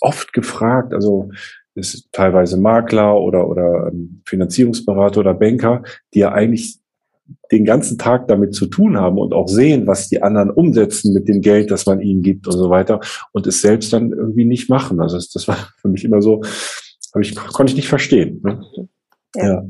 oft 0.02 0.34
gefragt, 0.34 0.93
also 0.93 1.30
ist 1.76 2.12
teilweise 2.12 2.58
Makler 2.58 3.19
oder, 3.19 3.48
oder 3.48 3.91
Finanzierungsberater 4.26 5.22
oder 5.22 5.34
Banker, 5.34 5.84
die 6.13 6.19
ja 6.19 6.34
eigentlich 6.34 6.83
den 7.51 7.65
ganzen 7.65 7.97
Tag 7.97 8.27
damit 8.27 8.53
zu 8.53 8.65
tun 8.65 8.97
haben 8.97 9.17
und 9.17 9.33
auch 9.33 9.47
sehen, 9.47 9.88
was 9.88 10.09
die 10.09 10.21
anderen 10.21 10.49
umsetzen 10.49 11.13
mit 11.13 11.27
dem 11.27 11.41
Geld, 11.41 11.71
das 11.71 11.86
man 11.86 12.01
ihnen 12.01 12.21
gibt 12.21 12.47
und 12.47 12.53
so 12.53 12.69
weiter 12.69 12.99
und 13.31 13.47
es 13.47 13.62
selbst 13.62 13.93
dann 13.93 14.12
irgendwie 14.12 14.45
nicht 14.45 14.69
machen. 14.69 14.99
Also 14.99 15.17
das, 15.17 15.29
das 15.29 15.47
war 15.47 15.57
für 15.81 15.88
mich 15.88 16.03
immer 16.03 16.21
so, 16.21 16.41
ich, 17.19 17.36
konnte 17.36 17.71
ich 17.71 17.77
nicht 17.77 17.88
verstehen. 17.88 18.41
Ne? 18.43 18.62
Ja. 19.36 19.45
ja. 19.45 19.65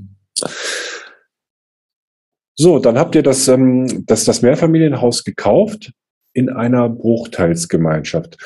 So, 2.56 2.80
dann 2.80 2.98
habt 2.98 3.16
ihr 3.16 3.24
das, 3.24 3.48
ähm, 3.48 4.06
das, 4.06 4.26
das 4.26 4.42
Mehrfamilienhaus 4.42 5.24
gekauft 5.24 5.92
in 6.34 6.50
einer 6.50 6.90
Bruchteilsgemeinschaft. 6.90 8.38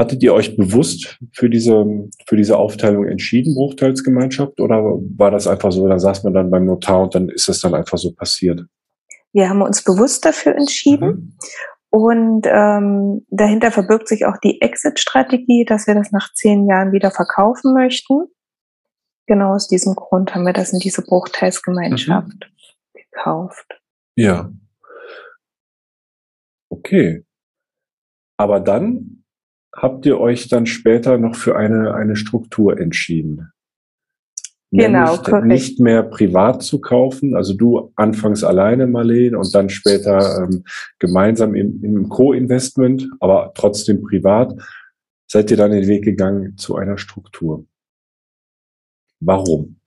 Hattet 0.00 0.22
ihr 0.22 0.32
euch 0.32 0.56
bewusst 0.56 1.18
für 1.30 1.50
diese, 1.50 1.84
für 2.26 2.34
diese 2.34 2.56
Aufteilung 2.56 3.04
entschieden, 3.04 3.54
Bruchteilsgemeinschaft, 3.54 4.58
oder 4.58 4.82
war 4.82 5.30
das 5.30 5.46
einfach 5.46 5.70
so, 5.72 5.86
da 5.86 5.98
saß 5.98 6.24
man 6.24 6.32
dann 6.32 6.50
beim 6.50 6.64
Notar 6.64 7.02
und 7.02 7.14
dann 7.14 7.28
ist 7.28 7.50
das 7.50 7.60
dann 7.60 7.74
einfach 7.74 7.98
so 7.98 8.14
passiert? 8.14 8.62
Wir 9.34 9.50
haben 9.50 9.60
uns 9.60 9.84
bewusst 9.84 10.24
dafür 10.24 10.56
entschieden. 10.56 11.06
Mhm. 11.06 11.36
Und 11.90 12.46
ähm, 12.46 13.26
dahinter 13.28 13.70
verbirgt 13.70 14.08
sich 14.08 14.24
auch 14.24 14.38
die 14.38 14.62
Exit-Strategie, 14.62 15.66
dass 15.66 15.86
wir 15.86 15.94
das 15.94 16.12
nach 16.12 16.32
zehn 16.32 16.66
Jahren 16.66 16.92
wieder 16.92 17.10
verkaufen 17.10 17.74
möchten. 17.74 18.22
Genau 19.26 19.52
aus 19.52 19.68
diesem 19.68 19.94
Grund 19.96 20.34
haben 20.34 20.46
wir 20.46 20.54
das 20.54 20.72
in 20.72 20.78
diese 20.78 21.02
Bruchteilsgemeinschaft 21.02 22.26
mhm. 22.26 23.00
gekauft. 23.12 23.82
Ja. 24.16 24.50
Okay. 26.70 27.26
Aber 28.38 28.60
dann 28.60 29.19
habt 29.74 30.06
ihr 30.06 30.18
euch 30.18 30.48
dann 30.48 30.66
später 30.66 31.18
noch 31.18 31.36
für 31.36 31.56
eine, 31.56 31.94
eine 31.94 32.16
Struktur 32.16 32.78
entschieden. 32.78 33.52
Genau, 34.72 35.16
korrekt. 35.16 35.46
nicht 35.46 35.80
mehr 35.80 36.04
privat 36.04 36.62
zu 36.62 36.80
kaufen, 36.80 37.34
also 37.34 37.54
du 37.54 37.92
anfangs 37.96 38.44
alleine, 38.44 38.86
Marlene, 38.86 39.36
und 39.36 39.52
dann 39.52 39.68
später 39.68 40.44
ähm, 40.44 40.64
gemeinsam 41.00 41.56
im, 41.56 41.82
im 41.82 42.08
Co-Investment, 42.08 43.08
aber 43.18 43.52
trotzdem 43.54 44.00
privat, 44.00 44.54
seid 45.26 45.50
ihr 45.50 45.56
dann 45.56 45.72
den 45.72 45.88
Weg 45.88 46.04
gegangen 46.04 46.56
zu 46.56 46.76
einer 46.76 46.98
Struktur. 46.98 47.66
Warum? 49.18 49.80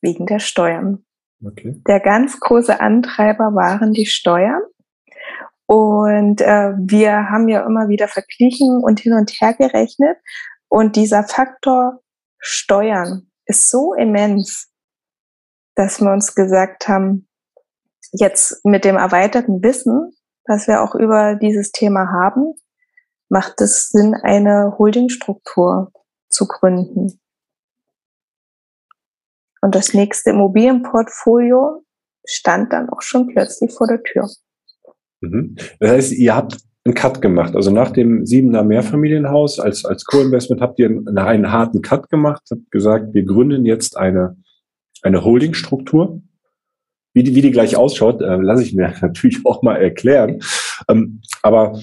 Wegen 0.00 0.24
der 0.24 0.38
Steuern. 0.38 1.04
Okay. 1.44 1.80
Der 1.86 2.00
ganz 2.00 2.40
große 2.40 2.80
Antreiber 2.80 3.54
waren 3.54 3.92
die 3.92 4.06
Steuern. 4.06 4.62
Und 5.70 6.40
äh, 6.40 6.72
wir 6.78 7.28
haben 7.28 7.46
ja 7.48 7.66
immer 7.66 7.88
wieder 7.88 8.08
verglichen 8.08 8.82
und 8.82 9.00
hin 9.00 9.12
und 9.12 9.30
her 9.32 9.52
gerechnet. 9.52 10.16
Und 10.68 10.96
dieser 10.96 11.24
Faktor 11.24 12.00
Steuern 12.38 13.30
ist 13.44 13.68
so 13.70 13.92
immens, 13.92 14.72
dass 15.74 16.00
wir 16.00 16.10
uns 16.10 16.34
gesagt 16.34 16.88
haben, 16.88 17.28
jetzt 18.12 18.64
mit 18.64 18.86
dem 18.86 18.96
erweiterten 18.96 19.62
Wissen, 19.62 20.10
was 20.46 20.68
wir 20.68 20.80
auch 20.80 20.94
über 20.94 21.34
dieses 21.34 21.70
Thema 21.70 22.08
haben, 22.10 22.54
macht 23.28 23.60
es 23.60 23.90
Sinn, 23.90 24.14
eine 24.14 24.74
Holdingstruktur 24.78 25.92
zu 26.30 26.46
gründen. 26.46 27.20
Und 29.60 29.74
das 29.74 29.92
nächste 29.92 30.30
Immobilienportfolio 30.30 31.84
stand 32.24 32.72
dann 32.72 32.88
auch 32.88 33.02
schon 33.02 33.26
plötzlich 33.26 33.74
vor 33.74 33.86
der 33.86 34.02
Tür. 34.02 34.30
Mhm. 35.20 35.56
Das 35.80 35.90
heißt, 35.90 36.12
ihr 36.12 36.34
habt 36.34 36.58
einen 36.84 36.94
Cut 36.94 37.20
gemacht. 37.20 37.54
Also 37.54 37.70
nach 37.70 37.90
dem 37.90 38.24
siebener 38.26 38.64
Mehrfamilienhaus 38.64 39.60
als, 39.60 39.84
als 39.84 40.04
Co-Investment 40.04 40.60
habt 40.60 40.78
ihr 40.78 40.86
einen, 40.86 41.18
einen, 41.18 41.52
harten 41.52 41.82
Cut 41.82 42.08
gemacht, 42.08 42.42
habt 42.50 42.70
gesagt, 42.70 43.14
wir 43.14 43.24
gründen 43.24 43.66
jetzt 43.66 43.96
eine, 43.96 44.36
eine 45.02 45.24
Holdingstruktur. 45.24 46.22
Wie 47.14 47.22
die, 47.22 47.34
wie 47.34 47.42
die 47.42 47.50
gleich 47.50 47.76
ausschaut, 47.76 48.20
äh, 48.20 48.36
lasse 48.36 48.62
ich 48.62 48.74
mir 48.74 48.92
natürlich 49.00 49.44
auch 49.44 49.62
mal 49.62 49.76
erklären. 49.76 50.40
Ähm, 50.88 51.20
aber 51.42 51.78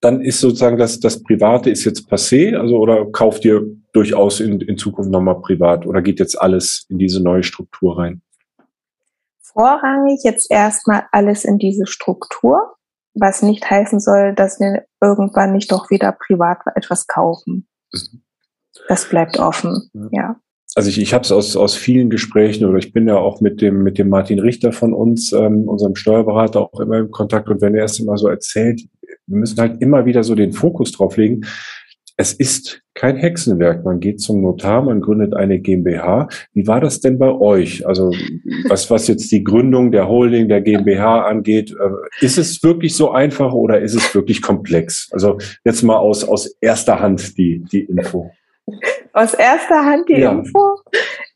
dann 0.00 0.20
ist 0.20 0.40
sozusagen 0.40 0.76
das, 0.76 1.00
das 1.00 1.22
Private 1.22 1.70
ist 1.70 1.84
jetzt 1.84 2.10
passé, 2.10 2.54
also 2.56 2.76
oder 2.76 3.06
kauft 3.10 3.44
ihr 3.44 3.62
durchaus 3.92 4.40
in, 4.40 4.60
in 4.60 4.76
Zukunft 4.76 5.10
nochmal 5.10 5.40
privat 5.40 5.86
oder 5.86 6.02
geht 6.02 6.20
jetzt 6.20 6.40
alles 6.40 6.84
in 6.90 6.98
diese 6.98 7.22
neue 7.22 7.42
Struktur 7.42 7.98
rein? 7.98 8.20
Vorrangig 9.54 10.20
jetzt 10.24 10.50
erstmal 10.50 11.04
alles 11.12 11.44
in 11.44 11.58
diese 11.58 11.86
Struktur, 11.86 12.74
was 13.14 13.42
nicht 13.42 13.68
heißen 13.68 14.00
soll, 14.00 14.34
dass 14.34 14.60
wir 14.60 14.84
irgendwann 15.00 15.52
nicht 15.52 15.72
doch 15.72 15.90
wieder 15.90 16.12
privat 16.12 16.58
etwas 16.74 17.06
kaufen. 17.06 17.66
Mhm. 17.92 18.22
Das 18.88 19.08
bleibt 19.08 19.38
offen, 19.38 19.90
ja. 20.10 20.36
Also 20.74 20.88
ich, 20.88 21.00
ich 21.00 21.14
habe 21.14 21.22
es 21.22 21.30
aus, 21.30 21.56
aus 21.56 21.76
vielen 21.76 22.10
Gesprächen 22.10 22.64
oder 22.64 22.78
ich 22.78 22.92
bin 22.92 23.06
ja 23.06 23.16
auch 23.16 23.40
mit 23.40 23.60
dem 23.60 23.84
mit 23.84 23.96
dem 23.96 24.08
Martin 24.08 24.40
Richter 24.40 24.72
von 24.72 24.92
uns, 24.92 25.32
ähm, 25.32 25.68
unserem 25.68 25.94
Steuerberater, 25.94 26.60
auch 26.60 26.80
immer 26.80 26.98
im 26.98 27.12
Kontakt 27.12 27.48
und 27.48 27.60
wenn 27.60 27.76
er 27.76 27.84
es 27.84 28.00
immer 28.00 28.16
so 28.16 28.26
erzählt, 28.26 28.82
wir 29.26 29.38
müssen 29.38 29.60
halt 29.60 29.80
immer 29.80 30.04
wieder 30.04 30.24
so 30.24 30.34
den 30.34 30.52
Fokus 30.52 30.90
drauf 30.90 31.16
legen 31.16 31.42
es 32.16 32.32
ist 32.32 32.82
kein 32.94 33.16
Hexenwerk. 33.16 33.84
Man 33.84 33.98
geht 33.98 34.20
zum 34.20 34.42
Notar, 34.42 34.82
man 34.82 35.00
gründet 35.00 35.34
eine 35.34 35.58
GmbH. 35.58 36.28
Wie 36.52 36.66
war 36.66 36.80
das 36.80 37.00
denn 37.00 37.18
bei 37.18 37.30
euch? 37.30 37.86
Also 37.86 38.12
was, 38.68 38.88
was 38.90 39.08
jetzt 39.08 39.32
die 39.32 39.42
Gründung 39.42 39.90
der 39.90 40.08
Holding, 40.08 40.48
der 40.48 40.60
GmbH 40.60 41.22
angeht, 41.22 41.72
äh, 41.72 42.24
ist 42.24 42.38
es 42.38 42.62
wirklich 42.62 42.94
so 42.94 43.10
einfach 43.10 43.52
oder 43.52 43.80
ist 43.80 43.94
es 43.94 44.14
wirklich 44.14 44.42
komplex? 44.42 45.08
Also 45.12 45.38
jetzt 45.64 45.82
mal 45.82 45.96
aus, 45.96 46.22
aus 46.22 46.46
erster 46.60 47.00
Hand 47.00 47.36
die, 47.36 47.64
die 47.72 47.80
Info. 47.80 48.30
Aus 49.12 49.34
erster 49.34 49.84
Hand 49.84 50.08
die 50.08 50.20
ja. 50.20 50.30
Info? 50.30 50.76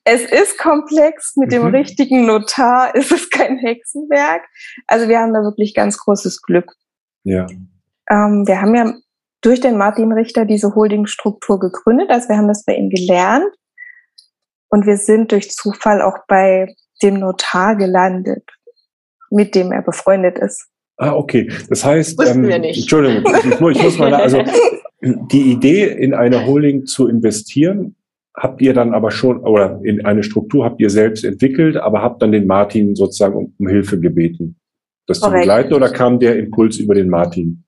Es 0.04 0.24
ist 0.24 0.58
komplex. 0.58 1.36
Mit 1.36 1.52
dem 1.52 1.64
mhm. 1.64 1.74
richtigen 1.74 2.26
Notar 2.26 2.94
ist 2.94 3.10
es 3.10 3.30
kein 3.30 3.58
Hexenwerk. 3.58 4.42
Also 4.86 5.08
wir 5.08 5.18
haben 5.18 5.34
da 5.34 5.40
wirklich 5.40 5.74
ganz 5.74 5.98
großes 5.98 6.42
Glück. 6.42 6.72
Ja. 7.24 7.46
Ähm, 8.10 8.44
wir 8.46 8.62
haben 8.62 8.74
ja 8.74 8.94
durch 9.40 9.60
den 9.60 9.76
Martin 9.76 10.12
Richter 10.12 10.44
diese 10.44 10.74
Holdingstruktur 10.74 11.60
gegründet. 11.60 12.10
Also 12.10 12.28
wir 12.28 12.36
haben 12.36 12.48
das 12.48 12.64
bei 12.64 12.74
ihm 12.74 12.90
gelernt 12.90 13.48
und 14.68 14.86
wir 14.86 14.96
sind 14.96 15.32
durch 15.32 15.50
Zufall 15.50 16.02
auch 16.02 16.18
bei 16.26 16.74
dem 17.02 17.14
Notar 17.14 17.76
gelandet, 17.76 18.44
mit 19.30 19.54
dem 19.54 19.72
er 19.72 19.82
befreundet 19.82 20.38
ist. 20.38 20.68
Ah, 20.96 21.14
okay. 21.14 21.50
Das 21.68 21.84
heißt, 21.84 22.20
ähm, 22.26 22.48
wir 22.48 22.58
nicht. 22.58 22.80
Entschuldigung, 22.80 23.32
ich, 23.38 23.76
ich 23.76 23.82
muss 23.82 23.98
mal, 23.98 24.12
also 24.14 24.42
die 25.00 25.52
Idee 25.52 25.84
in 25.84 26.12
eine 26.12 26.44
Holding 26.44 26.86
zu 26.86 27.06
investieren, 27.06 27.94
habt 28.34 28.60
ihr 28.60 28.74
dann 28.74 28.94
aber 28.94 29.12
schon, 29.12 29.38
oder 29.38 29.80
in 29.84 30.04
eine 30.04 30.24
Struktur 30.24 30.64
habt 30.64 30.80
ihr 30.80 30.90
selbst 30.90 31.24
entwickelt, 31.24 31.76
aber 31.76 32.02
habt 32.02 32.20
dann 32.20 32.32
den 32.32 32.46
Martin 32.46 32.96
sozusagen 32.96 33.36
um, 33.36 33.54
um 33.58 33.68
Hilfe 33.68 34.00
gebeten, 34.00 34.56
das 35.06 35.20
Korrekt. 35.20 35.36
zu 35.36 35.40
begleiten, 35.40 35.74
oder 35.74 35.90
kam 35.90 36.18
der 36.18 36.36
Impuls 36.36 36.78
über 36.78 36.94
den 36.94 37.08
Martin? 37.08 37.64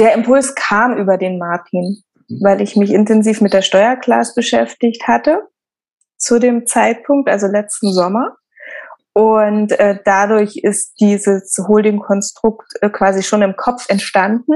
Der 0.00 0.14
Impuls 0.14 0.54
kam 0.54 0.96
über 0.96 1.18
den 1.18 1.38
Martin, 1.38 2.02
weil 2.40 2.62
ich 2.62 2.74
mich 2.74 2.90
intensiv 2.90 3.42
mit 3.42 3.52
der 3.52 3.60
Steuerklasse 3.60 4.32
beschäftigt 4.34 5.06
hatte 5.06 5.42
zu 6.16 6.38
dem 6.38 6.66
Zeitpunkt, 6.66 7.28
also 7.28 7.46
letzten 7.46 7.92
Sommer. 7.92 8.36
Und 9.12 9.72
äh, 9.72 9.98
dadurch 10.02 10.56
ist 10.56 10.94
dieses 11.00 11.62
Holding-Konstrukt 11.68 12.72
äh, 12.80 12.88
quasi 12.88 13.22
schon 13.22 13.42
im 13.42 13.56
Kopf 13.56 13.90
entstanden 13.90 14.54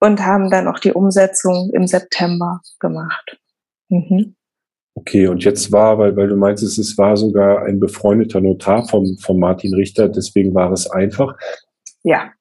und 0.00 0.26
haben 0.26 0.50
dann 0.50 0.66
auch 0.66 0.80
die 0.80 0.92
Umsetzung 0.92 1.70
im 1.72 1.86
September 1.86 2.60
gemacht. 2.80 3.38
Mhm. 3.88 4.34
Okay, 4.94 5.28
und 5.28 5.44
jetzt 5.44 5.70
war, 5.70 5.96
weil, 5.98 6.16
weil 6.16 6.26
du 6.26 6.34
meinst, 6.34 6.64
es 6.64 6.98
war 6.98 7.16
sogar 7.16 7.62
ein 7.66 7.78
befreundeter 7.78 8.40
Notar 8.40 8.84
vom, 8.88 9.16
vom 9.18 9.38
Martin 9.38 9.74
Richter, 9.74 10.08
deswegen 10.08 10.52
war 10.56 10.72
es 10.72 10.90
einfach. 10.90 11.36
Ja. 12.02 12.32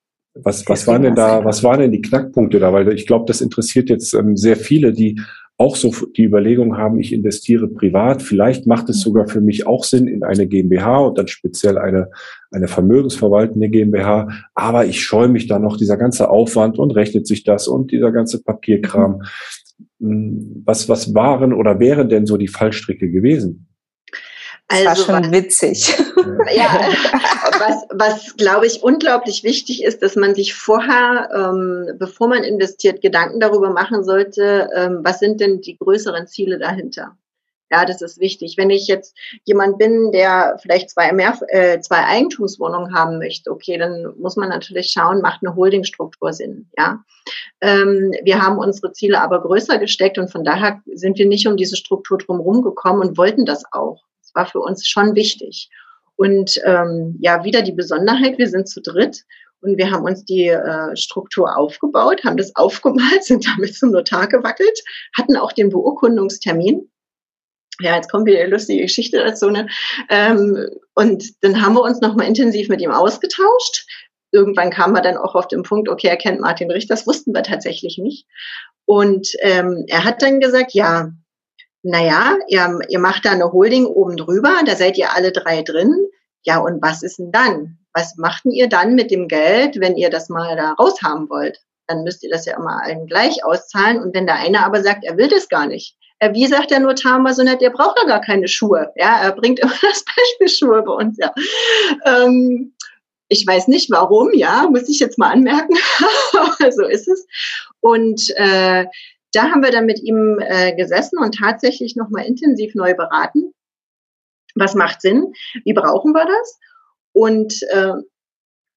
Was, 0.44 0.68
was 0.68 0.88
waren 0.88 1.04
denn 1.04 1.16
da, 1.16 1.44
was 1.44 1.64
waren 1.64 1.80
denn 1.80 1.92
die 1.92 2.02
Knackpunkte 2.02 2.60
da? 2.60 2.74
Weil 2.74 2.94
ich 2.94 3.08
glaube, 3.08 3.26
das 3.28 3.42
interessiert 3.42 3.90
jetzt 3.90 4.14
ähm, 4.14 4.38
sehr 4.38 4.56
viele, 4.56 4.94
die 4.94 5.20
auch 5.60 5.76
so 5.76 5.92
die 6.16 6.24
Überlegung 6.24 6.78
haben, 6.78 7.00
ich 7.00 7.12
investiere 7.12 7.68
privat. 7.68 8.22
Vielleicht 8.22 8.68
macht 8.68 8.90
es 8.90 9.02
sogar 9.02 9.28
für 9.28 9.42
mich 9.42 9.66
auch 9.66 9.84
Sinn 9.84 10.08
in 10.08 10.24
eine 10.24 10.48
GmbH 10.48 11.00
und 11.00 11.18
dann 11.18 11.28
speziell 11.28 11.80
eine, 11.80 12.12
eine 12.52 12.68
vermögensverwaltende 12.68 13.70
GmbH. 13.70 14.28
Aber 14.54 14.86
ich 14.86 15.02
scheue 15.02 15.30
mich 15.30 15.48
da 15.48 15.58
noch 15.58 15.78
dieser 15.78 15.98
ganze 15.98 16.30
Aufwand 16.30 16.78
und 16.78 16.92
rechnet 16.92 17.26
sich 17.26 17.44
das 17.44 17.68
und 17.68 17.92
dieser 17.92 18.12
ganze 18.12 18.44
Papierkram. 18.44 19.24
Hm, 20.00 20.62
was, 20.64 20.88
was 20.90 21.16
waren 21.16 21.54
oder 21.54 21.80
wären 21.80 22.08
denn 22.08 22.28
so 22.28 22.38
die 22.38 22.48
Fallstricke 22.48 23.10
gewesen? 23.10 23.68
Also, 24.70 24.84
das 24.84 25.08
war 25.08 25.16
schon 25.16 25.26
was, 25.26 25.32
witzig. 25.32 25.96
Ja, 26.54 26.88
was, 27.60 27.88
was 27.90 28.36
glaube 28.38 28.68
ich 28.68 28.84
unglaublich 28.84 29.44
wichtig 29.44 29.84
ist, 29.84 30.02
dass 30.02 30.16
man 30.16 30.36
sich 30.36 30.54
vorher, 30.54 31.30
ähm, 31.34 31.98
bevor 31.98 32.28
man 32.28 32.44
investiert, 32.44 33.02
Gedanken 33.02 33.40
darüber 33.40 33.70
machen 33.70 34.04
sollte, 34.04 34.70
ähm, 34.76 35.00
was 35.04 35.20
sind 35.20 35.40
denn 35.40 35.62
die 35.62 35.78
größeren 35.78 36.28
Ziele 36.28 36.60
dahinter. 36.60 37.18
Ja, 37.70 37.84
das 37.84 38.02
ist 38.02 38.20
wichtig. 38.20 38.56
Wenn 38.58 38.70
ich 38.70 38.88
jetzt 38.88 39.16
jemand 39.44 39.78
bin, 39.78 40.12
der 40.12 40.58
vielleicht 40.62 40.90
zwei, 40.90 41.12
mehr, 41.12 41.38
äh, 41.50 41.80
zwei 41.82 42.06
Eigentumswohnungen 42.06 42.94
haben 42.94 43.18
möchte, 43.18 43.52
okay, 43.52 43.78
dann 43.78 44.14
muss 44.18 44.38
man 44.38 44.50
natürlich 44.50 44.92
schauen, 44.92 45.22
macht 45.22 45.42
eine 45.44 45.56
Holdingstruktur 45.56 46.32
Sinn. 46.32 46.70
Ja, 46.78 47.04
ähm, 47.60 48.14
wir 48.24 48.42
haben 48.42 48.58
unsere 48.58 48.94
Ziele 48.94 49.22
aber 49.22 49.42
größer 49.42 49.80
gesteckt 49.80 50.18
und 50.18 50.32
von 50.32 50.46
daher 50.46 50.82
sind 50.94 51.18
wir 51.18 51.28
nicht 51.28 51.48
um 51.48 51.58
diese 51.58 51.76
Struktur 51.76 52.18
drumherum 52.18 52.62
gekommen 52.62 53.02
und 53.02 53.18
wollten 53.18 53.46
das 53.46 53.64
auch 53.72 54.07
war 54.34 54.46
für 54.46 54.60
uns 54.60 54.88
schon 54.88 55.16
wichtig. 55.16 55.70
Und 56.16 56.60
ähm, 56.66 57.18
ja, 57.20 57.44
wieder 57.44 57.62
die 57.62 57.74
Besonderheit, 57.74 58.38
wir 58.38 58.50
sind 58.50 58.68
zu 58.68 58.82
dritt 58.82 59.24
und 59.62 59.78
wir 59.78 59.92
haben 59.92 60.04
uns 60.04 60.26
die 60.26 60.48
äh, 60.48 60.96
Struktur 60.96 61.58
aufgebaut, 61.58 62.24
haben 62.24 62.38
das 62.38 62.52
aufgemalt, 62.56 63.24
sind 63.24 63.48
damit 63.48 63.76
zum 63.76 63.92
Notar 63.92 64.28
gewackelt, 64.28 64.80
hatten 65.16 65.38
auch 65.38 65.52
den 65.52 65.70
Beurkundungstermin. 65.70 66.90
Ja, 67.80 67.96
jetzt 67.96 68.10
kommt 68.10 68.26
wieder 68.26 68.40
eine 68.40 68.50
lustige 68.50 68.82
Geschichte 68.82 69.20
dazu. 69.20 69.52
Ne? 69.52 69.68
Ähm, 70.10 70.68
und 70.96 71.24
dann 71.42 71.62
haben 71.62 71.76
wir 71.76 71.84
uns 71.84 72.02
nochmal 72.02 72.26
intensiv 72.26 72.70
mit 72.70 72.82
ihm 72.82 72.90
ausgetauscht, 72.90 73.86
irgendwann 74.32 74.72
kam 74.72 74.96
er 74.96 75.02
dann 75.02 75.18
auch 75.18 75.36
auf 75.36 75.48
den 75.48 75.64
Punkt, 75.64 75.90
okay, 75.90 76.08
er 76.08 76.18
kennt 76.18 76.40
Martin 76.40 76.72
Richter, 76.72 76.96
das 76.96 77.08
wussten 77.08 77.34
wir 77.34 77.44
tatsächlich 77.44 77.98
nicht. 77.98 78.26
Und 78.86 79.30
ähm, 79.42 79.86
er 79.88 80.04
hat 80.04 80.22
dann 80.22 80.40
gesagt, 80.40 80.74
ja, 80.74 81.12
naja, 81.88 82.36
ihr, 82.50 82.80
ihr 82.90 83.00
macht 83.00 83.26
da 83.26 83.32
eine 83.32 83.52
Holding 83.52 83.86
oben 83.86 84.18
drüber, 84.18 84.54
da 84.66 84.76
seid 84.76 84.98
ihr 84.98 85.14
alle 85.14 85.32
drei 85.32 85.62
drin. 85.62 85.96
Ja, 86.44 86.60
und 86.60 86.82
was 86.82 87.02
ist 87.02 87.18
denn 87.18 87.32
dann? 87.32 87.78
Was 87.94 88.16
machten 88.18 88.52
ihr 88.52 88.68
dann 88.68 88.96
mit 88.96 89.10
dem 89.10 89.28
Geld, 89.30 89.80
wenn 89.80 89.96
ihr 89.96 90.10
das 90.10 90.28
mal 90.28 90.56
da 90.58 90.74
raushaben 90.74 91.30
wollt? 91.30 91.60
Dann 91.88 92.04
müsst 92.04 92.24
ihr 92.24 92.30
das 92.30 92.46
ja 92.46 92.58
immer 92.58 92.84
allen 92.84 93.08
gleich 93.08 93.44
auszahlen. 93.46 94.02
Und 94.02 94.14
wenn 94.14 94.26
der 94.26 94.36
eine 94.36 94.66
aber 94.66 94.84
sagt, 94.84 95.06
er 95.06 95.18
will 95.18 95.30
das 95.30 95.48
gar 95.48 95.66
nicht, 95.66 95.96
äh, 96.20 96.34
wie 96.34 96.48
sagt 96.48 96.72
der 96.72 96.82
Notar 96.82 97.20
mal 97.20 97.34
so 97.34 97.44
nett, 97.44 97.62
der 97.62 97.70
braucht 97.70 97.98
ja 98.02 98.08
gar 98.08 98.22
keine 98.22 98.50
Schuhe. 98.50 98.92
Ja, 98.98 99.22
er 99.22 99.32
bringt 99.32 99.60
immer 99.62 99.72
das 99.82 100.04
Beispiel 100.04 100.50
Schuhe 100.50 100.84
bei 100.84 100.94
uns, 100.94 101.18
ja. 101.18 101.34
Ähm, 102.06 102.74
ich 103.30 103.46
weiß 103.48 103.68
nicht 103.70 103.90
warum, 103.92 104.32
ja, 104.34 104.68
muss 104.70 104.90
ich 104.90 105.00
jetzt 105.00 105.18
mal 105.18 105.32
anmerken, 105.32 105.76
so 106.72 106.86
ist 106.86 107.08
es. 107.08 107.26
Und 107.80 108.22
äh, 108.36 108.86
da 109.38 109.52
haben 109.52 109.62
wir 109.62 109.72
dann 109.72 109.86
mit 109.86 110.02
ihm 110.02 110.40
äh, 110.40 110.74
gesessen 110.76 111.20
und 111.20 111.36
tatsächlich 111.36 111.96
nochmal 111.96 112.26
intensiv 112.26 112.74
neu 112.74 112.96
beraten. 112.96 113.54
Was 114.56 114.74
macht 114.74 115.02
Sinn? 115.02 115.34
Wie 115.64 115.74
brauchen 115.74 116.14
wir 116.14 116.26
das? 116.26 116.60
Und 117.14 117.62
äh, 117.70 117.94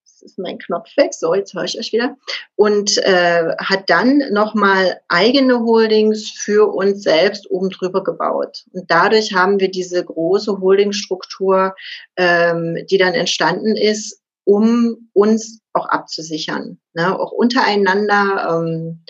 das 0.04 0.22
ist 0.22 0.38
mein 0.38 0.58
Knopf 0.58 0.94
weg, 0.98 1.14
so 1.14 1.34
jetzt 1.34 1.54
höre 1.54 1.64
ich 1.64 1.78
euch 1.78 1.94
wieder. 1.94 2.18
Und 2.56 2.98
äh, 2.98 3.56
hat 3.56 3.88
dann 3.88 4.18
nochmal 4.32 5.00
eigene 5.08 5.60
Holdings 5.60 6.30
für 6.30 6.70
uns 6.70 7.04
selbst 7.04 7.50
oben 7.50 7.70
drüber 7.70 8.04
gebaut. 8.04 8.64
Und 8.72 8.90
dadurch 8.90 9.32
haben 9.32 9.60
wir 9.60 9.70
diese 9.70 10.04
große 10.04 10.60
Holdingstruktur, 10.60 11.74
ähm, 12.16 12.84
die 12.90 12.98
dann 12.98 13.14
entstanden 13.14 13.76
ist, 13.76 14.20
um 14.44 15.08
uns 15.14 15.60
auch 15.72 15.86
abzusichern. 15.86 16.78
Ne? 16.92 17.18
Auch 17.18 17.32
untereinander. 17.32 18.62
Ähm, 18.62 19.04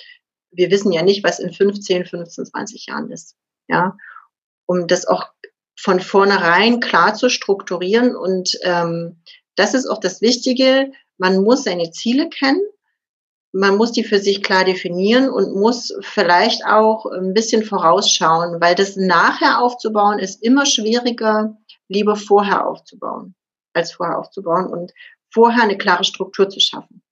wir 0.50 0.70
wissen 0.70 0.92
ja 0.92 1.02
nicht, 1.02 1.24
was 1.24 1.38
in 1.38 1.52
15, 1.52 2.06
15, 2.06 2.46
20 2.46 2.86
Jahren 2.86 3.10
ist. 3.10 3.36
Ja, 3.68 3.96
um 4.66 4.86
das 4.86 5.06
auch 5.06 5.26
von 5.78 6.00
vornherein 6.00 6.80
klar 6.80 7.14
zu 7.14 7.28
strukturieren. 7.28 8.14
Und 8.14 8.58
ähm, 8.62 9.22
das 9.56 9.74
ist 9.74 9.86
auch 9.86 9.98
das 9.98 10.20
Wichtige. 10.20 10.92
Man 11.18 11.42
muss 11.42 11.64
seine 11.64 11.90
Ziele 11.90 12.28
kennen. 12.28 12.60
Man 13.52 13.76
muss 13.76 13.90
die 13.90 14.04
für 14.04 14.18
sich 14.18 14.42
klar 14.42 14.64
definieren 14.64 15.28
und 15.28 15.56
muss 15.56 15.92
vielleicht 16.02 16.64
auch 16.64 17.06
ein 17.06 17.34
bisschen 17.34 17.64
vorausschauen, 17.64 18.60
weil 18.60 18.76
das 18.76 18.94
nachher 18.94 19.60
aufzubauen 19.60 20.20
ist 20.20 20.40
immer 20.42 20.66
schwieriger, 20.66 21.56
lieber 21.88 22.14
vorher 22.14 22.66
aufzubauen, 22.68 23.34
als 23.72 23.92
vorher 23.92 24.18
aufzubauen 24.18 24.66
und 24.66 24.92
vorher 25.32 25.64
eine 25.64 25.76
klare 25.76 26.04
Struktur 26.04 26.48
zu 26.48 26.60
schaffen. 26.60 27.02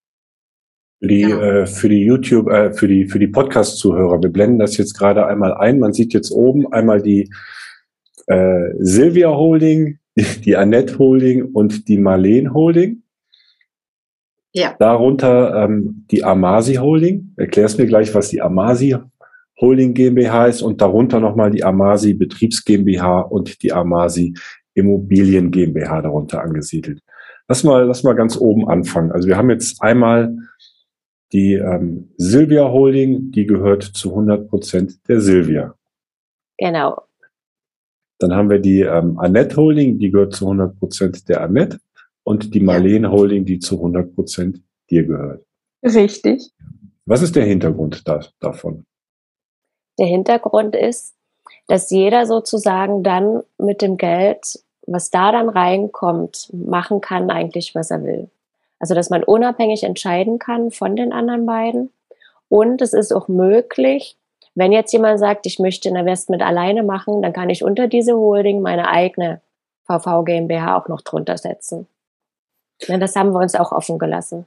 Für 1.00 1.06
die, 1.06 1.22
genau. 1.22 1.40
äh, 1.40 1.66
für 1.66 1.88
die 1.88 2.04
YouTube, 2.04 2.48
äh, 2.48 2.72
für 2.72 2.88
die, 2.88 3.06
für 3.06 3.18
die 3.18 3.28
Podcast-Zuhörer, 3.28 4.20
wir 4.20 4.30
blenden 4.30 4.58
das 4.58 4.76
jetzt 4.76 4.98
gerade 4.98 5.26
einmal 5.26 5.54
ein. 5.54 5.78
Man 5.78 5.92
sieht 5.92 6.12
jetzt 6.12 6.30
oben 6.32 6.72
einmal 6.72 7.00
die 7.00 7.30
äh, 8.26 8.70
Silvia 8.80 9.30
Holding, 9.30 9.98
die 10.44 10.56
Annette 10.56 10.98
Holding 10.98 11.44
und 11.52 11.88
die 11.88 11.98
Marleen 11.98 12.52
Holding. 12.52 13.02
Ja. 14.52 14.74
Darunter 14.78 15.64
ähm, 15.64 16.06
die 16.10 16.24
Amasi 16.24 16.74
Holding. 16.74 17.32
Erklärst 17.36 17.78
mir 17.78 17.86
gleich, 17.86 18.12
was 18.14 18.30
die 18.30 18.42
Amasi 18.42 18.96
Holding 19.60 19.94
GmbH 19.94 20.46
ist 20.46 20.62
und 20.62 20.80
darunter 20.80 21.20
nochmal 21.20 21.50
die 21.50 21.62
Amasi 21.62 22.14
Betriebs 22.14 22.64
GmbH 22.64 23.20
und 23.20 23.62
die 23.62 23.72
Amasi 23.72 24.34
Immobilien 24.74 25.50
GmbH 25.50 26.02
darunter 26.02 26.42
angesiedelt. 26.42 27.00
Lass 27.48 27.64
mal, 27.64 27.84
lass 27.84 28.04
mal 28.04 28.14
ganz 28.14 28.36
oben 28.36 28.68
anfangen. 28.68 29.10
Also 29.10 29.28
wir 29.28 29.36
haben 29.36 29.50
jetzt 29.50 29.82
einmal 29.82 30.36
die 31.32 31.54
ähm, 31.54 32.10
Silvia 32.16 32.70
Holding, 32.70 33.30
die 33.32 33.46
gehört 33.46 33.82
zu 33.82 34.10
100 34.10 34.48
Prozent 34.48 35.08
der 35.08 35.20
Silvia. 35.20 35.74
Genau. 36.56 37.02
Dann 38.18 38.34
haben 38.34 38.50
wir 38.50 38.58
die 38.58 38.80
ähm, 38.80 39.18
Annette 39.18 39.56
Holding, 39.56 39.98
die 39.98 40.10
gehört 40.10 40.34
zu 40.34 40.46
100 40.46 40.78
Prozent 40.78 41.28
der 41.28 41.42
Annette. 41.42 41.78
Und 42.24 42.54
die 42.54 42.60
Marleen 42.60 43.04
ja. 43.04 43.10
Holding, 43.10 43.44
die 43.44 43.58
zu 43.58 43.76
100 43.76 44.14
Prozent 44.14 44.62
dir 44.90 45.04
gehört. 45.04 45.44
Richtig. 45.82 46.50
Was 47.06 47.22
ist 47.22 47.36
der 47.36 47.44
Hintergrund 47.44 48.06
da, 48.06 48.20
davon? 48.40 48.84
Der 49.98 50.06
Hintergrund 50.06 50.76
ist, 50.76 51.14
dass 51.68 51.90
jeder 51.90 52.26
sozusagen 52.26 53.02
dann 53.02 53.42
mit 53.58 53.80
dem 53.80 53.96
Geld, 53.96 54.62
was 54.86 55.10
da 55.10 55.32
dann 55.32 55.48
reinkommt, 55.48 56.50
machen 56.52 57.00
kann 57.00 57.30
eigentlich, 57.30 57.74
was 57.74 57.90
er 57.90 58.04
will. 58.04 58.30
Also, 58.78 58.94
dass 58.94 59.10
man 59.10 59.24
unabhängig 59.24 59.82
entscheiden 59.82 60.38
kann 60.38 60.70
von 60.70 60.96
den 60.96 61.12
anderen 61.12 61.46
beiden. 61.46 61.90
Und 62.48 62.80
es 62.80 62.92
ist 62.92 63.12
auch 63.12 63.28
möglich, 63.28 64.16
wenn 64.54 64.72
jetzt 64.72 64.92
jemand 64.92 65.20
sagt, 65.20 65.46
ich 65.46 65.58
möchte 65.58 65.88
ein 65.88 65.96
Investment 65.96 66.42
alleine 66.42 66.82
machen, 66.82 67.22
dann 67.22 67.32
kann 67.32 67.50
ich 67.50 67.62
unter 67.62 67.86
diese 67.86 68.14
Holding 68.14 68.60
meine 68.60 68.88
eigene 68.88 69.40
VV 69.84 70.24
GmbH 70.24 70.76
auch 70.76 70.88
noch 70.88 71.02
drunter 71.02 71.36
setzen. 71.38 71.86
Ja, 72.82 72.98
das 72.98 73.16
haben 73.16 73.32
wir 73.32 73.40
uns 73.40 73.54
auch 73.54 73.72
offen 73.72 73.98
gelassen. 73.98 74.46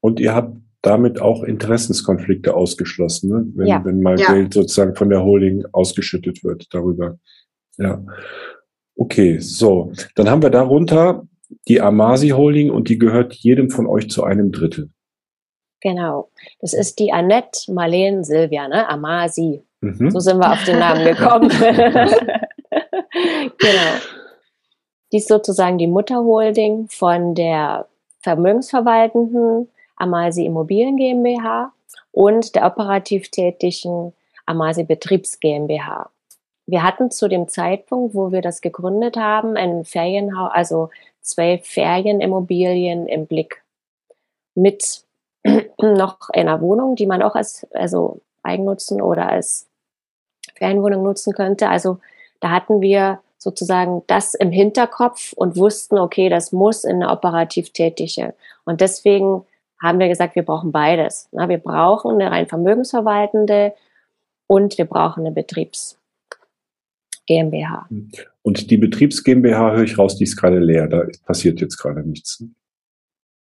Und 0.00 0.20
ihr 0.20 0.34
habt 0.34 0.56
damit 0.82 1.20
auch 1.20 1.42
Interessenskonflikte 1.42 2.54
ausgeschlossen, 2.54 3.30
ne? 3.30 3.46
wenn, 3.54 3.66
ja. 3.66 3.84
wenn 3.84 4.02
mal 4.02 4.18
ja. 4.18 4.32
Geld 4.32 4.54
sozusagen 4.54 4.94
von 4.94 5.08
der 5.08 5.22
Holding 5.22 5.64
ausgeschüttet 5.72 6.44
wird 6.44 6.66
darüber. 6.72 7.18
Ja. 7.76 8.04
Okay, 8.96 9.38
so. 9.38 9.92
Dann 10.14 10.30
haben 10.30 10.42
wir 10.42 10.50
darunter 10.50 11.26
die 11.68 11.80
Amasi 11.80 12.30
Holding 12.30 12.70
und 12.70 12.88
die 12.88 12.98
gehört 12.98 13.34
jedem 13.34 13.70
von 13.70 13.86
euch 13.86 14.10
zu 14.10 14.24
einem 14.24 14.52
Drittel. 14.52 14.90
Genau. 15.80 16.30
Das 16.60 16.72
ist 16.74 16.98
die 16.98 17.12
Annette 17.12 17.72
Marleen 17.72 18.24
Silvia, 18.24 18.66
ne? 18.68 18.88
Amasi. 18.88 19.62
Mhm. 19.80 20.10
So 20.10 20.18
sind 20.20 20.38
wir 20.38 20.52
auf 20.52 20.64
den 20.64 20.78
Namen 20.78 21.04
gekommen. 21.04 21.48
genau. 23.58 23.92
Die 25.12 25.18
ist 25.18 25.28
sozusagen 25.28 25.78
die 25.78 25.86
Mutterholding 25.86 26.88
von 26.88 27.34
der 27.34 27.86
vermögensverwaltenden 28.20 29.68
Amasi 29.96 30.44
Immobilien 30.44 30.96
GmbH 30.96 31.72
und 32.10 32.54
der 32.54 32.66
operativ 32.66 33.30
tätigen 33.30 34.12
Amasi 34.46 34.84
Betriebs 34.84 35.38
GmbH. 35.38 36.10
Wir 36.66 36.82
hatten 36.82 37.10
zu 37.12 37.28
dem 37.28 37.46
Zeitpunkt, 37.46 38.14
wo 38.14 38.32
wir 38.32 38.42
das 38.42 38.60
gegründet 38.60 39.16
haben, 39.16 39.56
ein 39.56 39.84
Ferienhaus, 39.84 40.50
also 40.52 40.90
zwei 41.26 41.58
Ferienimmobilien 41.58 43.06
im 43.06 43.26
Blick 43.26 43.62
mit 44.54 45.04
noch 45.78 46.30
einer 46.30 46.60
Wohnung, 46.60 46.96
die 46.96 47.06
man 47.06 47.22
auch 47.22 47.34
als 47.34 47.66
also 47.72 48.20
Eigennutzen 48.42 49.02
oder 49.02 49.28
als 49.28 49.68
Ferienwohnung 50.54 51.02
nutzen 51.02 51.32
könnte. 51.32 51.68
Also 51.68 51.98
da 52.40 52.50
hatten 52.50 52.80
wir 52.80 53.20
sozusagen 53.38 54.02
das 54.06 54.34
im 54.34 54.50
Hinterkopf 54.50 55.32
und 55.34 55.56
wussten, 55.56 55.98
okay, 55.98 56.28
das 56.28 56.52
muss 56.52 56.84
in 56.84 57.02
eine 57.02 57.10
operativ 57.10 57.70
tätige. 57.70 58.34
Und 58.64 58.80
deswegen 58.80 59.44
haben 59.82 59.98
wir 59.98 60.08
gesagt, 60.08 60.36
wir 60.36 60.44
brauchen 60.44 60.72
beides. 60.72 61.28
wir 61.32 61.58
brauchen 61.58 62.14
eine 62.14 62.30
rein 62.30 62.46
vermögensverwaltende 62.46 63.74
und 64.46 64.78
wir 64.78 64.86
brauchen 64.86 65.26
eine 65.26 65.32
Betriebs 65.32 65.98
GmbH. 67.26 67.88
Und 68.42 68.70
die 68.70 68.76
Betriebs 68.76 69.24
GmbH 69.24 69.72
höre 69.72 69.84
ich 69.84 69.98
raus, 69.98 70.16
die 70.16 70.24
ist 70.24 70.36
gerade 70.36 70.58
leer. 70.58 70.86
Da 70.86 71.04
passiert 71.24 71.60
jetzt 71.60 71.76
gerade 71.76 72.08
nichts. 72.08 72.44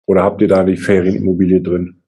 Oder 0.07 0.23
habt 0.23 0.43
ihr 0.43 0.49
da 0.49 0.65
die 0.65 0.77
Ferienimmobilie 0.77 1.61
drin? 1.61 2.03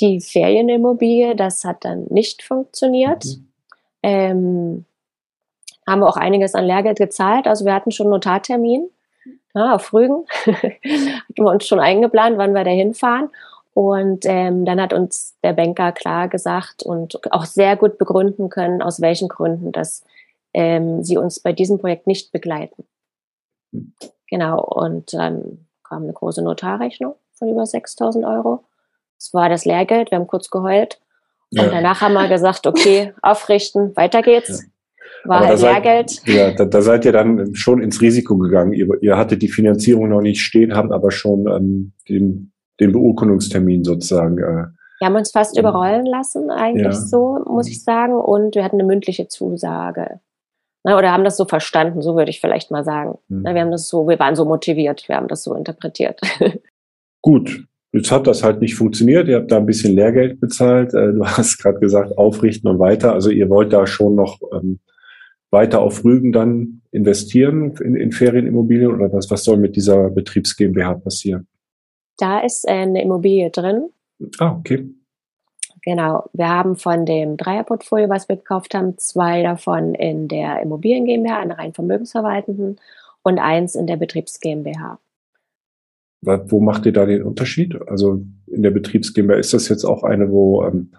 Die 0.00 0.20
Ferienimmobilie, 0.20 1.36
das 1.36 1.64
hat 1.64 1.84
dann 1.84 2.06
nicht 2.10 2.42
funktioniert. 2.42 3.24
Mhm. 3.24 3.48
Ähm, 4.02 4.84
haben 5.86 6.00
wir 6.00 6.08
auch 6.08 6.16
einiges 6.16 6.54
an 6.54 6.64
Lehrgeld 6.64 6.98
gezahlt. 6.98 7.46
Also 7.46 7.64
wir 7.64 7.74
hatten 7.74 7.90
schon 7.90 8.06
einen 8.06 8.12
Notartermin 8.12 8.88
ja, 9.54 9.74
auf 9.74 9.92
Rügen. 9.92 10.24
hatten 10.46 11.44
wir 11.44 11.50
uns 11.50 11.66
schon 11.66 11.80
eingeplant, 11.80 12.38
wann 12.38 12.54
wir 12.54 12.64
da 12.64 12.70
hinfahren. 12.70 13.30
Und 13.74 14.24
ähm, 14.26 14.64
dann 14.64 14.80
hat 14.80 14.92
uns 14.92 15.36
der 15.42 15.52
Banker 15.52 15.92
klar 15.92 16.28
gesagt 16.28 16.82
und 16.82 17.20
auch 17.32 17.44
sehr 17.44 17.76
gut 17.76 17.98
begründen 17.98 18.48
können, 18.48 18.82
aus 18.82 19.00
welchen 19.00 19.28
Gründen 19.28 19.72
das 19.72 20.04
ähm, 20.54 21.02
sie 21.02 21.18
uns 21.18 21.40
bei 21.40 21.52
diesem 21.52 21.78
Projekt 21.78 22.06
nicht 22.06 22.32
begleiten. 22.32 22.84
Genau, 24.30 24.64
und 24.64 25.12
dann 25.12 25.66
kam 25.82 26.04
eine 26.04 26.12
große 26.12 26.42
Notarrechnung 26.42 27.14
von 27.34 27.48
über 27.48 27.66
6000 27.66 28.24
Euro. 28.24 28.64
Das 29.18 29.34
war 29.34 29.48
das 29.48 29.64
Lehrgeld, 29.64 30.10
wir 30.10 30.18
haben 30.18 30.26
kurz 30.26 30.50
geheult. 30.50 31.00
Und 31.50 31.58
ja. 31.58 31.70
danach 31.70 32.00
haben 32.00 32.14
wir 32.14 32.28
gesagt, 32.28 32.66
okay, 32.66 33.12
aufrichten, 33.22 33.94
weiter 33.96 34.22
geht's. 34.22 34.62
Ja. 34.62 34.68
War 35.28 35.36
aber 35.38 35.46
halt 35.48 35.60
Lehrgeld. 35.60 36.10
Seid, 36.10 36.28
ja, 36.28 36.50
da, 36.52 36.64
da, 36.64 36.82
seid 36.82 37.04
ihr 37.04 37.12
dann 37.12 37.54
schon 37.54 37.82
ins 37.82 38.00
Risiko 38.00 38.36
gegangen. 38.36 38.72
Ihr, 38.72 38.88
ihr 39.00 39.16
hattet 39.16 39.42
die 39.42 39.48
Finanzierung 39.48 40.08
noch 40.08 40.20
nicht 40.20 40.40
stehen, 40.40 40.74
habt 40.74 40.92
aber 40.92 41.10
schon 41.10 41.46
ähm, 41.48 41.92
den, 42.08 42.52
den 42.80 42.92
Beurkundungstermin 42.92 43.84
sozusagen. 43.84 44.38
Äh, 44.38 44.66
wir 45.00 45.06
haben 45.06 45.16
uns 45.16 45.30
fast 45.30 45.58
überrollen 45.58 46.06
lassen, 46.06 46.50
eigentlich 46.50 46.84
ja. 46.84 46.92
so, 46.92 47.38
muss 47.46 47.68
ich 47.68 47.82
sagen. 47.82 48.14
Und 48.14 48.54
wir 48.54 48.64
hatten 48.64 48.76
eine 48.76 48.84
mündliche 48.86 49.28
Zusage. 49.28 50.20
Ne, 50.86 50.96
oder 50.96 51.12
haben 51.12 51.24
das 51.24 51.38
so 51.38 51.46
verstanden, 51.46 52.02
so 52.02 52.14
würde 52.14 52.30
ich 52.30 52.40
vielleicht 52.40 52.70
mal 52.70 52.84
sagen. 52.84 53.18
Mhm. 53.28 53.42
Ne, 53.42 53.54
wir 53.54 53.62
haben 53.62 53.70
das 53.70 53.88
so, 53.88 54.06
wir 54.06 54.18
waren 54.18 54.36
so 54.36 54.44
motiviert, 54.44 55.08
wir 55.08 55.16
haben 55.16 55.28
das 55.28 55.42
so 55.42 55.54
interpretiert. 55.54 56.20
Gut, 57.22 57.64
jetzt 57.92 58.10
hat 58.10 58.26
das 58.26 58.42
halt 58.44 58.60
nicht 58.60 58.74
funktioniert. 58.74 59.26
Ihr 59.28 59.36
habt 59.36 59.50
da 59.50 59.56
ein 59.56 59.66
bisschen 59.66 59.94
Lehrgeld 59.94 60.40
bezahlt. 60.40 60.92
Äh, 60.92 61.14
du 61.14 61.24
hast 61.24 61.58
gerade 61.58 61.80
gesagt, 61.80 62.18
aufrichten 62.18 62.68
und 62.68 62.78
weiter. 62.78 63.14
Also 63.14 63.30
ihr 63.30 63.48
wollt 63.48 63.72
da 63.72 63.86
schon 63.86 64.14
noch 64.14 64.40
ähm, 64.52 64.80
weiter 65.50 65.80
auf 65.80 66.04
Rügen 66.04 66.32
dann 66.32 66.82
investieren 66.90 67.74
in, 67.82 67.96
in 67.96 68.12
Ferienimmobilien 68.12 68.92
oder 68.92 69.10
was, 69.10 69.30
was 69.30 69.44
soll 69.44 69.56
mit 69.56 69.76
dieser 69.76 70.10
Betriebs 70.10 70.54
GmbH 70.54 70.94
passieren? 70.94 71.46
Da 72.18 72.40
ist 72.40 72.68
eine 72.68 73.02
Immobilie 73.02 73.50
drin. 73.50 73.88
Ah, 74.38 74.56
okay. 74.58 74.86
Genau. 75.84 76.30
Wir 76.32 76.48
haben 76.48 76.76
von 76.76 77.04
dem 77.04 77.36
Dreierportfolio, 77.36 78.08
was 78.08 78.28
wir 78.28 78.36
gekauft 78.36 78.74
haben, 78.74 78.96
zwei 78.96 79.42
davon 79.42 79.94
in 79.94 80.28
der 80.28 80.62
Immobilien 80.62 81.04
GmbH, 81.04 81.40
eine 81.40 81.58
rein 81.58 81.74
vermögensverwaltenden 81.74 82.80
und 83.22 83.38
eins 83.38 83.74
in 83.74 83.86
der 83.86 83.96
Betriebs 83.96 84.40
GmbH. 84.40 84.98
Wo 86.22 86.60
macht 86.60 86.86
ihr 86.86 86.92
da 86.92 87.04
den 87.04 87.22
Unterschied? 87.22 87.76
Also 87.86 88.22
in 88.46 88.62
der 88.62 88.70
Betriebs 88.70 89.12
GmbH 89.12 89.38
ist 89.38 89.52
das 89.52 89.68
jetzt 89.68 89.84
auch 89.84 90.04
eine, 90.04 90.30
wo 90.30 90.64
ähm, 90.64 90.92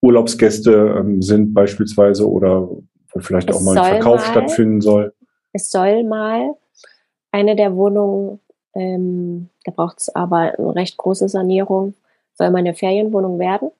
Urlaubsgäste 0.00 0.96
ähm, 0.98 1.20
sind 1.20 1.52
beispielsweise 1.52 2.28
oder 2.28 2.68
wo 2.68 3.20
vielleicht 3.20 3.50
es 3.50 3.56
auch 3.56 3.62
mal 3.62 3.76
ein 3.76 3.84
Verkauf 3.84 4.20
mal, 4.20 4.30
stattfinden 4.30 4.80
soll? 4.80 5.14
Es 5.52 5.70
soll 5.70 6.04
mal 6.04 6.54
eine 7.32 7.56
der 7.56 7.74
Wohnungen, 7.74 8.38
ähm, 8.74 9.48
da 9.64 9.72
braucht 9.72 10.00
es 10.00 10.14
aber 10.14 10.56
eine 10.56 10.76
recht 10.76 10.96
große 10.96 11.28
Sanierung, 11.28 11.94
soll 12.34 12.50
mal 12.50 12.58
eine 12.58 12.74
Ferienwohnung 12.74 13.40
werden. 13.40 13.72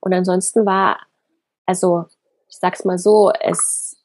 Und 0.00 0.12
ansonsten 0.12 0.66
war, 0.66 0.98
also 1.64 2.06
ich 2.48 2.56
sag's 2.56 2.84
mal 2.84 2.98
so, 2.98 3.32
es, 3.40 3.96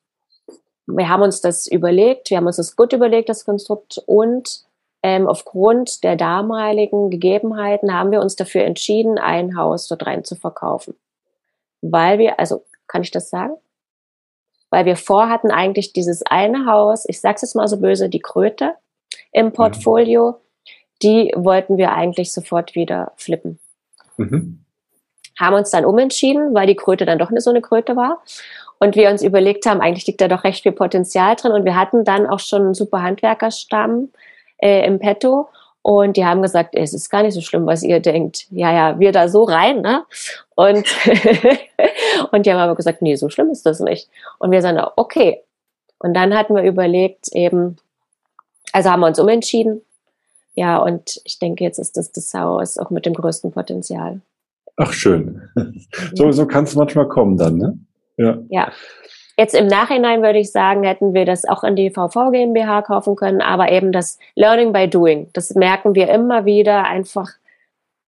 wir 0.85 1.09
haben 1.09 1.21
uns 1.21 1.41
das 1.41 1.67
überlegt, 1.67 2.29
wir 2.29 2.37
haben 2.37 2.47
uns 2.47 2.57
das 2.57 2.75
gut 2.75 2.93
überlegt, 2.93 3.29
das 3.29 3.45
Konstrukt 3.45 4.01
und 4.05 4.65
ähm, 5.03 5.27
aufgrund 5.27 6.03
der 6.03 6.15
damaligen 6.15 7.09
Gegebenheiten 7.09 7.93
haben 7.93 8.11
wir 8.11 8.21
uns 8.21 8.35
dafür 8.35 8.63
entschieden, 8.63 9.17
ein 9.17 9.57
Haus 9.57 9.87
dort 9.87 10.05
rein 10.05 10.23
zu 10.23 10.35
verkaufen. 10.35 10.95
Weil 11.81 12.19
wir, 12.19 12.39
also 12.39 12.63
kann 12.87 13.01
ich 13.01 13.11
das 13.11 13.29
sagen? 13.29 13.55
Weil 14.69 14.85
wir 14.85 14.95
vorhatten 14.95 15.49
eigentlich 15.49 15.93
dieses 15.93 16.23
eine 16.23 16.65
Haus, 16.65 17.05
ich 17.07 17.19
sag's 17.19 17.41
jetzt 17.41 17.55
mal 17.55 17.67
so 17.67 17.77
böse, 17.77 18.09
die 18.09 18.21
Kröte 18.21 18.75
im 19.31 19.47
mhm. 19.47 19.53
Portfolio, 19.53 20.39
die 21.01 21.33
wollten 21.35 21.77
wir 21.77 21.93
eigentlich 21.93 22.31
sofort 22.31 22.75
wieder 22.75 23.11
flippen. 23.15 23.59
Mhm. 24.17 24.63
Haben 25.39 25.55
uns 25.55 25.71
dann 25.71 25.85
umentschieden, 25.85 26.53
weil 26.53 26.67
die 26.67 26.75
Kröte 26.75 27.05
dann 27.05 27.19
doch 27.19 27.29
nicht 27.29 27.43
so 27.43 27.49
eine 27.49 27.61
Kröte 27.61 27.95
war. 27.95 28.21
Und 28.79 28.95
wir 28.95 29.09
uns 29.09 29.21
überlegt 29.21 29.65
haben, 29.65 29.79
eigentlich 29.79 30.07
liegt 30.07 30.21
da 30.21 30.27
doch 30.27 30.43
recht 30.43 30.63
viel 30.63 30.71
Potenzial 30.71 31.35
drin. 31.35 31.51
Und 31.51 31.65
wir 31.65 31.75
hatten 31.75 32.03
dann 32.03 32.27
auch 32.27 32.39
schon 32.39 32.63
einen 32.63 32.73
super 32.73 33.01
Handwerkerstamm, 33.01 34.09
äh, 34.57 34.85
im 34.85 34.99
Petto. 34.99 35.49
Und 35.83 36.15
die 36.15 36.25
haben 36.25 36.41
gesagt, 36.41 36.75
es 36.75 36.93
ist 36.93 37.09
gar 37.09 37.23
nicht 37.23 37.33
so 37.33 37.41
schlimm, 37.41 37.65
was 37.65 37.81
ihr 37.81 37.99
denkt. 37.99 38.45
Ja, 38.51 38.71
ja, 38.71 38.99
wir 38.99 39.11
da 39.11 39.27
so 39.27 39.43
rein, 39.43 39.81
ne? 39.81 40.05
Und, 40.55 40.85
und 42.31 42.45
die 42.45 42.51
haben 42.51 42.59
aber 42.59 42.75
gesagt, 42.75 43.01
nee, 43.01 43.15
so 43.15 43.29
schlimm 43.29 43.49
ist 43.49 43.65
das 43.65 43.79
nicht. 43.79 44.07
Und 44.37 44.51
wir 44.51 44.61
sagen, 44.61 44.79
okay. 44.95 45.41
Und 45.97 46.13
dann 46.13 46.35
hatten 46.35 46.55
wir 46.55 46.63
überlegt, 46.63 47.29
eben, 47.33 47.77
also 48.73 48.91
haben 48.91 48.99
wir 48.99 49.07
uns 49.07 49.19
umentschieden. 49.19 49.81
Ja, 50.53 50.77
und 50.77 51.21
ich 51.23 51.39
denke, 51.39 51.63
jetzt 51.63 51.79
ist 51.79 51.97
das 51.97 52.11
das 52.11 52.33
Haus 52.33 52.77
auch 52.77 52.89
mit 52.89 53.05
dem 53.05 53.13
größten 53.13 53.51
Potenzial. 53.51 54.21
Ach, 54.81 54.93
schön. 54.93 55.41
So, 56.15 56.31
so 56.31 56.47
kann 56.47 56.63
es 56.63 56.75
manchmal 56.75 57.07
kommen 57.07 57.37
dann, 57.37 57.57
ne? 57.57 57.77
Ja. 58.17 58.37
ja. 58.49 58.71
Jetzt 59.37 59.53
im 59.53 59.67
Nachhinein 59.67 60.21
würde 60.21 60.39
ich 60.39 60.51
sagen, 60.51 60.83
hätten 60.83 61.13
wir 61.13 61.25
das 61.25 61.45
auch 61.45 61.63
in 61.63 61.75
die 61.75 61.91
VV 61.91 62.31
GmbH 62.31 62.81
kaufen 62.81 63.15
können, 63.15 63.41
aber 63.41 63.71
eben 63.71 63.91
das 63.91 64.17
Learning 64.35 64.73
by 64.73 64.87
Doing, 64.87 65.29
das 65.33 65.53
merken 65.55 65.95
wir 65.95 66.09
immer 66.09 66.45
wieder, 66.45 66.85
einfach 66.85 67.29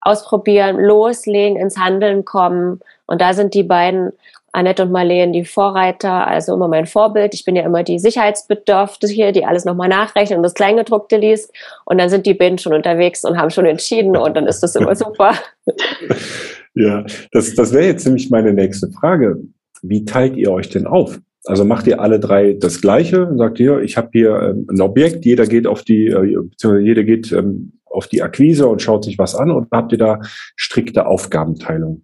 ausprobieren, 0.08 0.78
loslegen, 0.78 1.58
ins 1.58 1.78
Handeln 1.78 2.26
kommen. 2.26 2.80
Und 3.06 3.22
da 3.22 3.34
sind 3.34 3.54
die 3.54 3.64
beiden, 3.64 4.12
Annette 4.52 4.84
und 4.84 4.92
Marlene, 4.92 5.34
die 5.34 5.46
Vorreiter, 5.46 6.28
also 6.28 6.54
immer 6.54 6.68
mein 6.68 6.88
Vorbild. 6.88 7.34
Ich 7.34 7.46
bin 7.46 7.56
ja 7.56 7.64
immer 7.64 7.84
die 7.84 8.00
Sicherheitsbedürftige, 8.00 9.32
die 9.32 9.46
alles 9.46 9.66
nochmal 9.66 9.90
nachrechnet 9.90 10.38
und 10.38 10.44
das 10.44 10.56
Kleingedruckte 10.56 11.18
liest. 11.18 11.54
Und 11.86 12.00
dann 12.00 12.10
sind 12.10 12.26
die 12.26 12.34
beiden 12.34 12.58
schon 12.58 12.74
unterwegs 12.74 13.24
und 13.24 13.38
haben 13.38 13.52
schon 13.52 13.66
entschieden 13.66 14.18
und 14.18 14.36
dann 14.36 14.48
ist 14.48 14.62
das 14.62 14.76
immer 14.76 14.96
super. 14.96 15.34
Ja, 16.80 17.04
das, 17.32 17.56
das 17.56 17.74
wäre 17.74 17.88
jetzt 17.88 18.06
nämlich 18.06 18.30
meine 18.30 18.54
nächste 18.54 18.92
Frage 18.92 19.42
wie 19.82 20.06
teilt 20.06 20.36
ihr 20.38 20.52
euch 20.52 20.70
denn 20.70 20.88
auf? 20.88 21.20
Also 21.46 21.64
macht 21.64 21.88
ihr 21.88 22.02
alle 22.02 22.20
drei 22.20 22.54
das 22.54 22.82
Gleiche 22.82 23.26
und 23.26 23.38
sagt 23.38 23.60
ihr, 23.60 23.80
ich 23.82 23.96
habe 23.96 24.10
hier 24.12 24.42
ähm, 24.42 24.68
ein 24.70 24.82
Objekt, 24.82 25.26
jeder 25.26 25.46
geht 25.46 25.66
auf 25.66 25.84
die, 25.84 26.08
äh, 26.08 26.38
beziehungsweise 26.42 26.86
jeder 26.86 27.04
geht 27.04 27.32
ähm, 27.32 27.77
auf 27.98 28.08
die 28.08 28.22
Akquise 28.22 28.68
und 28.68 28.82
schaut 28.82 29.04
sich 29.04 29.18
was 29.18 29.36
an 29.36 29.52
und 29.52 29.68
habt 29.72 29.92
ihr 29.92 29.98
da 29.98 30.20
strikte 30.56 31.06
Aufgabenteilung? 31.06 32.04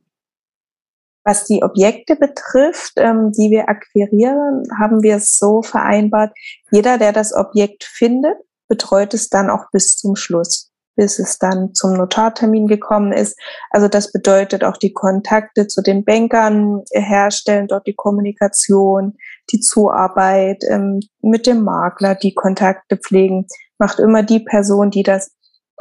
Was 1.25 1.45
die 1.45 1.63
Objekte 1.63 2.17
betrifft, 2.17 2.93
ähm, 2.97 3.31
die 3.31 3.49
wir 3.49 3.69
akquirieren, 3.69 4.63
haben 4.77 5.03
wir 5.03 5.15
es 5.15 5.37
so 5.37 5.61
vereinbart, 5.61 6.33
jeder, 6.71 6.97
der 6.97 7.13
das 7.13 7.33
Objekt 7.33 7.85
findet, 7.85 8.35
betreut 8.67 9.13
es 9.13 9.29
dann 9.29 9.49
auch 9.49 9.71
bis 9.71 9.95
zum 9.95 10.17
Schluss 10.17 10.73
bis 10.95 11.19
es 11.19 11.39
dann 11.39 11.73
zum 11.73 11.93
Notartermin 11.93 12.67
gekommen 12.67 13.13
ist. 13.13 13.39
Also 13.71 13.87
das 13.87 14.11
bedeutet 14.11 14.63
auch 14.63 14.77
die 14.77 14.93
Kontakte 14.93 15.67
zu 15.67 15.81
den 15.81 16.05
Bankern 16.05 16.83
herstellen, 16.91 17.67
dort 17.67 17.87
die 17.87 17.95
Kommunikation, 17.95 19.15
die 19.51 19.59
Zuarbeit 19.59 20.63
ähm, 20.69 20.99
mit 21.21 21.47
dem 21.47 21.63
Makler, 21.63 22.15
die 22.15 22.33
Kontakte 22.33 22.97
pflegen, 22.97 23.47
macht 23.79 23.99
immer 23.99 24.23
die 24.23 24.39
Person, 24.39 24.91
die 24.91 25.03
das 25.03 25.31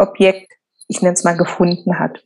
Objekt, 0.02 0.52
ich 0.88 1.00
nenne 1.02 1.14
es 1.14 1.24
mal, 1.24 1.36
gefunden 1.36 1.98
hat. 1.98 2.22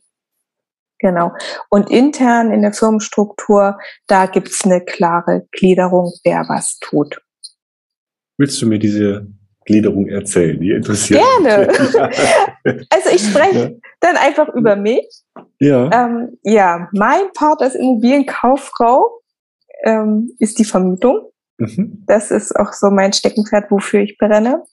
Genau. 0.99 1.31
Und 1.69 1.91
intern 1.91 2.51
in 2.51 2.61
der 2.63 2.73
Firmenstruktur, 2.73 3.77
da 4.07 4.25
gibt's 4.25 4.65
eine 4.65 4.83
klare 4.83 5.47
Gliederung, 5.51 6.11
wer 6.23 6.45
was 6.47 6.79
tut. 6.79 7.21
Willst 8.37 8.61
du 8.61 8.67
mir 8.67 8.79
diese 8.79 9.27
Gliederung 9.65 10.07
erzählen? 10.07 10.59
Die 10.59 10.71
interessiert 10.71 11.21
Gerne. 11.21 11.67
Mich. 11.67 11.77
also 12.89 13.09
ich 13.13 13.21
spreche 13.27 13.59
ja. 13.59 13.69
dann 13.99 14.17
einfach 14.17 14.49
über 14.49 14.75
mich. 14.75 15.07
Ja. 15.59 15.89
Ähm, 15.91 16.37
ja, 16.43 16.87
mein 16.93 17.31
Part 17.33 17.61
als 17.61 17.75
Immobilienkauffrau 17.75 19.21
ähm, 19.83 20.31
ist 20.39 20.57
die 20.59 20.65
Vermietung. 20.65 21.31
Mhm. 21.57 22.03
Das 22.07 22.31
ist 22.31 22.55
auch 22.55 22.73
so 22.73 22.89
mein 22.89 23.13
Steckenpferd, 23.13 23.69
wofür 23.71 24.01
ich 24.01 24.17
brenne. 24.17 24.63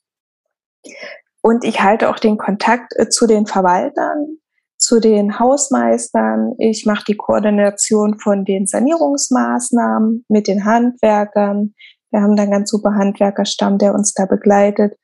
Und 1.46 1.62
ich 1.62 1.82
halte 1.82 2.08
auch 2.08 2.18
den 2.18 2.38
Kontakt 2.38 2.94
äh, 2.96 3.10
zu 3.10 3.26
den 3.26 3.44
Verwaltern, 3.44 4.38
zu 4.78 4.98
den 4.98 5.38
Hausmeistern. 5.38 6.54
Ich 6.56 6.86
mache 6.86 7.04
die 7.06 7.16
Koordination 7.16 8.18
von 8.18 8.46
den 8.46 8.66
Sanierungsmaßnahmen 8.66 10.24
mit 10.28 10.48
den 10.48 10.64
Handwerkern. 10.64 11.74
Wir 12.10 12.22
haben 12.22 12.34
dann 12.34 12.50
ganz 12.50 12.70
super 12.70 12.94
Handwerkerstamm, 12.94 13.76
der 13.76 13.92
uns 13.94 14.14
da 14.14 14.24
begleitet. 14.24 14.94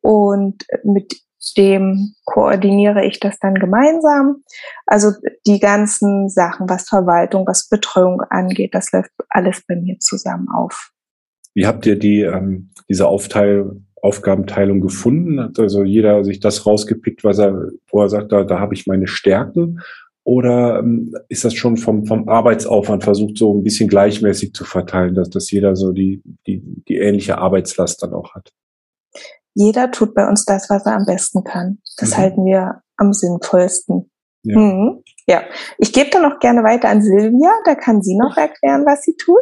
Und 0.00 0.64
mit 0.84 1.16
dem 1.56 2.14
koordiniere 2.24 3.04
ich 3.04 3.18
das 3.18 3.40
dann 3.40 3.56
gemeinsam. 3.56 4.44
Also 4.86 5.10
die 5.48 5.58
ganzen 5.58 6.28
Sachen, 6.28 6.68
was 6.68 6.88
Verwaltung, 6.88 7.44
was 7.44 7.68
Betreuung 7.68 8.20
angeht, 8.30 8.72
das 8.72 8.92
läuft 8.92 9.10
alles 9.30 9.64
bei 9.66 9.74
mir 9.74 9.98
zusammen 9.98 10.46
auf. 10.48 10.92
Wie 11.54 11.66
habt 11.66 11.86
ihr 11.86 11.98
die, 11.98 12.20
ähm, 12.20 12.70
diese 12.88 13.08
Aufteil, 13.08 13.82
Aufgabenteilung 14.02 14.80
gefunden? 14.80 15.40
Hat 15.40 15.58
also 15.58 15.84
jeder 15.84 16.24
sich 16.24 16.40
das 16.40 16.66
rausgepickt, 16.66 17.24
was 17.24 17.38
er 17.38 17.70
vorher 17.86 18.08
sagt, 18.08 18.32
da, 18.32 18.44
da 18.44 18.60
habe 18.60 18.74
ich 18.74 18.86
meine 18.86 19.06
Stärken? 19.06 19.80
Oder 20.24 20.80
ähm, 20.80 21.14
ist 21.28 21.44
das 21.44 21.54
schon 21.54 21.78
vom, 21.78 22.04
vom 22.04 22.28
Arbeitsaufwand 22.28 23.02
versucht, 23.02 23.38
so 23.38 23.54
ein 23.54 23.62
bisschen 23.62 23.88
gleichmäßig 23.88 24.52
zu 24.52 24.64
verteilen, 24.64 25.14
dass, 25.14 25.30
dass 25.30 25.50
jeder 25.50 25.74
so 25.74 25.92
die, 25.92 26.22
die, 26.46 26.62
die 26.86 26.98
ähnliche 26.98 27.38
Arbeitslast 27.38 28.02
dann 28.02 28.12
auch 28.12 28.34
hat? 28.34 28.52
Jeder 29.54 29.90
tut 29.90 30.14
bei 30.14 30.28
uns 30.28 30.44
das, 30.44 30.68
was 30.68 30.84
er 30.84 30.96
am 30.96 31.06
besten 31.06 31.44
kann. 31.44 31.78
Das 31.96 32.10
mhm. 32.10 32.16
halten 32.18 32.44
wir 32.44 32.82
am 32.98 33.14
sinnvollsten. 33.14 34.10
Ja. 34.42 34.58
Mhm. 34.58 35.02
ja. 35.26 35.42
Ich 35.78 35.92
gebe 35.92 36.10
dann 36.10 36.22
noch 36.22 36.38
gerne 36.40 36.62
weiter 36.62 36.90
an 36.90 37.02
Silvia, 37.02 37.50
da 37.64 37.74
kann 37.74 38.02
sie 38.02 38.16
noch 38.16 38.36
erklären, 38.36 38.84
was 38.86 39.02
sie 39.02 39.16
tut. 39.16 39.40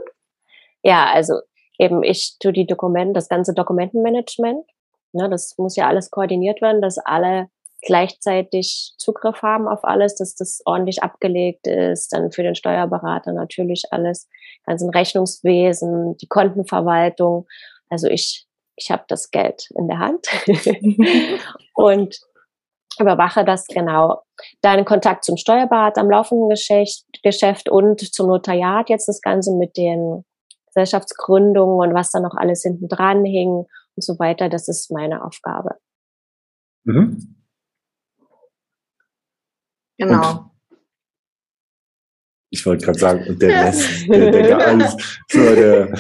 Ja, 0.83 1.07
also 1.12 1.35
eben 1.79 2.03
ich 2.03 2.37
tue 2.39 2.53
die 2.53 2.67
Dokumente, 2.67 3.15
das 3.15 3.29
ganze 3.29 3.55
Dokumentenmanagement. 3.55 4.65
Ne, 5.12 5.29
das 5.31 5.57
muss 5.59 5.77
ja 5.77 5.89
alles 5.89 6.11
koordiniert 6.11 6.61
werden, 6.61 6.83
dass 6.83 6.99
alle 6.99 7.49
gleichzeitig 7.83 8.95
Zugriff 8.99 9.43
haben 9.43 9.69
auf 9.69 9.85
alles, 9.85 10.17
dass 10.17 10.35
das 10.35 10.61
ordentlich 10.65 11.03
abgelegt 11.03 11.67
ist, 11.67 12.12
dann 12.12 12.33
für 12.33 12.43
den 12.43 12.55
Steuerberater 12.55 13.33
natürlich 13.33 13.85
alles, 13.91 14.29
ganzen 14.65 14.91
Rechnungswesen, 14.91 16.17
die 16.17 16.27
Kontenverwaltung. 16.27 17.47
Also 17.89 18.09
ich, 18.09 18.47
ich 18.77 18.90
habe 18.90 19.05
das 19.09 19.31
Geld 19.31 19.69
in 19.77 19.88
der 19.88 19.98
Hand 19.98 20.27
und 21.75 22.19
überwache 22.98 23.44
das 23.44 23.67
genau. 23.67 24.23
Dann 24.63 24.85
Kontakt 24.85 25.25
zum 25.25 25.37
Steuerberater 25.37 26.00
am 26.00 26.11
laufenden 26.11 26.48
Geschäft, 26.48 27.05
Geschäft 27.23 27.69
und 27.69 28.00
zum 28.13 28.29
Notariat 28.29 28.88
jetzt 28.88 29.09
das 29.09 29.21
Ganze 29.21 29.53
mit 29.53 29.77
den 29.77 30.25
Gesellschaftsgründungen 30.77 31.88
und 31.88 31.94
was 31.94 32.10
da 32.10 32.20
noch 32.20 32.35
alles 32.37 32.62
hinten 32.62 32.88
dran 32.88 33.24
hing 33.24 33.48
und 33.48 33.68
so 34.04 34.18
weiter. 34.18 34.48
Das 34.48 34.68
ist 34.68 34.90
meine 34.90 35.24
Aufgabe. 35.24 35.77
Mhm. 36.85 37.35
Genau. 39.98 40.31
Und 40.31 40.50
ich 42.50 42.64
wollte 42.66 42.85
gerade 42.85 42.98
sagen, 42.98 43.24
und 43.29 43.40
der 43.40 43.66
Rest, 43.66 44.08
der, 44.08 44.31
der, 44.31 44.58
alles, 44.66 44.96
so 45.29 45.54
der, 45.54 45.98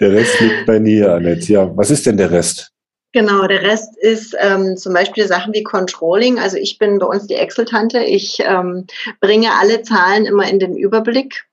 der 0.00 0.12
Rest 0.12 0.40
liegt 0.40 0.66
bei 0.66 0.78
dir, 0.78 1.14
Annette. 1.14 1.52
Ja, 1.52 1.76
was 1.76 1.90
ist 1.90 2.06
denn 2.06 2.16
der 2.16 2.30
Rest? 2.30 2.72
Genau, 3.12 3.46
der 3.46 3.62
Rest 3.62 3.96
ist 3.98 4.36
ähm, 4.38 4.76
zum 4.76 4.92
Beispiel 4.92 5.26
Sachen 5.26 5.54
wie 5.54 5.62
Controlling. 5.62 6.38
Also 6.38 6.56
ich 6.56 6.78
bin 6.78 6.98
bei 6.98 7.06
uns 7.06 7.26
die 7.26 7.34
Excel-Tante. 7.34 8.04
Ich 8.04 8.38
ähm, 8.40 8.86
bringe 9.20 9.52
alle 9.58 9.82
Zahlen 9.82 10.26
immer 10.26 10.48
in 10.48 10.58
den 10.58 10.76
Überblick, 10.76 11.47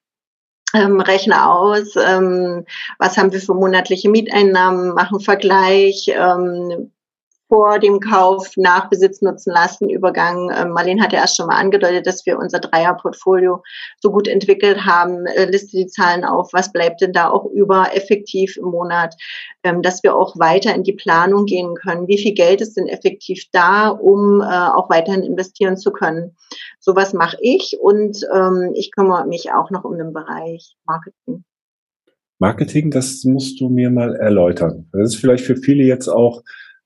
ähm, 0.76 1.00
rechne 1.00 1.50
aus, 1.50 1.96
ähm, 1.96 2.66
was 3.00 3.18
haben 3.18 3.32
wir 3.32 3.40
für 3.40 3.54
monatliche 3.54 4.10
Mieteinnahmen, 4.10 4.94
machen 4.94 5.20
Vergleich, 5.20 6.08
ähm, 6.10 6.92
vor 7.48 7.80
dem 7.80 8.00
Kauf 8.00 8.52
nach 8.56 8.90
Besitz 8.90 9.22
nutzen 9.22 9.52
lassen 9.52 9.90
Übergang. 9.90 10.50
Ähm, 10.56 10.72
Marlene 10.72 11.02
hat 11.02 11.14
ja 11.14 11.20
erst 11.20 11.38
schon 11.38 11.48
mal 11.48 11.60
angedeutet, 11.60 12.08
dass 12.08 12.26
wir 12.26 12.40
unser 12.40 12.60
Dreier-Portfolio 12.60 13.62
so 14.00 14.12
gut 14.12 14.28
entwickelt 14.28 14.86
haben. 14.86 15.26
Äh, 15.28 15.46
liste 15.46 15.78
die 15.78 15.88
Zahlen 15.88 16.24
auf, 16.24 16.50
was 16.54 16.72
bleibt 16.72 17.02
denn 17.02 17.14
da 17.14 17.30
auch 17.30 17.46
über 17.46 17.96
effektiv 17.96 18.58
im 18.58 18.66
Monat, 18.66 19.16
ähm, 19.64 19.82
dass 19.82 20.02
wir 20.02 20.16
auch 20.16 20.38
weiter 20.40 20.74
in 20.74 20.84
die 20.84 20.94
Planung 20.94 21.46
gehen 21.46 21.76
können. 21.76 22.08
Wie 22.08 22.18
viel 22.18 22.34
Geld 22.34 22.62
ist 22.62 22.78
denn 22.78 22.88
effektiv 22.88 23.44
da, 23.52 23.90
um 23.90 24.42
äh, 24.42 24.46
auch 24.46 24.90
weiterhin 24.90 25.24
investieren 25.24 25.78
zu 25.78 25.92
können? 25.92 26.36
Sowas 26.80 27.14
mache 27.14 27.38
ich 27.42 27.78
und 27.80 28.18
ähm, 28.34 28.72
ich 28.74 28.92
kümmere 28.92 29.28
mich 29.28 29.52
auch 29.52 29.70
noch 29.70 29.84
um 29.84 29.98
den 29.98 30.14
Bereich 30.14 30.76
Marketing. 30.86 31.44
Marketing, 32.40 32.92
das 32.92 33.24
musst 33.24 33.62
du 33.62 33.70
mir 33.70 33.90
mal 33.90 34.16
erläutern. 34.16 34.90
Das 34.92 35.14
ist 35.14 35.16
vielleicht 35.16 35.46
für 35.46 35.56
viele 35.56 35.84
jetzt 35.84 36.10
auch 36.10 36.44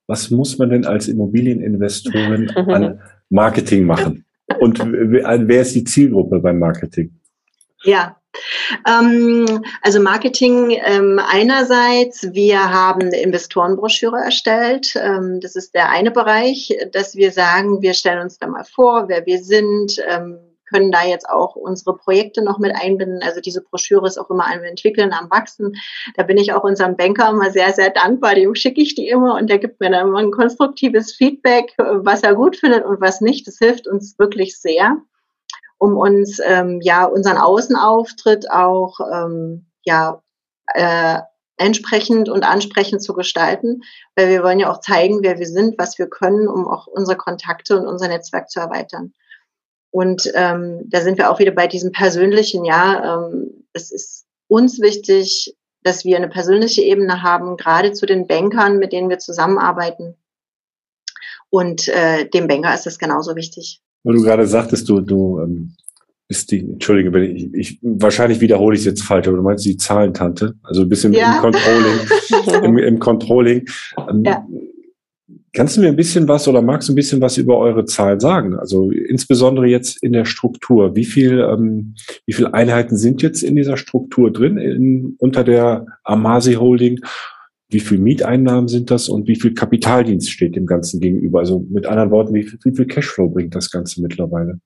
was 0.10 0.32
muss 0.32 0.58
man 0.58 0.72
denn 0.72 0.86
als 0.86 1.08
Immobilieninvestorin 1.08 2.50
an 2.50 3.00
Marketing 3.30 3.86
machen? 3.86 4.26
Und 4.60 4.80
wer 4.84 5.62
ist 5.62 5.76
die 5.76 5.84
Zielgruppe 5.84 6.40
beim 6.40 6.58
Marketing? 6.58 7.14
Ja, 7.84 8.18
ähm, 8.88 9.64
also 9.82 10.02
Marketing 10.02 10.72
ähm, 10.84 11.20
einerseits, 11.24 12.34
wir 12.34 12.60
haben 12.60 13.02
eine 13.04 13.22
Investorenbroschüre 13.22 14.18
erstellt. 14.18 14.96
Ähm, 14.96 15.40
das 15.42 15.56
ist 15.56 15.76
der 15.76 15.90
eine 15.92 16.12
Bereich, 16.12 16.76
dass 16.92 17.16
wir 17.16 17.32
sagen, 17.32 17.82
wir 17.82 17.94
stellen 17.94 18.24
uns 18.24 18.40
da 18.40 18.48
mal 18.48 18.66
vor, 18.66 19.08
wer 19.08 19.26
wir 19.28 19.44
sind, 19.44 19.98
ähm, 20.10 20.40
können 20.70 20.92
da 20.92 21.04
jetzt 21.04 21.28
auch 21.28 21.56
unsere 21.56 21.96
Projekte 21.98 22.44
noch 22.44 22.60
mit 22.60 22.76
einbinden. 22.76 23.22
Also 23.24 23.42
diese 23.42 23.62
Broschüre 23.62 24.08
ist 24.08 24.18
auch 24.18 24.30
immer 24.30 24.46
am 24.46 24.64
Entwickeln, 24.64 25.14
am 25.14 25.30
Wachsen. 25.30 25.74
Da 26.16 26.24
bin 26.24 26.38
ich 26.38 26.54
auch 26.54 26.64
unserem 26.64 26.96
Banker 26.96 27.30
immer 27.30 27.52
sehr, 27.52 27.74
sehr 27.74 27.90
dankbar. 27.90 28.36
Dem 28.36 28.56
schicke 28.56 28.82
ich 28.82 28.96
die 28.96 29.08
immer 29.08 29.36
und 29.36 29.50
der 29.50 29.60
gibt 29.60 29.80
mir 29.80 29.90
dann 29.90 30.08
immer 30.08 30.20
ein 30.20 30.32
konstruktives 30.32 31.14
Feedback, 31.14 31.74
was 31.78 32.24
er 32.24 32.36
gut 32.36 32.56
findet 32.56 32.86
und 32.86 33.02
was 33.02 33.22
nicht. 33.22 33.48
Das 33.48 33.58
hilft 33.58 33.88
uns 33.88 34.18
wirklich 34.20 34.60
sehr, 34.60 34.98
um 35.78 35.98
uns 35.98 36.40
ähm, 36.46 36.80
ja 36.82 37.06
unseren 37.06 37.38
Außenauftritt 37.38 38.52
auch 38.52 39.00
ähm, 39.12 39.68
ja 39.84 40.22
äh, 40.74 41.20
entsprechend 41.60 42.30
und 42.30 42.44
ansprechend 42.44 43.04
zu 43.04 43.14
gestalten, 43.14 43.82
weil 44.16 44.30
wir 44.30 44.44
wollen 44.44 44.60
ja 44.60 44.72
auch 44.72 44.80
zeigen, 44.80 45.20
wer 45.22 45.40
wir 45.40 45.48
sind, 45.48 45.78
was 45.78 46.00
wir 46.00 46.08
können, 46.08 46.48
um 46.48 46.68
auch 46.68 46.88
unsere 46.88 47.18
Kontakte 47.18 47.78
und 47.78 47.86
unser 47.86 48.08
Netzwerk 48.08 48.50
zu 48.50 48.60
erweitern. 48.60 49.14
Und 49.92 50.32
ähm, 50.36 50.82
da 50.86 51.02
sind 51.02 51.18
wir 51.18 51.32
auch 51.32 51.40
wieder 51.40 51.52
bei 51.52 51.68
diesem 51.68 51.92
persönlichen, 51.92 52.64
ja, 52.64 53.26
ähm, 53.28 53.66
es 53.74 53.92
ist 53.92 54.26
uns 54.48 54.80
wichtig, 54.82 55.56
dass 55.84 56.06
wir 56.06 56.18
eine 56.18 56.28
persönliche 56.28 56.82
Ebene 56.82 57.24
haben, 57.24 57.58
gerade 57.58 57.94
zu 57.94 58.06
den 58.06 58.28
Bankern, 58.28 58.78
mit 58.78 58.92
denen 58.92 59.10
wir 59.10 59.20
zusammenarbeiten. 59.20 60.16
Und 61.50 61.88
äh, 61.88 62.30
dem 62.30 62.48
Banker 62.48 62.74
ist 62.74 62.86
das 62.86 63.00
genauso 63.00 63.36
wichtig. 63.36 63.82
Weil 64.04 64.16
du 64.16 64.22
gerade 64.22 64.46
sagtest, 64.46 64.88
du, 64.88 65.02
du 65.02 65.40
ähm, 65.40 65.76
bist 66.28 66.52
die, 66.52 66.60
entschuldige, 66.60 67.26
ich, 67.26 67.54
ich 67.54 67.80
wahrscheinlich 67.82 68.40
wiederhole 68.40 68.76
ich 68.76 68.82
es 68.82 68.86
jetzt 68.86 69.04
falsch, 69.04 69.28
aber 69.28 69.38
du 69.38 69.44
meinst 69.44 69.66
die 69.66 69.78
Zahlentante, 69.78 70.56
also 70.64 70.84
ein 70.84 70.90
bisschen 70.90 71.14
ja. 71.14 71.36
im 71.36 71.42
Controlling, 71.42 72.64
im, 72.64 72.78
im 72.78 73.00
Controlling. 73.00 73.66
Ähm, 74.10 74.24
ja. 74.26 74.46
Kannst 75.54 75.78
du 75.78 75.82
mir 75.82 75.88
ein 75.88 75.96
bisschen 75.96 76.28
was 76.28 76.48
oder 76.48 76.62
magst 76.62 76.88
du 76.88 76.94
ein 76.94 76.96
bisschen 76.96 77.22
was 77.22 77.38
über 77.38 77.58
eure 77.58 77.86
Zahlen 77.86 78.20
sagen? 78.20 78.56
Also 78.56 78.92
insbesondere 78.92 79.68
jetzt 79.68 80.02
in 80.04 80.14
der 80.14 80.26
Struktur. 80.26 80.96
Wie 80.96 81.06
viel, 81.06 81.40
ähm, 81.40 81.96
wie 82.26 82.34
viele 82.34 82.54
Einheiten 82.54 82.98
sind 82.98 83.22
jetzt 83.22 83.42
in 83.42 83.56
dieser 83.56 83.78
Struktur 83.78 84.32
drin, 84.32 84.58
in, 84.58 85.16
unter 85.18 85.44
der 85.44 85.86
Amasi 86.04 86.54
Holding? 86.54 87.00
Wie 87.70 87.80
viel 87.80 88.00
Mieteinnahmen 88.00 88.68
sind 88.68 88.92
das 88.92 89.10
und 89.10 89.28
wie 89.28 89.36
viel 89.36 89.54
Kapitaldienst 89.54 90.32
steht 90.32 90.56
dem 90.56 90.66
Ganzen 90.66 91.00
gegenüber? 91.00 91.40
Also 91.40 91.66
mit 91.70 91.86
anderen 91.86 92.12
Worten, 92.12 92.34
wie, 92.34 92.52
wie 92.64 92.76
viel 92.76 92.86
Cashflow 92.86 93.30
bringt 93.30 93.56
das 93.56 93.72
Ganze 93.72 94.02
mittlerweile? 94.02 94.60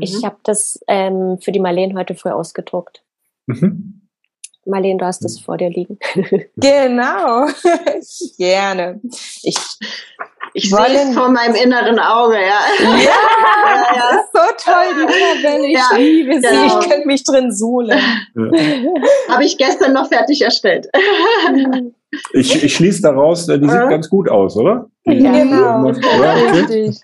Ich 0.00 0.24
habe 0.24 0.36
das 0.44 0.80
ähm, 0.88 1.38
für 1.40 1.52
die 1.52 1.60
Marleen 1.60 1.96
heute 1.96 2.14
früh 2.14 2.30
ausgedruckt. 2.30 3.02
Mhm. 3.46 3.99
Marlene, 4.66 4.98
du 4.98 5.06
hast 5.06 5.24
es 5.24 5.40
vor 5.40 5.56
dir 5.56 5.70
liegen. 5.70 5.98
genau. 6.56 7.46
Gerne. 8.38 9.00
Ich, 9.42 9.56
ich 10.52 10.70
sehe 10.70 11.08
es 11.08 11.14
vor 11.14 11.30
meinem 11.30 11.54
inneren 11.54 11.98
Auge, 11.98 12.34
ja. 12.34 12.60
Ja, 12.78 12.90
ja, 12.98 13.86
ja. 13.94 14.10
das 14.10 14.20
ist 14.20 14.32
so 14.32 14.70
toll, 14.70 14.84
die 14.94 15.42
Tabelle. 15.42 15.66
Ich 15.66 15.78
ja, 15.78 15.96
liebe 15.96 16.34
sie. 16.34 16.40
Genau. 16.40 16.66
Ich 16.66 16.88
könnte 16.88 17.06
mich 17.06 17.24
drin 17.24 17.52
suhlen. 17.52 17.98
Ja. 18.34 19.34
Habe 19.34 19.44
ich 19.44 19.56
gestern 19.56 19.92
noch 19.92 20.08
fertig 20.08 20.42
erstellt. 20.42 20.88
ich, 22.32 22.62
ich 22.62 22.74
schließe 22.74 23.02
daraus, 23.02 23.46
die 23.46 23.52
sieht 23.52 23.88
ganz 23.88 24.08
gut 24.08 24.28
aus, 24.28 24.56
oder? 24.56 24.90
Ja, 25.04 25.32
genau. 25.32 25.90
Ja, 25.90 26.32
Richtig. 26.32 27.00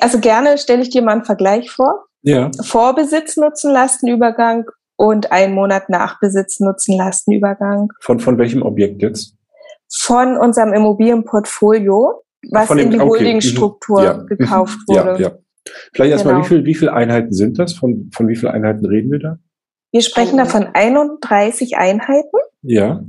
Also 0.00 0.18
gerne 0.20 0.58
stelle 0.58 0.82
ich 0.82 0.90
dir 0.90 1.02
mal 1.02 1.12
einen 1.12 1.24
Vergleich 1.24 1.70
vor. 1.70 2.04
Ja. 2.22 2.50
Vorbesitz 2.62 3.36
nutzen, 3.36 3.72
Lastenübergang 3.72 4.66
und 4.98 5.30
einen 5.30 5.54
Monat 5.54 5.88
Nachbesitz 5.88 6.58
nutzen 6.58 6.96
Lastenübergang. 6.96 7.92
Von, 8.00 8.18
von 8.18 8.36
welchem 8.36 8.62
Objekt 8.62 9.00
jetzt? 9.00 9.36
Von 9.90 10.36
unserem 10.36 10.72
Immobilienportfolio, 10.74 12.24
was 12.50 12.68
dem, 12.68 12.78
in 12.78 12.90
die 12.90 13.00
okay. 13.00 13.08
Holdingstruktur 13.08 14.02
ja. 14.02 14.12
gekauft 14.24 14.78
wurde. 14.88 15.22
Ja, 15.22 15.28
ja. 15.28 15.38
Vielleicht 15.92 16.12
erstmal, 16.12 16.34
genau. 16.34 16.44
wie, 16.44 16.48
viel, 16.48 16.64
wie 16.64 16.74
viele 16.74 16.92
Einheiten 16.92 17.32
sind 17.32 17.58
das? 17.58 17.74
Von, 17.74 18.10
von 18.12 18.26
wie 18.26 18.34
vielen 18.34 18.52
Einheiten 18.52 18.84
reden 18.86 19.12
wir 19.12 19.20
da? 19.20 19.38
Wir 19.92 20.02
sprechen 20.02 20.36
da 20.36 20.46
von 20.46 20.66
31 20.66 21.76
Einheiten. 21.76 22.36
Ja. 22.62 23.04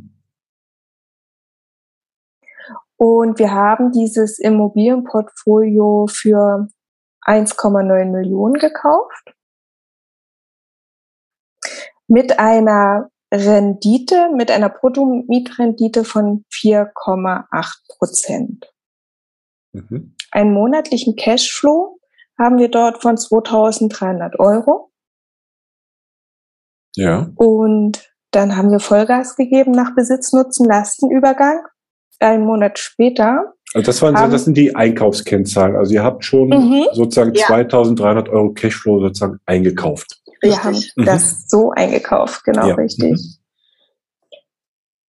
Und 2.97 3.39
wir 3.39 3.51
haben 3.51 3.91
dieses 3.91 4.37
Immobilienportfolio 4.37 6.07
für 6.07 6.67
1,9 7.25 8.11
Millionen 8.11 8.53
gekauft 8.53 9.33
mit 12.09 12.39
einer 12.39 13.09
Rendite, 13.31 14.29
mit 14.35 14.51
einer 14.51 14.69
Bruttomietrendite 14.69 16.03
von 16.03 16.43
4,8 16.51 17.75
Prozent. 17.87 18.73
Mhm. 19.71 20.15
Einen 20.31 20.53
monatlichen 20.53 21.15
Cashflow 21.15 21.99
haben 22.37 22.57
wir 22.57 22.69
dort 22.69 23.01
von 23.01 23.17
2300 23.17 24.39
Euro. 24.39 24.91
Ja. 26.95 27.29
Und 27.35 28.11
dann 28.31 28.55
haben 28.57 28.71
wir 28.71 28.79
Vollgas 28.79 29.35
gegeben 29.35 29.71
nach 29.71 29.95
Besitznutzen 29.95 30.65
Lastenübergang. 30.65 31.63
Einen 32.19 32.45
Monat 32.45 32.79
später. 32.79 33.53
Also 33.73 33.85
das 33.85 34.01
waren 34.01 34.17
so, 34.17 34.27
das 34.27 34.45
sind 34.45 34.57
die 34.57 34.75
Einkaufskennzahlen. 34.75 35.75
Also 35.75 35.93
ihr 35.93 36.03
habt 36.03 36.25
schon 36.25 36.49
mhm. 36.49 36.87
sozusagen 36.91 37.33
ja. 37.33 37.45
2300 37.45 38.27
Euro 38.29 38.51
Cashflow 38.51 38.99
sozusagen 38.99 39.39
eingekauft. 39.45 40.18
Wir 40.41 40.63
haben 40.63 40.81
mhm. 40.95 41.05
das 41.05 41.47
so 41.47 41.71
eingekauft, 41.71 42.43
genau 42.43 42.67
ja. 42.67 42.75
richtig. 42.75 43.11
Mhm. 43.11 43.39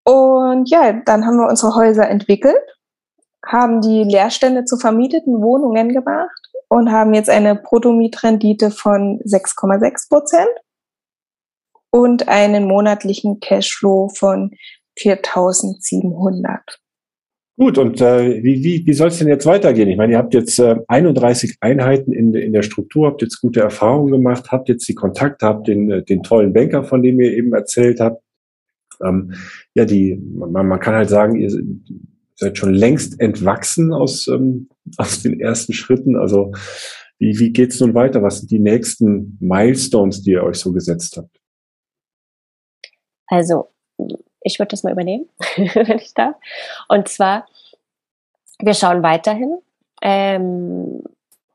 Und 0.05 0.71
ja, 0.71 0.93
dann 1.05 1.27
haben 1.27 1.37
wir 1.37 1.49
unsere 1.49 1.75
Häuser 1.75 2.09
entwickelt, 2.09 2.61
haben 3.45 3.81
die 3.81 4.03
Leerstände 4.05 4.65
zu 4.65 4.77
vermieteten 4.77 5.41
Wohnungen 5.43 5.91
gemacht 5.91 6.51
und 6.69 6.91
haben 6.91 7.15
jetzt 7.15 7.31
eine 7.31 7.55
Bruttomietrendite 7.55 8.71
von 8.71 9.21
6,6 9.21 10.09
Prozent 10.09 10.51
und 11.91 12.29
einen 12.29 12.67
monatlichen 12.67 13.41
Cashflow 13.41 14.09
von 14.09 14.53
4.700. 14.99 16.61
Gut, 17.61 17.77
und 17.77 18.01
äh, 18.01 18.43
wie, 18.43 18.65
wie, 18.65 18.87
wie 18.87 18.93
soll 18.95 19.09
es 19.09 19.19
denn 19.19 19.29
jetzt 19.29 19.45
weitergehen? 19.45 19.91
Ich 19.91 19.99
meine, 19.99 20.15
ihr 20.15 20.19
habt 20.19 20.33
jetzt 20.33 20.59
äh, 20.59 20.77
31 20.89 21.59
Einheiten 21.61 22.11
in, 22.11 22.33
in 22.33 22.55
der 22.55 22.63
Struktur, 22.63 23.07
habt 23.07 23.21
jetzt 23.21 23.39
gute 23.43 23.61
Erfahrungen 23.61 24.11
gemacht, 24.11 24.51
habt 24.51 24.71
jetzt 24.71 24.89
die 24.89 24.95
Kontakte, 24.95 25.45
habt 25.45 25.69
den, 25.69 25.91
äh, 25.91 26.03
den 26.03 26.23
tollen 26.23 26.55
Banker, 26.55 26.85
von 26.85 27.03
dem 27.03 27.21
ihr 27.21 27.37
eben 27.37 27.53
erzählt 27.53 28.01
habt. 28.01 28.25
Ähm, 29.05 29.35
ja, 29.75 29.85
die, 29.85 30.17
man, 30.17 30.69
man 30.69 30.81
kann 30.81 30.95
halt 30.95 31.11
sagen, 31.11 31.39
ihr 31.39 31.51
seid 32.35 32.57
schon 32.57 32.73
längst 32.73 33.21
entwachsen 33.21 33.93
aus, 33.93 34.27
ähm, 34.29 34.71
aus 34.97 35.23
den 35.23 35.39
ersten 35.39 35.75
Schritten. 35.75 36.17
Also 36.17 36.53
wie, 37.19 37.39
wie 37.41 37.53
geht's 37.53 37.79
nun 37.79 37.93
weiter? 37.93 38.23
Was 38.23 38.39
sind 38.39 38.51
die 38.51 38.59
nächsten 38.59 39.37
Milestones, 39.39 40.23
die 40.23 40.31
ihr 40.31 40.45
euch 40.45 40.57
so 40.57 40.73
gesetzt 40.73 41.19
habt? 41.19 41.39
Also 43.27 43.69
ich 44.43 44.59
würde 44.59 44.71
das 44.71 44.83
mal 44.83 44.93
übernehmen, 44.93 45.29
wenn 45.57 45.99
ich 45.99 46.15
darf. 46.15 46.37
Und 46.89 47.09
zwar, 47.09 47.47
wir 48.59 48.75
schauen 48.75 49.03
weiterhin 49.03 49.59
ähm, 50.03 51.03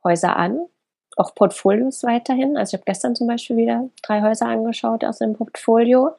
Häuser 0.04 0.36
an 0.36 0.68
auch 1.16 1.34
Portfolios 1.34 2.04
weiterhin. 2.04 2.58
Also 2.58 2.72
ich 2.72 2.80
habe 2.80 2.86
gestern 2.86 3.16
zum 3.16 3.28
Beispiel 3.28 3.58
wieder 3.58 3.90
drei 4.02 4.22
Häuser 4.22 4.48
angeschaut 4.48 5.04
aus 5.04 5.20
dem 5.20 5.34
Portfolio 5.34 6.12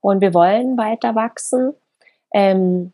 und 0.00 0.20
wir 0.20 0.34
wollen 0.34 0.78
weiter 0.78 1.14
wachsen. 1.14 1.74
Ähm, 2.32 2.92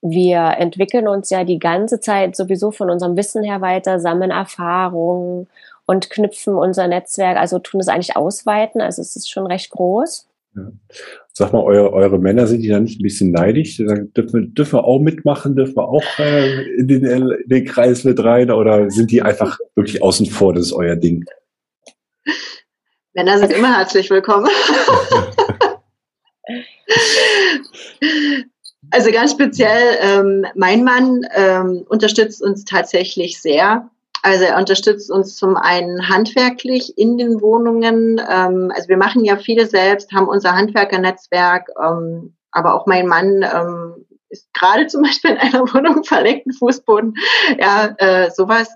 wir 0.00 0.54
entwickeln 0.58 1.08
uns 1.08 1.30
ja 1.30 1.44
die 1.44 1.58
ganze 1.58 2.00
Zeit 2.00 2.36
sowieso 2.36 2.70
von 2.70 2.90
unserem 2.90 3.16
Wissen 3.16 3.42
her 3.42 3.60
weiter, 3.60 4.00
sammeln 4.00 4.30
Erfahrungen 4.30 5.48
und 5.86 6.10
knüpfen 6.10 6.54
unser 6.54 6.88
Netzwerk, 6.88 7.38
also 7.38 7.58
tun 7.58 7.80
es 7.80 7.88
eigentlich 7.88 8.16
ausweiten. 8.16 8.80
Also 8.80 9.02
es 9.02 9.16
ist 9.16 9.30
schon 9.30 9.46
recht 9.46 9.70
groß. 9.70 10.26
Ja. 10.56 10.70
Sag 11.32 11.52
mal, 11.52 11.62
eure, 11.62 11.92
eure 11.92 12.18
Männer 12.18 12.46
sind 12.46 12.62
die 12.62 12.68
da 12.68 12.78
nicht 12.78 13.00
ein 13.00 13.02
bisschen 13.02 13.32
neidisch? 13.32 13.76
Die 13.76 13.86
sagen, 13.86 14.12
dürfen, 14.12 14.40
wir, 14.40 14.48
dürfen 14.48 14.74
wir 14.74 14.84
auch 14.84 15.00
mitmachen? 15.00 15.56
Dürfen 15.56 15.76
wir 15.76 15.88
auch 15.88 16.04
äh, 16.18 16.62
in, 16.76 16.86
den, 16.86 17.04
in 17.04 17.34
den 17.46 17.64
Kreis 17.64 18.04
mit 18.04 18.22
rein? 18.22 18.52
Oder 18.52 18.88
sind 18.90 19.10
die 19.10 19.20
einfach 19.22 19.58
wirklich 19.74 20.00
außen 20.02 20.26
vor? 20.26 20.54
Das 20.54 20.66
ist 20.66 20.72
euer 20.72 20.94
Ding. 20.94 21.24
Männer 23.14 23.38
sind 23.38 23.52
immer 23.52 23.76
herzlich 23.76 24.10
willkommen. 24.10 24.48
also 28.90 29.10
ganz 29.10 29.32
speziell, 29.32 29.98
ähm, 30.00 30.46
mein 30.54 30.84
Mann 30.84 31.22
ähm, 31.34 31.84
unterstützt 31.88 32.42
uns 32.42 32.64
tatsächlich 32.64 33.40
sehr 33.40 33.90
also 34.24 34.44
er 34.44 34.56
unterstützt 34.56 35.10
uns 35.10 35.36
zum 35.36 35.54
einen 35.54 36.08
handwerklich 36.08 36.96
in 36.96 37.18
den 37.18 37.42
Wohnungen. 37.42 38.18
Ähm, 38.18 38.72
also 38.74 38.88
wir 38.88 38.96
machen 38.96 39.22
ja 39.22 39.36
viele 39.36 39.66
selbst, 39.66 40.12
haben 40.12 40.28
unser 40.28 40.54
Handwerkernetzwerk, 40.54 41.68
ähm, 41.78 42.34
aber 42.50 42.74
auch 42.74 42.86
mein 42.86 43.06
Mann 43.06 43.42
ähm, 43.42 44.06
ist 44.30 44.48
gerade 44.54 44.86
zum 44.88 45.02
Beispiel 45.02 45.32
in 45.32 45.36
einer 45.36 45.60
Wohnung 45.74 46.04
verlegten 46.04 46.54
Fußboden, 46.54 47.14
ja, 47.58 47.94
äh, 47.98 48.30
sowas. 48.30 48.70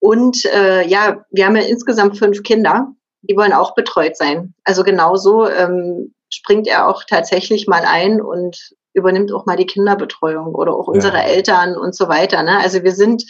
Und 0.00 0.44
äh, 0.46 0.84
ja, 0.88 1.24
wir 1.30 1.46
haben 1.46 1.56
ja 1.56 1.62
insgesamt 1.62 2.18
fünf 2.18 2.42
Kinder, 2.42 2.88
die 3.22 3.36
wollen 3.36 3.52
auch 3.52 3.76
betreut 3.76 4.16
sein. 4.16 4.54
Also 4.64 4.82
genauso 4.82 5.48
ähm, 5.48 6.14
springt 6.32 6.66
er 6.66 6.88
auch 6.88 7.04
tatsächlich 7.04 7.68
mal 7.68 7.84
ein 7.86 8.20
und 8.20 8.74
übernimmt 8.92 9.32
auch 9.32 9.46
mal 9.46 9.56
die 9.56 9.66
Kinderbetreuung 9.66 10.54
oder 10.54 10.74
auch 10.74 10.88
unsere 10.88 11.18
ja. 11.18 11.24
Eltern 11.24 11.76
und 11.76 11.94
so 11.94 12.08
weiter. 12.08 12.42
Ne? 12.42 12.58
Also 12.58 12.82
wir 12.82 12.92
sind 12.92 13.24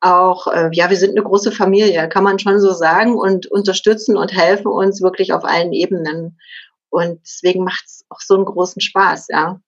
auch, 0.00 0.46
äh, 0.46 0.70
ja, 0.72 0.90
wir 0.90 0.96
sind 0.96 1.10
eine 1.10 1.22
große 1.22 1.52
Familie, 1.52 2.08
kann 2.08 2.24
man 2.24 2.38
schon 2.38 2.60
so 2.60 2.72
sagen, 2.72 3.16
und 3.16 3.46
unterstützen 3.46 4.16
und 4.16 4.32
helfen 4.32 4.68
uns 4.68 5.02
wirklich 5.02 5.32
auf 5.32 5.44
allen 5.44 5.72
Ebenen. 5.72 6.38
Und 6.88 7.20
deswegen 7.22 7.64
macht 7.64 7.84
es 7.86 8.04
auch 8.08 8.20
so 8.20 8.34
einen 8.34 8.44
großen 8.44 8.80
Spaß, 8.80 9.28
ja. 9.28 9.60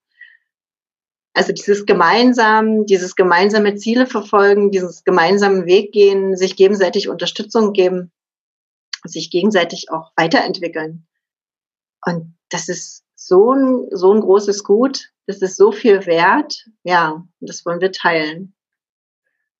Also 1.36 1.52
dieses 1.52 1.84
gemeinsam, 1.84 2.86
dieses 2.86 3.16
gemeinsame 3.16 3.74
Ziele 3.74 4.06
verfolgen, 4.06 4.70
dieses 4.70 5.02
gemeinsame 5.02 5.66
Weg 5.66 5.92
gehen, 5.92 6.36
sich 6.36 6.54
gegenseitig 6.54 7.08
Unterstützung 7.08 7.72
geben, 7.72 8.12
sich 9.02 9.30
gegenseitig 9.30 9.90
auch 9.90 10.12
weiterentwickeln. 10.16 11.08
Und 12.06 12.36
das 12.50 12.68
ist 12.68 13.03
so 13.26 13.52
ein, 13.52 13.86
so 13.90 14.12
ein 14.12 14.20
großes 14.20 14.64
Gut, 14.64 15.10
das 15.26 15.42
ist 15.42 15.56
so 15.56 15.72
viel 15.72 16.06
wert. 16.06 16.66
Ja, 16.82 17.24
das 17.40 17.64
wollen 17.64 17.80
wir 17.80 17.92
teilen. 17.92 18.54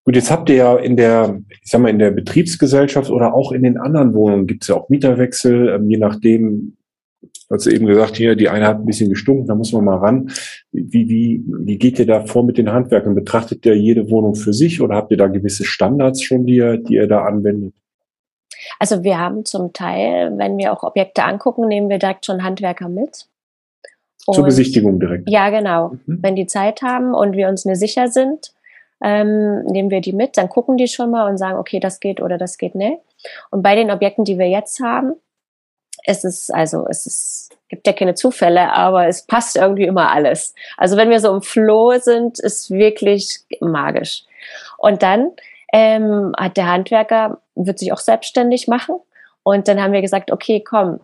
Gut, 0.05 0.17
jetzt 0.17 0.31
habt 0.31 0.51
ihr 0.51 0.57
ja 0.57 0.77
in 0.77 0.97
der, 0.97 1.41
ich 1.62 1.71
sag 1.71 1.81
mal, 1.81 1.89
in 1.89 1.99
der 1.99 2.11
Betriebsgesellschaft 2.11 3.11
oder 3.11 3.33
auch 3.33 3.53
in 3.53 3.62
den 3.62 3.79
anderen 3.79 4.12
Wohnungen 4.12 4.47
gibt 4.47 4.62
es 4.62 4.69
ja 4.69 4.75
auch 4.75 4.91
Mieterwechsel, 4.91 5.71
ähm, 5.71 5.89
je 5.89 5.97
nachdem, 5.97 6.77
hast 7.51 7.65
du 7.65 7.71
eben 7.71 7.87
gesagt, 7.87 8.17
hier, 8.17 8.37
die 8.37 8.51
eine 8.51 8.67
hat 8.67 8.81
ein 8.81 8.85
bisschen 8.85 9.09
gestunken, 9.09 9.47
da 9.47 9.55
muss 9.55 9.73
man 9.73 9.85
mal 9.85 9.97
ran. 9.97 10.31
Wie, 10.73 11.09
wie, 11.09 11.43
wie 11.47 11.79
geht 11.79 11.99
ihr 11.99 12.07
da 12.07 12.27
vor 12.27 12.45
mit 12.45 12.59
den 12.59 12.71
Handwerkern? 12.71 13.15
Betrachtet 13.15 13.65
ihr 13.65 13.79
jede 13.79 14.11
Wohnung 14.11 14.35
für 14.35 14.53
sich 14.53 14.83
oder 14.83 14.95
habt 14.95 15.11
ihr 15.11 15.17
da 15.17 15.29
gewisse 15.29 15.65
Standards 15.65 16.23
schon, 16.23 16.45
die 16.45 16.57
ihr, 16.57 16.77
die 16.77 16.97
ihr 16.97 17.09
da 17.09 17.25
anwendet? 17.25 17.75
Also 18.79 19.05
wir 19.05 19.19
haben 19.19 19.47
zum 19.47 19.73
Teil, 19.73 20.37
wenn 20.37 20.59
wir 20.59 20.73
auch 20.73 20.83
Objekte 20.83 21.25
angucken, 21.25 21.67
nehmen 21.67 21.89
wir 21.89 21.99
direkt 21.99 22.27
schon 22.27 22.43
Handwerker 22.43 22.91
mit. 22.91 23.27
Und, 24.27 24.35
Zur 24.35 24.45
Besichtigung 24.45 24.99
direkt. 24.99 25.29
Ja, 25.29 25.51
genau. 25.51 25.97
Mhm. 26.07 26.18
Wenn 26.22 26.37
die 26.37 26.47
Zeit 26.47 26.83
haben 26.83 27.14
und 27.14 27.37
wir 27.37 27.49
uns 27.49 27.64
nicht 27.64 27.79
sicher 27.79 28.09
sind, 28.09 28.53
ähm, 29.03 29.64
nehmen 29.66 29.91
wir 29.91 30.01
die 30.01 30.12
mit, 30.12 30.37
dann 30.37 30.49
gucken 30.49 30.77
die 30.77 30.89
schon 30.89 31.11
mal 31.11 31.29
und 31.29 31.37
sagen, 31.37 31.59
okay, 31.59 31.81
das 31.81 32.01
geht 32.01 32.22
oder 32.22 32.39
das 32.39 32.57
geht 32.57 32.75
nicht. 32.75 33.01
Und 33.51 33.62
bei 33.62 33.75
den 33.75 33.91
Objekten, 33.91 34.25
die 34.25 34.39
wir 34.39 34.49
jetzt 34.49 34.81
haben, 34.81 35.14
es 36.07 36.25
ist 36.25 36.53
also 36.53 36.87
es 36.89 37.07
ist 37.07 37.57
gibt 37.68 37.87
ja 37.87 37.93
keine 37.93 38.14
Zufälle, 38.14 38.72
aber 38.72 39.09
es 39.09 39.27
passt 39.27 39.57
irgendwie 39.57 39.85
immer 39.85 40.12
alles. 40.12 40.55
Also 40.77 40.97
wenn 40.97 41.11
wir 41.11 41.20
so 41.20 41.35
im 41.35 41.43
Floh 41.43 41.95
sind, 41.99 42.39
ist 42.39 42.70
wirklich 42.70 43.41
magisch. 43.61 44.25
Und 44.79 45.03
dann 45.03 45.33
ähm, 45.72 46.33
hat 46.37 46.57
der 46.57 46.70
Handwerker 46.70 47.41
wird 47.55 47.79
sich 47.79 47.93
auch 47.93 47.99
selbstständig 47.99 48.68
machen. 48.68 48.97
Und 49.43 49.66
dann 49.68 49.83
haben 49.83 49.93
wir 49.93 50.03
gesagt, 50.03 50.31
okay, 50.31 50.62
komm, 50.62 51.01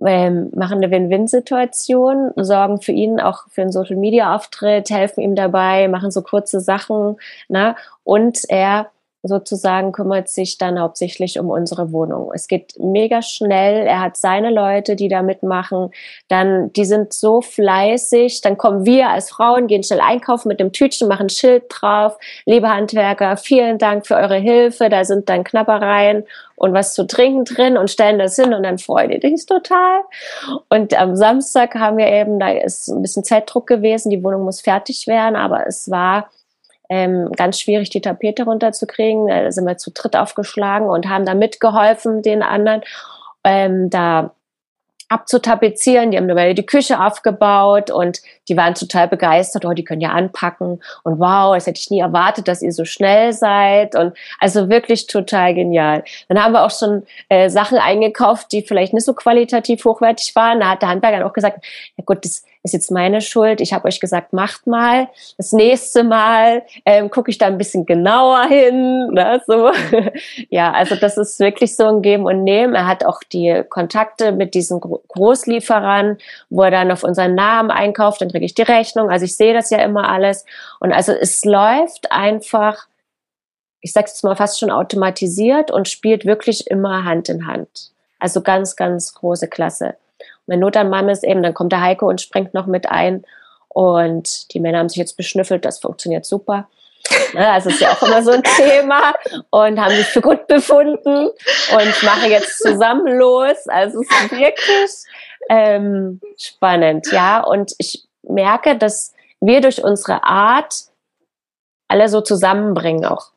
ähm, 0.00 0.50
machen 0.54 0.78
eine 0.78 0.90
Win-Win-Situation, 0.90 2.32
sorgen 2.36 2.80
für 2.80 2.92
ihn 2.92 3.20
auch 3.20 3.48
für 3.48 3.62
einen 3.62 3.72
Social-Media-Auftritt, 3.72 4.90
helfen 4.90 5.20
ihm 5.22 5.34
dabei, 5.34 5.88
machen 5.88 6.10
so 6.10 6.22
kurze 6.22 6.60
Sachen. 6.60 7.16
Ne? 7.48 7.76
Und 8.04 8.40
er 8.48 8.90
sozusagen 9.22 9.92
kümmert 9.92 10.28
sich 10.28 10.58
dann 10.58 10.80
hauptsächlich 10.80 11.38
um 11.38 11.48
unsere 11.48 11.92
Wohnung. 11.92 12.32
Es 12.34 12.48
geht 12.48 12.74
mega 12.78 13.22
schnell. 13.22 13.86
Er 13.86 14.00
hat 14.00 14.16
seine 14.16 14.50
Leute, 14.50 14.96
die 14.96 15.08
da 15.08 15.22
mitmachen. 15.22 15.90
Dann, 16.28 16.72
die 16.72 16.84
sind 16.84 17.12
so 17.12 17.40
fleißig. 17.40 18.40
Dann 18.40 18.58
kommen 18.58 18.84
wir 18.84 19.10
als 19.10 19.30
Frauen, 19.30 19.68
gehen 19.68 19.84
schnell 19.84 20.00
einkaufen 20.00 20.48
mit 20.48 20.58
dem 20.58 20.72
Tütchen, 20.72 21.06
machen 21.06 21.28
Schild 21.28 21.64
drauf. 21.68 22.18
Liebe 22.46 22.68
Handwerker, 22.68 23.36
vielen 23.36 23.78
Dank 23.78 24.06
für 24.06 24.16
eure 24.16 24.38
Hilfe. 24.38 24.88
Da 24.88 25.04
sind 25.04 25.28
dann 25.28 25.44
Knappereien 25.44 26.24
und 26.56 26.72
was 26.72 26.94
zu 26.94 27.06
trinken 27.06 27.44
drin 27.44 27.76
und 27.76 27.90
stellen 27.90 28.18
das 28.18 28.36
hin 28.36 28.52
und 28.54 28.62
dann 28.64 28.78
freuen 28.78 29.10
die 29.10 29.36
sich 29.36 29.46
total. 29.46 30.02
Und 30.68 30.98
am 30.98 31.16
Samstag 31.16 31.74
haben 31.76 31.96
wir 31.96 32.08
eben, 32.08 32.38
da 32.40 32.50
ist 32.50 32.88
ein 32.88 33.02
bisschen 33.02 33.24
Zeitdruck 33.24 33.66
gewesen. 33.66 34.10
Die 34.10 34.22
Wohnung 34.22 34.42
muss 34.42 34.60
fertig 34.60 35.06
werden, 35.06 35.36
aber 35.36 35.66
es 35.66 35.90
war 35.90 36.28
ähm, 36.92 37.32
ganz 37.32 37.58
schwierig, 37.58 37.88
die 37.88 38.02
Tapete 38.02 38.44
runterzukriegen. 38.44 39.26
Da 39.26 39.50
sind 39.50 39.64
wir 39.64 39.78
zu 39.78 39.92
dritt 39.92 40.14
aufgeschlagen 40.14 40.90
und 40.90 41.08
haben 41.08 41.24
da 41.24 41.32
mitgeholfen, 41.32 42.20
den 42.20 42.42
anderen. 42.42 42.82
Ähm, 43.44 43.88
da 43.88 44.32
abzutapezieren. 45.08 46.10
Die 46.10 46.18
haben 46.18 46.28
dabei 46.28 46.52
die 46.52 46.66
Küche 46.66 47.02
aufgebaut 47.02 47.90
und 47.90 48.20
die 48.48 48.56
waren 48.58 48.74
total 48.74 49.08
begeistert. 49.08 49.64
Oh, 49.64 49.72
die 49.72 49.84
können 49.84 50.00
ja 50.02 50.10
anpacken 50.10 50.82
und 51.02 51.18
wow, 51.18 51.54
das 51.54 51.66
hätte 51.66 51.80
ich 51.80 51.90
nie 51.90 52.00
erwartet, 52.00 52.48
dass 52.48 52.62
ihr 52.62 52.72
so 52.72 52.84
schnell 52.84 53.32
seid 53.32 53.94
und 53.94 54.16
also 54.38 54.68
wirklich 54.68 55.06
total 55.06 55.54
genial. 55.54 56.04
Dann 56.28 56.42
haben 56.42 56.52
wir 56.52 56.64
auch 56.64 56.70
schon 56.70 57.04
äh, 57.28 57.48
Sachen 57.50 57.78
eingekauft, 57.78 58.52
die 58.52 58.62
vielleicht 58.62 58.94
nicht 58.94 59.04
so 59.04 59.12
qualitativ 59.14 59.84
hochwertig 59.84 60.34
waren. 60.34 60.60
Da 60.60 60.70
hat 60.70 60.82
der 60.82 60.88
Handwerker 60.88 61.26
auch 61.26 61.34
gesagt, 61.34 61.64
ja 61.96 62.04
gut, 62.04 62.24
das 62.24 62.44
ist 62.62 62.72
jetzt 62.72 62.90
meine 62.90 63.20
Schuld. 63.20 63.60
Ich 63.60 63.72
habe 63.72 63.88
euch 63.88 63.98
gesagt, 63.98 64.32
macht 64.32 64.66
mal. 64.66 65.08
Das 65.36 65.52
nächste 65.52 66.04
Mal 66.04 66.62
ähm, 66.86 67.10
gucke 67.10 67.30
ich 67.30 67.38
da 67.38 67.46
ein 67.46 67.58
bisschen 67.58 67.86
genauer 67.86 68.44
hin. 68.44 69.08
Ne, 69.12 69.42
so. 69.46 69.72
ja, 70.48 70.72
also 70.72 70.94
das 70.94 71.18
ist 71.18 71.40
wirklich 71.40 71.74
so 71.74 71.86
ein 71.86 72.02
Geben 72.02 72.24
und 72.24 72.44
Nehmen. 72.44 72.74
Er 72.74 72.86
hat 72.86 73.04
auch 73.04 73.20
die 73.24 73.64
Kontakte 73.68 74.30
mit 74.32 74.54
diesen 74.54 74.80
Großlieferern, 74.80 76.18
wo 76.50 76.62
er 76.62 76.70
dann 76.70 76.92
auf 76.92 77.02
unseren 77.02 77.34
Namen 77.34 77.70
einkauft, 77.70 78.20
dann 78.20 78.30
kriege 78.30 78.44
ich 78.44 78.54
die 78.54 78.62
Rechnung. 78.62 79.10
Also 79.10 79.24
ich 79.24 79.36
sehe 79.36 79.54
das 79.54 79.70
ja 79.70 79.78
immer 79.78 80.08
alles. 80.08 80.44
Und 80.78 80.92
also 80.92 81.12
es 81.12 81.44
läuft 81.44 82.12
einfach, 82.12 82.86
ich 83.80 83.92
sage 83.92 84.06
jetzt 84.06 84.22
mal 84.22 84.36
fast 84.36 84.60
schon 84.60 84.70
automatisiert 84.70 85.72
und 85.72 85.88
spielt 85.88 86.26
wirklich 86.26 86.70
immer 86.70 87.04
Hand 87.04 87.28
in 87.28 87.48
Hand. 87.48 87.90
Also 88.20 88.40
ganz, 88.40 88.76
ganz 88.76 89.14
große 89.14 89.48
Klasse. 89.48 89.96
Wenn 90.46 90.60
Not 90.60 90.76
am 90.76 90.90
Mann 90.90 91.08
ist 91.08 91.24
eben, 91.24 91.42
dann 91.42 91.54
kommt 91.54 91.72
der 91.72 91.82
Heiko 91.82 92.08
und 92.08 92.20
springt 92.20 92.54
noch 92.54 92.66
mit 92.66 92.90
ein. 92.90 93.24
Und 93.68 94.52
die 94.52 94.60
Männer 94.60 94.78
haben 94.78 94.88
sich 94.88 94.98
jetzt 94.98 95.16
beschnüffelt, 95.16 95.64
das 95.64 95.78
funktioniert 95.78 96.26
super. 96.26 96.68
Ne, 97.34 97.48
also 97.50 97.70
ist 97.70 97.80
ja 97.80 97.90
auch 97.92 98.02
immer 98.02 98.22
so 98.22 98.30
ein 98.30 98.42
Thema 98.42 99.14
und 99.50 99.80
haben 99.80 99.94
sich 99.94 100.06
für 100.06 100.20
gut 100.20 100.46
befunden 100.46 101.28
und 101.28 102.02
machen 102.02 102.30
jetzt 102.30 102.58
zusammen 102.58 103.18
los. 103.18 103.66
Also 103.68 104.02
es 104.02 104.10
ist 104.10 104.32
wirklich 104.32 104.90
ähm, 105.48 106.20
spannend, 106.38 107.10
ja. 107.10 107.40
Und 107.40 107.72
ich 107.78 108.06
merke, 108.22 108.76
dass 108.76 109.14
wir 109.40 109.62
durch 109.62 109.82
unsere 109.82 110.22
Art 110.24 110.74
alle 111.88 112.08
so 112.08 112.20
zusammenbringen 112.20 113.06
auch. 113.06 113.32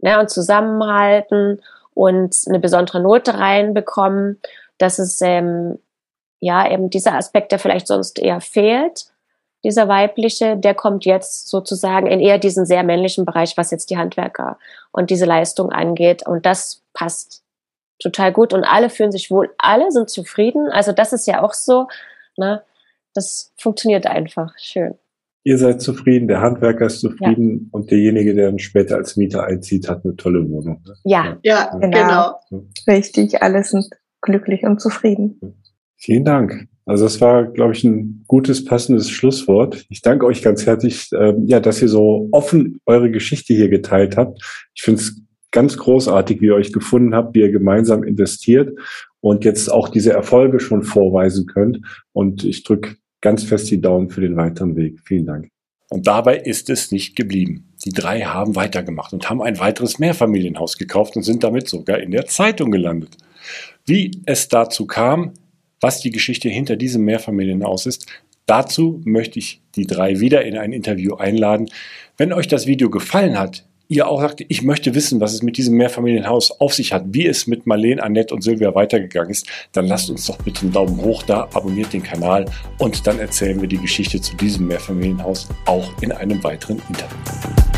Ne, 0.00 0.20
und 0.20 0.30
zusammenhalten 0.30 1.60
und 1.94 2.36
eine 2.46 2.60
besondere 2.60 3.00
Note 3.00 3.34
reinbekommen, 3.34 4.40
dass 4.78 5.00
es 5.00 5.20
ähm, 5.22 5.80
ja, 6.40 6.70
eben 6.70 6.90
dieser 6.90 7.14
Aspekt, 7.14 7.52
der 7.52 7.58
vielleicht 7.58 7.86
sonst 7.86 8.18
eher 8.18 8.40
fehlt, 8.40 9.06
dieser 9.64 9.88
weibliche, 9.88 10.56
der 10.56 10.74
kommt 10.74 11.04
jetzt 11.04 11.48
sozusagen 11.48 12.06
in 12.06 12.20
eher 12.20 12.38
diesen 12.38 12.64
sehr 12.64 12.84
männlichen 12.84 13.24
Bereich, 13.24 13.56
was 13.56 13.70
jetzt 13.70 13.90
die 13.90 13.98
Handwerker 13.98 14.58
und 14.92 15.10
diese 15.10 15.24
Leistung 15.24 15.72
angeht. 15.72 16.26
Und 16.26 16.46
das 16.46 16.84
passt 16.92 17.42
total 18.00 18.32
gut 18.32 18.52
und 18.52 18.64
alle 18.64 18.90
fühlen 18.90 19.10
sich 19.10 19.30
wohl, 19.30 19.50
alle 19.58 19.90
sind 19.90 20.10
zufrieden. 20.10 20.68
Also 20.70 20.92
das 20.92 21.12
ist 21.12 21.26
ja 21.26 21.42
auch 21.42 21.54
so, 21.54 21.88
ne? 22.36 22.62
Das 23.14 23.52
funktioniert 23.56 24.06
einfach 24.06 24.52
schön. 24.58 24.94
Ihr 25.42 25.58
seid 25.58 25.80
zufrieden, 25.80 26.28
der 26.28 26.40
Handwerker 26.40 26.86
ist 26.86 27.00
zufrieden 27.00 27.62
ja. 27.64 27.68
und 27.72 27.90
derjenige, 27.90 28.34
der 28.34 28.46
dann 28.46 28.58
später 28.58 28.96
als 28.96 29.16
Mieter 29.16 29.44
einzieht, 29.44 29.88
hat 29.88 30.04
eine 30.04 30.14
tolle 30.14 30.48
Wohnung. 30.48 30.82
Ne? 30.86 30.94
Ja, 31.04 31.38
ja, 31.42 31.74
genau. 31.80 32.38
genau. 32.50 32.66
Richtig, 32.86 33.42
alle 33.42 33.64
sind 33.64 33.88
glücklich 34.20 34.64
und 34.64 34.80
zufrieden. 34.80 35.40
Vielen 35.98 36.24
Dank. 36.24 36.68
Also 36.86 37.04
das 37.04 37.20
war, 37.20 37.44
glaube 37.44 37.74
ich, 37.74 37.84
ein 37.84 38.24
gutes, 38.28 38.64
passendes 38.64 39.10
Schlusswort. 39.10 39.84
Ich 39.90 40.00
danke 40.00 40.24
euch 40.24 40.40
ganz 40.40 40.64
herzlich, 40.64 41.12
äh, 41.12 41.34
ja, 41.44 41.60
dass 41.60 41.82
ihr 41.82 41.88
so 41.88 42.28
offen 42.32 42.80
eure 42.86 43.10
Geschichte 43.10 43.52
hier 43.52 43.68
geteilt 43.68 44.16
habt. 44.16 44.40
Ich 44.74 44.82
finde 44.82 45.02
es 45.02 45.20
ganz 45.50 45.76
großartig, 45.76 46.40
wie 46.40 46.46
ihr 46.46 46.54
euch 46.54 46.72
gefunden 46.72 47.14
habt, 47.14 47.34
wie 47.34 47.40
ihr 47.40 47.52
gemeinsam 47.52 48.04
investiert 48.04 48.78
und 49.20 49.44
jetzt 49.44 49.70
auch 49.70 49.88
diese 49.88 50.12
Erfolge 50.12 50.60
schon 50.60 50.82
vorweisen 50.82 51.46
könnt. 51.46 51.80
Und 52.12 52.44
ich 52.44 52.62
drücke 52.62 52.96
ganz 53.20 53.42
fest 53.42 53.70
die 53.70 53.80
Daumen 53.80 54.08
für 54.08 54.20
den 54.20 54.36
weiteren 54.36 54.76
Weg. 54.76 55.00
Vielen 55.04 55.26
Dank. 55.26 55.48
Und 55.90 56.06
dabei 56.06 56.38
ist 56.38 56.70
es 56.70 56.92
nicht 56.92 57.16
geblieben. 57.16 57.72
Die 57.84 57.92
drei 57.92 58.20
haben 58.20 58.56
weitergemacht 58.56 59.12
und 59.12 59.28
haben 59.28 59.42
ein 59.42 59.58
weiteres 59.58 59.98
Mehrfamilienhaus 59.98 60.76
gekauft 60.76 61.16
und 61.16 61.22
sind 61.22 61.42
damit 61.42 61.68
sogar 61.68 61.98
in 61.98 62.12
der 62.12 62.26
Zeitung 62.26 62.70
gelandet. 62.70 63.16
Wie 63.84 64.22
es 64.26 64.48
dazu 64.48 64.86
kam, 64.86 65.32
was 65.80 66.00
die 66.00 66.10
Geschichte 66.10 66.48
hinter 66.48 66.76
diesem 66.76 67.04
Mehrfamilienhaus 67.04 67.86
ist, 67.86 68.06
dazu 68.46 69.00
möchte 69.04 69.38
ich 69.38 69.60
die 69.76 69.86
drei 69.86 70.20
wieder 70.20 70.44
in 70.44 70.56
ein 70.56 70.72
Interview 70.72 71.14
einladen. 71.14 71.68
Wenn 72.16 72.32
euch 72.32 72.48
das 72.48 72.66
Video 72.66 72.90
gefallen 72.90 73.38
hat, 73.38 73.64
ihr 73.88 74.06
auch 74.06 74.20
sagt, 74.20 74.44
ich 74.46 74.62
möchte 74.62 74.94
wissen, 74.94 75.20
was 75.20 75.32
es 75.32 75.42
mit 75.42 75.56
diesem 75.56 75.76
Mehrfamilienhaus 75.76 76.60
auf 76.60 76.74
sich 76.74 76.92
hat, 76.92 77.04
wie 77.08 77.26
es 77.26 77.46
mit 77.46 77.66
Marlene, 77.66 78.02
Annette 78.02 78.34
und 78.34 78.42
Silvia 78.42 78.74
weitergegangen 78.74 79.30
ist, 79.30 79.46
dann 79.72 79.86
lasst 79.86 80.10
uns 80.10 80.26
doch 80.26 80.38
bitte 80.38 80.62
einen 80.62 80.72
Daumen 80.72 81.00
hoch 81.00 81.22
da, 81.22 81.48
abonniert 81.54 81.92
den 81.92 82.02
Kanal 82.02 82.44
und 82.78 83.06
dann 83.06 83.18
erzählen 83.18 83.60
wir 83.60 83.68
die 83.68 83.78
Geschichte 83.78 84.20
zu 84.20 84.36
diesem 84.36 84.66
Mehrfamilienhaus 84.66 85.48
auch 85.64 85.90
in 86.02 86.12
einem 86.12 86.42
weiteren 86.44 86.82
Interview. 86.88 87.77